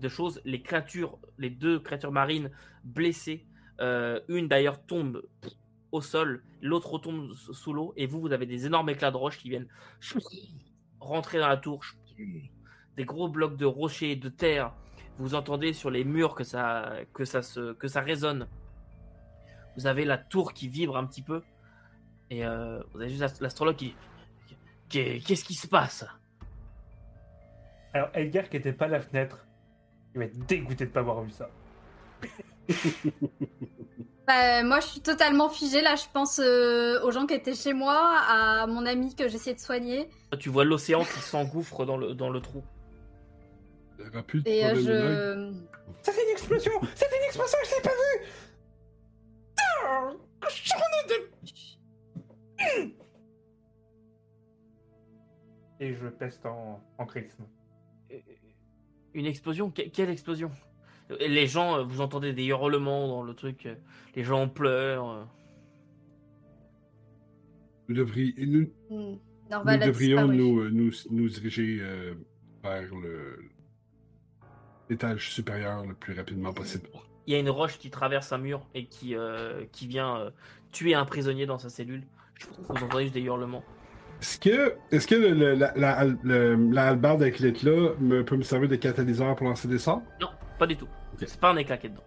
[0.01, 0.41] de choses.
[0.45, 2.51] Les créatures, les deux créatures marines
[2.85, 3.47] blessées,
[3.81, 5.23] euh, une d'ailleurs tombe
[5.91, 9.39] au sol, l'autre retombe sous l'eau, et vous, vous avez des énormes éclats de roches
[9.39, 9.69] qui viennent
[11.01, 11.83] rentrer dans la tour,
[12.97, 14.75] des gros blocs de rochers de terre.
[15.19, 18.49] Vous entendez sur les murs que ça, que ça, se, que ça résonne.
[19.77, 21.43] Vous avez la tour qui vibre un petit peu,
[22.31, 23.95] et euh, vous avez juste l'ast- l'astrologue qui
[24.89, 26.05] Qu'est- Qu'est-ce qui se passe?
[27.95, 29.39] Alors, Edgar qui était pas à la fenêtre,
[30.15, 31.49] il va être dégoûté de pas avoir vu ça.
[34.27, 35.81] Bah, moi, je suis totalement figée.
[35.83, 39.57] Là, je pense euh, aux gens qui étaient chez moi, à mon ami que j'essayais
[39.57, 40.09] de soigner.
[40.39, 42.63] Tu vois l'océan qui s'engouffre dans le, dans le trou.
[44.03, 45.55] Il y aura plus de Et euh, problème de langue.
[45.55, 45.59] je.
[46.03, 48.27] C'était une explosion C'était une explosion, je l'ai pas vu
[49.85, 50.11] Ah,
[51.09, 52.93] de-
[55.81, 57.45] Et je peste en, en charisme.
[58.12, 58.16] Euh,
[59.15, 60.51] Une explosion Que- Quelle explosion?
[61.20, 63.66] Les gens, euh, vous entendez des hurlements dans le truc.
[63.66, 63.74] euh,
[64.15, 65.11] Les gens pleurent.
[65.11, 65.24] euh.
[67.89, 69.19] Nous, devrions, nous, Hmm, nous
[69.51, 70.37] Norval a devrions disparu.
[70.37, 72.15] nous, euh, nous, nous diriger euh,
[72.62, 73.51] vers le
[74.93, 76.89] l'étage supérieur le plus rapidement possible.
[77.27, 80.31] Il y a une roche qui traverse un mur et qui, euh, qui vient euh,
[80.73, 82.02] tuer un prisonnier dans sa cellule.
[82.39, 83.64] Je pense que vous entendez juste des hurlements.
[84.20, 88.43] Est-ce que, est-ce que le, le- la, la, le- la hallebarde avec me, peut me
[88.43, 90.02] servir de catalyseur pour lancer des sorts?
[90.20, 90.28] Non,
[90.59, 90.89] pas du tout.
[91.14, 91.24] Ok.
[91.27, 92.05] C'est pas un éclat qui est dedans.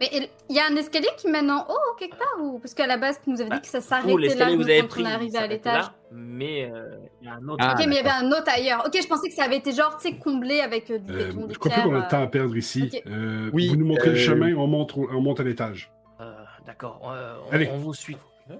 [0.00, 0.10] Mais
[0.50, 2.58] il y a un escalier qui mène en haut, quelque part ou...
[2.58, 4.80] Parce qu'à la base, tu nous avais Bah, dit que ça s'arrêtait là vous avez
[4.82, 5.82] quand pris, on arrivé à l'étage.
[5.84, 7.64] là, mais euh, il y a un autre.
[7.66, 8.82] Ah, ok, mais il y avait un autre ailleurs.
[8.86, 11.28] Ok, je pensais que ça avait été genre, tu sais, comblé avec euh, du Euh,
[11.28, 11.84] béton, je crois pierres.
[11.84, 12.90] qu'on a le temps à perdre ici.
[13.06, 15.90] Euh, Oui, vous nous montrez le chemin, on monte, on monte à l'étage.
[16.20, 16.30] Euh,
[16.66, 17.70] D'accord, euh, on, Allez.
[17.72, 18.18] on vous suit.
[18.50, 18.54] Euh,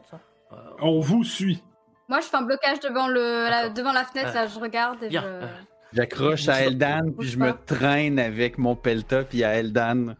[0.80, 1.62] On vous suit.
[2.08, 5.02] Moi, je fais un blocage devant, le, la, devant la fenêtre, Euh, là, je regarde
[5.02, 5.26] et bien, je...
[5.26, 5.46] euh,
[5.92, 10.14] J'accroche à Eldan, puis je me traîne avec mon pelta, puis à Eldan.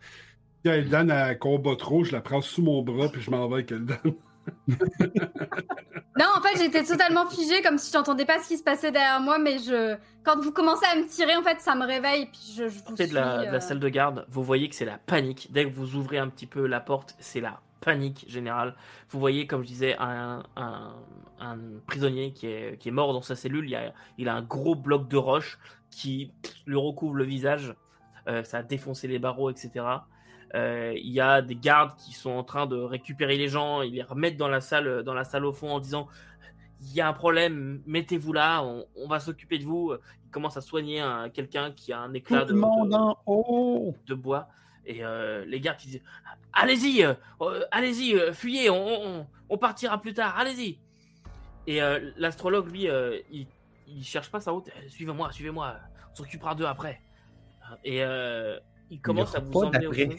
[0.67, 3.55] Quand Eldan a combat trop, je la prends sous mon bras puis je m'en vais
[3.55, 3.95] avec Eldan.
[6.19, 9.21] Non, en fait, j'étais totalement figée, comme si j'entendais pas ce qui se passait derrière
[9.21, 12.55] moi, mais je, quand vous commencez à me tirer, en fait, ça me réveille, puis
[12.57, 13.11] je, je vous Sortez suis.
[13.11, 15.53] de la, de la euh, salle de garde, vous voyez que c'est la panique.
[15.53, 18.75] Dès que vous ouvrez un petit peu la porte, c'est la panique générale.
[19.11, 20.95] Vous voyez, comme je disais, un, un,
[21.39, 23.67] un prisonnier qui est, qui est mort dans sa cellule.
[23.67, 25.61] Il, y a, il a un gros bloc de roche
[25.91, 26.33] qui
[26.67, 27.73] lui recouvre le visage.
[28.27, 29.85] Euh, ça a défoncé les barreaux, etc.
[30.55, 33.95] Euh, il y a des gardes qui sont en train de récupérer les gens, ils
[33.95, 36.07] les remettent dans la salle, dans la salle au fond en disant
[36.83, 39.95] il y a un problème, mettez-vous là, on, on va s'occuper de vous.
[40.25, 42.59] Ils commencent à soigner un- quelqu'un qui a un éclat de, de-
[43.27, 43.95] haut!
[44.07, 44.49] de bois.
[44.85, 46.03] Et euh, les gardes qui disent
[46.53, 50.79] Allez-y, euh, euh, allez-y, euh, fuyez, on, on- on partira plus tard, allez-y.
[51.67, 53.47] Et euh, l'astrologue, lui, euh, il,
[53.89, 54.69] il cherche pas sa route.
[54.69, 55.75] Euh, Suivez-moi, suivez-moi,
[56.13, 57.01] on s'occupera d'eux après.
[57.85, 58.59] Et euh,
[58.91, 60.17] il commence à vous emmener au fond.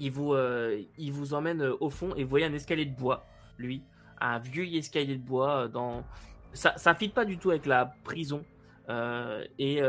[0.00, 2.96] Il vous, euh, il vous emmène euh, au fond et vous voyez un escalier de
[2.96, 3.26] bois,
[3.58, 3.82] lui,
[4.20, 6.04] un vieux escalier de bois euh, dans.
[6.52, 8.44] Ça, ça fit pas du tout avec la prison
[9.58, 9.80] et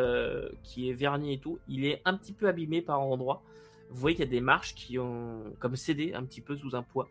[0.63, 1.59] qui est verni et tout.
[1.67, 3.43] Il est un petit peu abîmé par endroits.
[3.89, 6.75] Vous voyez qu'il y a des marches qui ont comme cédé un petit peu sous
[6.75, 7.07] un poids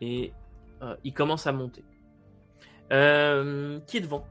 [0.00, 0.32] et
[1.02, 1.82] il commence à monter.
[2.90, 4.26] Qui est devant?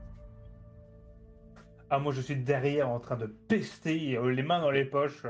[1.90, 5.24] Ah, moi, je suis derrière en train de pester, les mains dans les poches.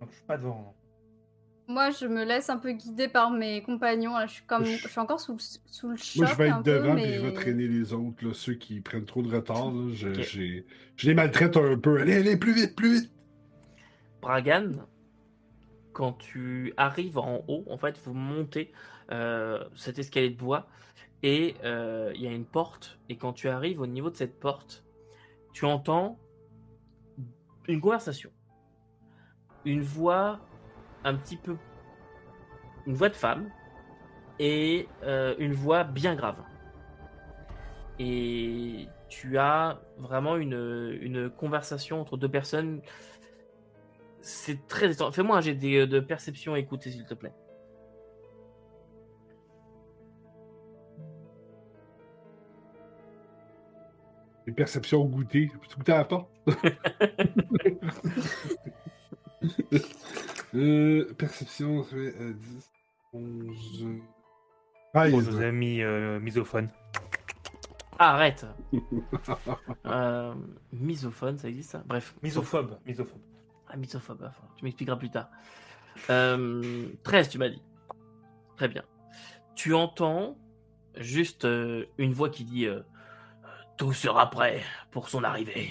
[0.00, 0.74] Donc, je suis pas devant.
[1.70, 4.16] Moi, je me laisse un peu guider par mes compagnons.
[4.16, 4.26] là.
[4.26, 6.48] Je suis comme, Je- je suis encore sous, le- sous le choc Moi, je vais
[6.48, 7.02] être devant mais...
[7.04, 9.70] puis je vais traîner les autres, là, ceux qui prennent trop de retard.
[9.70, 9.92] là.
[9.92, 12.00] Je les maltraite un peu.
[12.00, 13.12] Allez, allez, plus vite, plus vite!
[14.20, 14.72] Bragan,
[15.92, 18.72] quand tu arrives en haut, en fait, vous montez
[19.12, 20.66] euh, cet escalier de bois
[21.22, 22.98] et euh, il y a une porte.
[23.08, 24.84] Et quand tu arrives au niveau de cette porte,
[25.52, 26.18] tu entends
[27.68, 28.30] une conversation.
[29.64, 30.40] Une voix
[31.04, 31.56] un petit peu.
[32.86, 33.50] Une voix de femme
[34.38, 36.42] et euh, une voix bien grave.
[37.98, 42.80] Et tu as vraiment une, une conversation entre deux personnes
[44.22, 45.12] c'est très étonnant.
[45.12, 47.32] Fais-moi un jet de, de perception s'il te plaît.
[54.46, 55.50] Les perceptions au goûter.
[55.60, 56.28] Peux-tu goûter à la porte?
[60.54, 62.70] euh, perception, ça fait euh, 10,
[63.12, 63.86] 11.
[64.94, 66.68] Ah, Pour il nos amis euh, misophones.
[67.98, 68.46] Ah, arrête
[69.86, 70.34] euh,
[70.72, 71.82] Misophone, ça existe ça?
[71.86, 72.14] Bref.
[72.22, 72.78] Misophobe.
[72.86, 73.20] Misophobe.
[73.68, 75.28] Ah, misophobe, enfin, tu m'expliqueras plus tard.
[76.08, 77.62] Euh, 13, tu m'as dit.
[78.56, 78.82] Très bien.
[79.54, 80.38] Tu entends
[80.96, 82.80] juste euh, une voix qui dit euh,
[83.76, 85.70] Tout sera prêt pour son arrivée.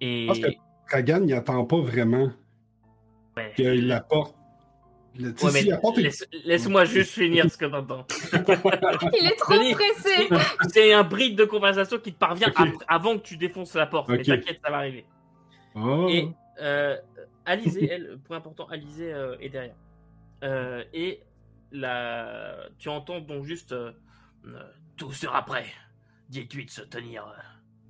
[0.00, 0.26] Et.
[0.26, 0.46] Parce que-
[0.90, 2.30] Dragan, il attend pas vraiment
[3.36, 3.52] Ouais.
[3.56, 4.36] que la porte.
[5.16, 8.04] Le, tu sais, Ouais, mais si la porte laisse- Laisse-moi juste finir ce que t'entends.
[8.32, 10.28] Il est trop pressé.
[10.72, 12.52] C'est un bride de conversation qui te parvient
[12.88, 14.08] avant que tu défonces la porte.
[14.08, 15.04] Mais t'inquiète, ça va arriver.
[15.76, 16.08] Oh.
[16.10, 16.28] Et
[16.60, 16.96] euh,
[17.46, 19.76] Alizé, elle, point important, Alizé euh, est derrière.
[20.42, 21.20] Euh, et
[21.70, 22.56] la...
[22.78, 23.92] tu entends donc juste euh,
[24.46, 24.62] euh,
[24.96, 25.66] Tout sera prêt.
[26.28, 27.40] Dites-lui de se tenir euh,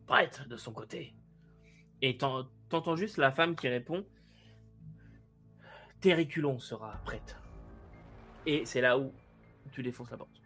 [0.06, 1.14] prête de son côté.
[2.02, 4.04] Et t'en- t'entends juste la femme qui répond
[6.04, 7.34] Terriculon sera prête.
[8.44, 9.10] Et c'est là où
[9.72, 10.42] tu défonces la porte.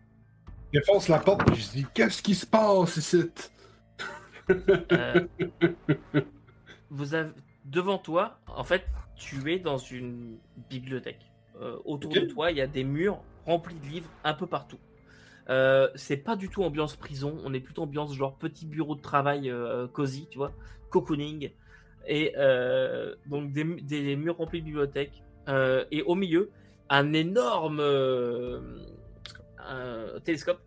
[0.73, 3.25] Je défonce la porte et je dis Qu'est-ce qui se passe ici?
[4.51, 5.27] Euh,
[6.89, 7.33] vous avez
[7.67, 10.39] devant toi, en fait, tu es dans une
[10.71, 11.21] bibliothèque.
[11.61, 14.79] Euh, autour de toi, il y a des murs remplis de livres un peu partout.
[15.51, 19.03] Euh, c'est pas du tout ambiance prison, on est plutôt ambiance genre petit bureau de
[19.03, 19.53] travail
[19.93, 20.53] cosy, tu vois,
[20.89, 21.51] cocooning.
[22.07, 22.33] Et
[23.27, 25.25] donc des murs remplis de bibliothèques.
[25.49, 26.51] Euh, et au milieu,
[26.89, 28.61] un énorme euh,
[29.59, 30.63] un télescope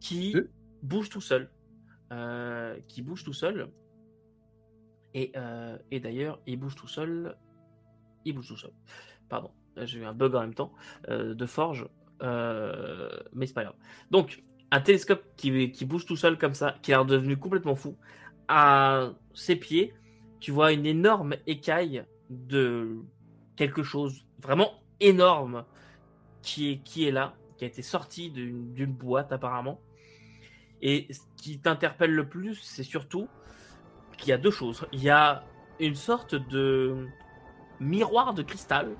[0.00, 0.44] qui Ok.
[0.82, 1.50] bouge tout seul.
[2.12, 3.70] Euh, qui bouge tout seul.
[5.12, 5.32] Et,
[5.90, 7.36] et d'ailleurs, il bouge tout seul.
[8.24, 8.70] Il bouge tout seul.
[9.28, 10.72] Pardon, j'ai eu un bug en même temps
[11.08, 11.88] de forge.
[12.22, 13.76] Mais c'est pas grave.
[14.12, 17.96] Donc, un télescope qui, qui bouge tout seul comme ça, qui est redevenu complètement fou.
[18.46, 19.94] À ses pieds,
[20.38, 23.02] tu vois une énorme écaille de
[23.60, 25.66] quelque chose vraiment énorme
[26.40, 29.82] qui est, qui est là, qui a été sorti d'une boîte apparemment.
[30.80, 33.28] Et ce qui t'interpelle le plus, c'est surtout
[34.16, 34.86] qu'il y a deux choses.
[34.92, 35.44] Il y a
[35.78, 37.06] une sorte de
[37.80, 38.96] miroir de cristal.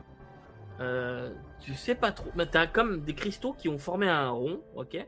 [0.80, 4.60] Euh, tu sais pas trop, mais t'as comme des cristaux qui ont formé un rond,
[4.76, 5.06] ok?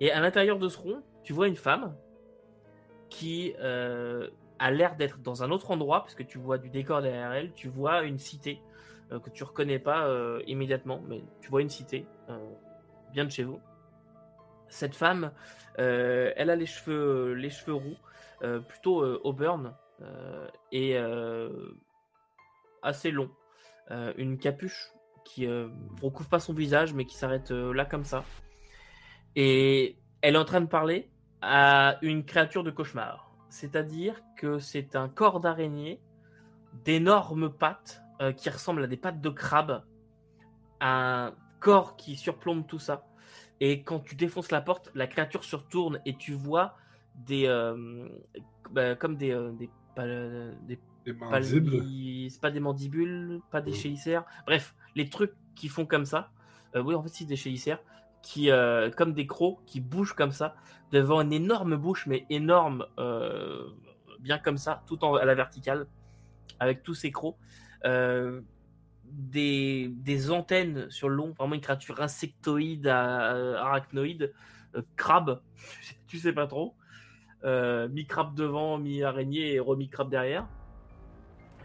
[0.00, 1.94] Et à l'intérieur de ce rond, tu vois une femme
[3.10, 7.02] qui euh, a l'air d'être dans un autre endroit, parce que tu vois du décor
[7.02, 8.62] derrière elle, tu vois une cité
[9.18, 12.38] que tu reconnais pas euh, immédiatement, mais tu vois une cité, euh,
[13.12, 13.60] bien de chez vous.
[14.68, 15.32] cette femme,
[15.78, 17.96] euh, elle a les cheveux, les cheveux roux,
[18.42, 21.50] euh, plutôt euh, auburn euh, et euh,
[22.82, 23.30] assez long.
[23.90, 24.92] Euh, une capuche
[25.24, 25.68] qui euh,
[26.00, 28.24] recouvre pas son visage, mais qui s'arrête euh, là comme ça.
[29.36, 31.10] Et elle est en train de parler
[31.42, 33.30] à une créature de cauchemar.
[33.48, 36.00] C'est-à-dire que c'est un corps d'araignée
[36.84, 39.84] d'énormes pattes euh, qui ressemblent à des pattes de crabe,
[40.80, 43.04] un corps qui surplombe tout ça.
[43.60, 46.76] Et quand tu défonces la porte, la créature se retourne et tu vois
[47.14, 48.08] des euh,
[48.70, 50.80] bah, comme des euh, des, pal- des
[51.18, 54.24] palmi- c'est pas des mandibules, pas des chélicères.
[54.46, 56.30] Bref, les trucs qui font comme ça.
[56.74, 57.80] Euh, oui, en fait, c'est des chélicères
[58.22, 58.50] qui,
[58.96, 60.54] comme des crocs, qui bougent comme ça
[60.92, 62.86] devant une énorme bouche, mais énorme,
[64.18, 65.86] bien comme ça, tout en, à la verticale,
[66.58, 67.36] avec tous ces crocs.
[67.84, 68.40] Euh,
[69.04, 74.32] des, des antennes sur le long, vraiment une créature insectoïde, à- arachnoïde,
[74.76, 75.40] euh, crabe,
[76.06, 76.74] tu sais pas trop.
[77.42, 80.46] Euh, mi-crabe devant, mi-araignée et remi-crabe derrière.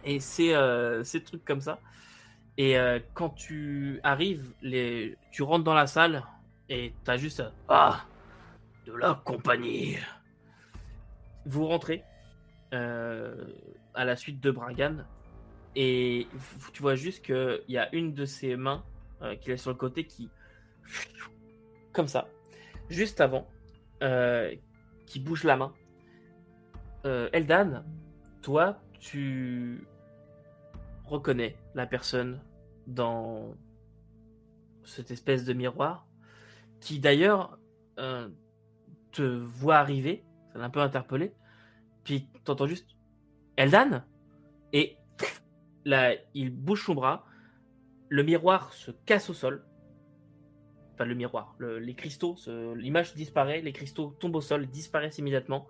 [0.04, 1.80] Et c'est euh, ces trucs comme ça.
[2.58, 5.18] Et euh, quand tu arrives, les...
[5.32, 6.24] tu rentres dans la salle
[6.70, 8.06] et t'as juste euh, Ah
[8.86, 9.98] de la compagnie.
[11.46, 12.04] Vous rentrez
[12.74, 13.46] euh,
[13.94, 14.98] à la suite de Bragan
[15.76, 16.28] et
[16.74, 18.84] tu vois juste qu'il y a une de ses mains
[19.22, 20.30] euh, qu'il a sur le côté qui
[21.94, 22.28] comme ça
[22.90, 23.48] juste avant
[24.04, 24.54] euh,
[25.06, 25.74] qui bouge la main.
[27.06, 27.84] Euh, Eldan,
[28.42, 29.88] toi, tu
[31.06, 32.42] reconnais la personne
[32.88, 33.56] dans
[34.84, 36.08] cette espèce de miroir
[36.80, 37.58] qui d'ailleurs
[38.00, 38.30] euh,
[39.12, 41.34] te voit arriver, ça l'a un peu interpellé,
[42.04, 42.88] puis t'entends juste
[43.56, 44.04] Eldan
[44.74, 44.98] et
[45.86, 47.26] là il bouge son bras,
[48.10, 49.66] le miroir se casse au sol,
[50.94, 52.36] enfin le miroir, le- les cristaux,
[52.76, 55.68] l'image disparaît, les cristaux tombent au sol, disparaissent immédiatement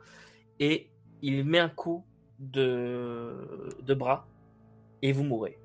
[0.60, 0.90] et
[1.22, 2.06] il met un coup
[2.40, 4.28] de, de bras
[5.02, 5.60] et vous mourrez.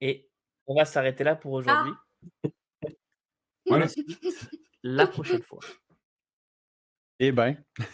[0.00, 0.28] Et
[0.66, 1.92] on va s'arrêter là pour aujourd'hui.
[3.66, 3.86] Voilà.
[4.82, 5.60] La prochaine fois.
[7.20, 7.84] Eh ben, Il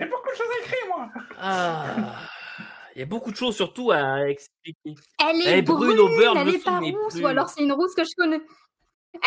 [0.00, 1.12] y a beaucoup de choses à écrire, moi?
[1.36, 2.29] Ah,
[3.00, 4.94] il y a beaucoup de choses surtout à expliquer.
[5.18, 7.22] Elle Elle est est brune brune, au beurre, elle est pas rousse, plus.
[7.22, 8.42] ou alors c'est une rousse que je connais.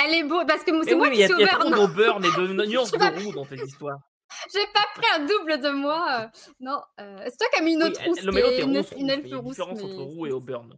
[0.05, 1.49] Elle est beau parce que c'est moi oui, il y qui a, suis il y
[1.49, 3.97] a trop de beurre et de nuances de roux dans tes histoires.
[4.53, 6.07] J'ai pas pris un double de moi.
[6.21, 6.27] euh,
[6.59, 8.21] Non, euh, c'est toi qui as mis une Oui, autre elle- rousse.
[8.23, 9.55] le qui est une, rousse, une elfe il y a une rousse.
[9.55, 10.77] différence mais- entre roux et auburn.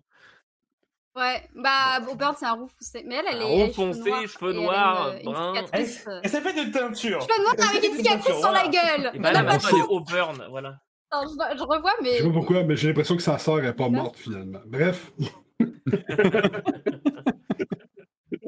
[1.17, 3.03] Ouais, bah au beurre c'est un roux foncé.
[3.05, 3.43] Mais elle, elle Un est.
[3.43, 5.13] roux elle a foncé, noirs, cheveux elle a noirs,
[6.23, 7.21] Et ça fait de teinture.
[7.21, 9.11] Cheveux noirs Elle avec une cicatrice sur la gueule.
[9.13, 10.77] Et On bah a là, pas maintenant, elle est auburn, voilà.
[11.13, 12.17] Je, vois- je revois, Je mais.
[12.17, 14.59] sais pas pourquoi, mais j'ai l'impression que sa sœur est pas morte finalement.
[14.65, 15.11] Bref.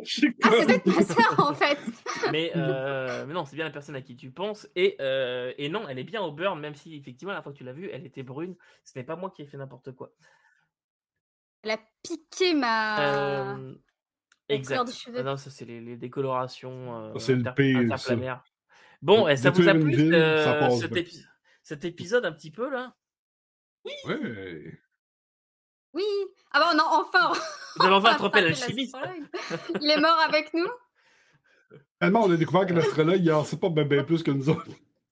[0.04, 1.78] Je Ah, c'est peut-être ma sœur en fait.
[2.32, 4.68] Mais, euh, mais non, c'est bien la personne à qui tu penses.
[4.76, 7.64] Et, euh, et non, elle est bien auburn, même si effectivement, la fois que tu
[7.64, 8.56] l'as vue, elle était brune.
[8.84, 10.12] Ce n'est pas moi qui ai fait n'importe quoi.
[11.64, 13.00] Elle a piqué ma.
[13.00, 13.76] Euh, couleur
[14.50, 14.88] exact.
[14.88, 15.18] de cheveux.
[15.20, 18.44] Ah non, ça, c'est les, les décolorations euh, Ça, c'est le pire.
[19.02, 20.14] Bon, ça vous a plu ville,
[20.44, 21.24] ça passe cet, épi-
[21.68, 22.96] cet épisode un petit peu là?
[23.84, 23.92] Oui.
[26.52, 27.34] Ah bah non, enfin.
[27.76, 28.96] Vous avez enfin on a attrapé frappé l'alchimiste.
[29.82, 30.68] Il est mort avec nous.
[32.00, 34.48] Finalement, on a découvert que l'astrologue, il en sait pas bien ben plus que nous
[34.50, 34.66] autres.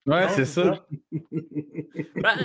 [0.06, 0.86] ouais, c'est ça.
[2.22, 2.36] Bah,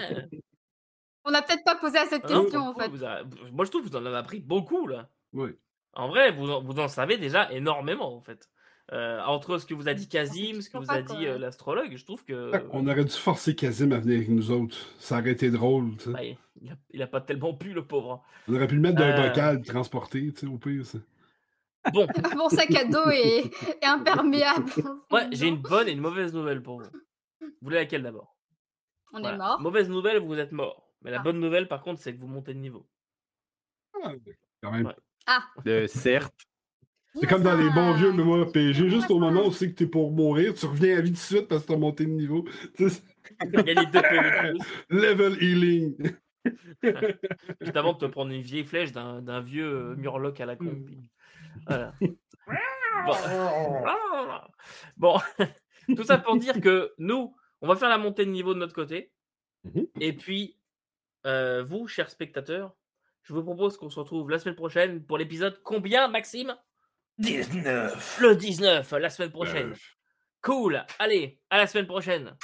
[1.25, 2.89] On n'a peut-être pas posé à cette Ah non, question en fait.
[2.89, 3.23] vous a-
[3.53, 5.09] Moi, je trouve que vous en avez appris beaucoup là.
[5.33, 5.51] Oui.
[5.93, 8.49] En vrai, vous en, vous en savez déjà énormément en fait.
[8.93, 11.97] Euh, entre ce que vous a dit Kazim, ce que vous a dit euh, l'astrologue,
[11.97, 14.77] je trouve que On aurait dû forcer Kazim à venir avec nous autres.
[14.99, 16.11] Ça aurait été drôle, tu sais.
[16.13, 18.25] bah, il, a, il a pas tellement pu le pauvre.
[18.49, 19.29] On aurait pu le mettre dans un Euh.
[19.29, 20.85] bocal, le transporter, tu sais, au pire.
[20.85, 20.99] ça.
[21.93, 22.07] Bon,
[22.37, 23.45] Mon sac à dos est,
[23.81, 24.65] est imperméable.
[25.13, 26.91] ouais, j'ai une bonne et une mauvaise nouvelle pour vous.
[27.41, 28.35] Vous voulez laquelle d'abord?
[29.13, 29.37] On Voilà.
[29.37, 29.61] est mort.
[29.61, 30.89] Mauvaise nouvelle, vous êtes mort.
[31.03, 31.23] Mais la Ah.
[31.23, 32.87] bonne nouvelle, par contre, c'est que vous montez de niveau.
[34.03, 34.13] Ah,
[34.63, 34.87] quand même.
[34.87, 34.97] Ouais.
[35.27, 35.45] Ah.
[35.69, 36.35] Euh, certes.
[37.15, 39.75] C'est comme dans les bons vieux mémoires RPG, Ouais, juste au moment où c'est que
[39.77, 42.11] t'es pour mourir, tu reviens à vie tout de suite parce que t'as monté de
[42.11, 42.45] niveau.
[44.91, 45.97] Level healing.
[47.61, 50.57] Juste avant de te prendre une vieille flèche d'un d'un vieux euh, murloc à la
[50.57, 50.75] con.
[50.87, 50.99] puis-
[51.67, 51.93] Voilà.
[53.07, 53.13] Bon,
[54.97, 55.19] Bon.
[55.95, 58.75] tout ça pour dire que nous, on va faire la montée de niveau de notre
[58.75, 59.13] côté.
[59.65, 59.87] Mhm.
[60.01, 60.57] Et puis,
[61.27, 62.75] euh, vous, chers spectateurs,
[63.23, 66.57] je vous propose qu'on se retrouve la semaine prochaine pour l'épisode combien, Maxime?
[67.21, 68.19] 19.
[68.21, 69.75] Le 19, la semaine prochaine.
[70.41, 70.83] Cool.
[70.99, 72.35] Allez, à la semaine prochaine.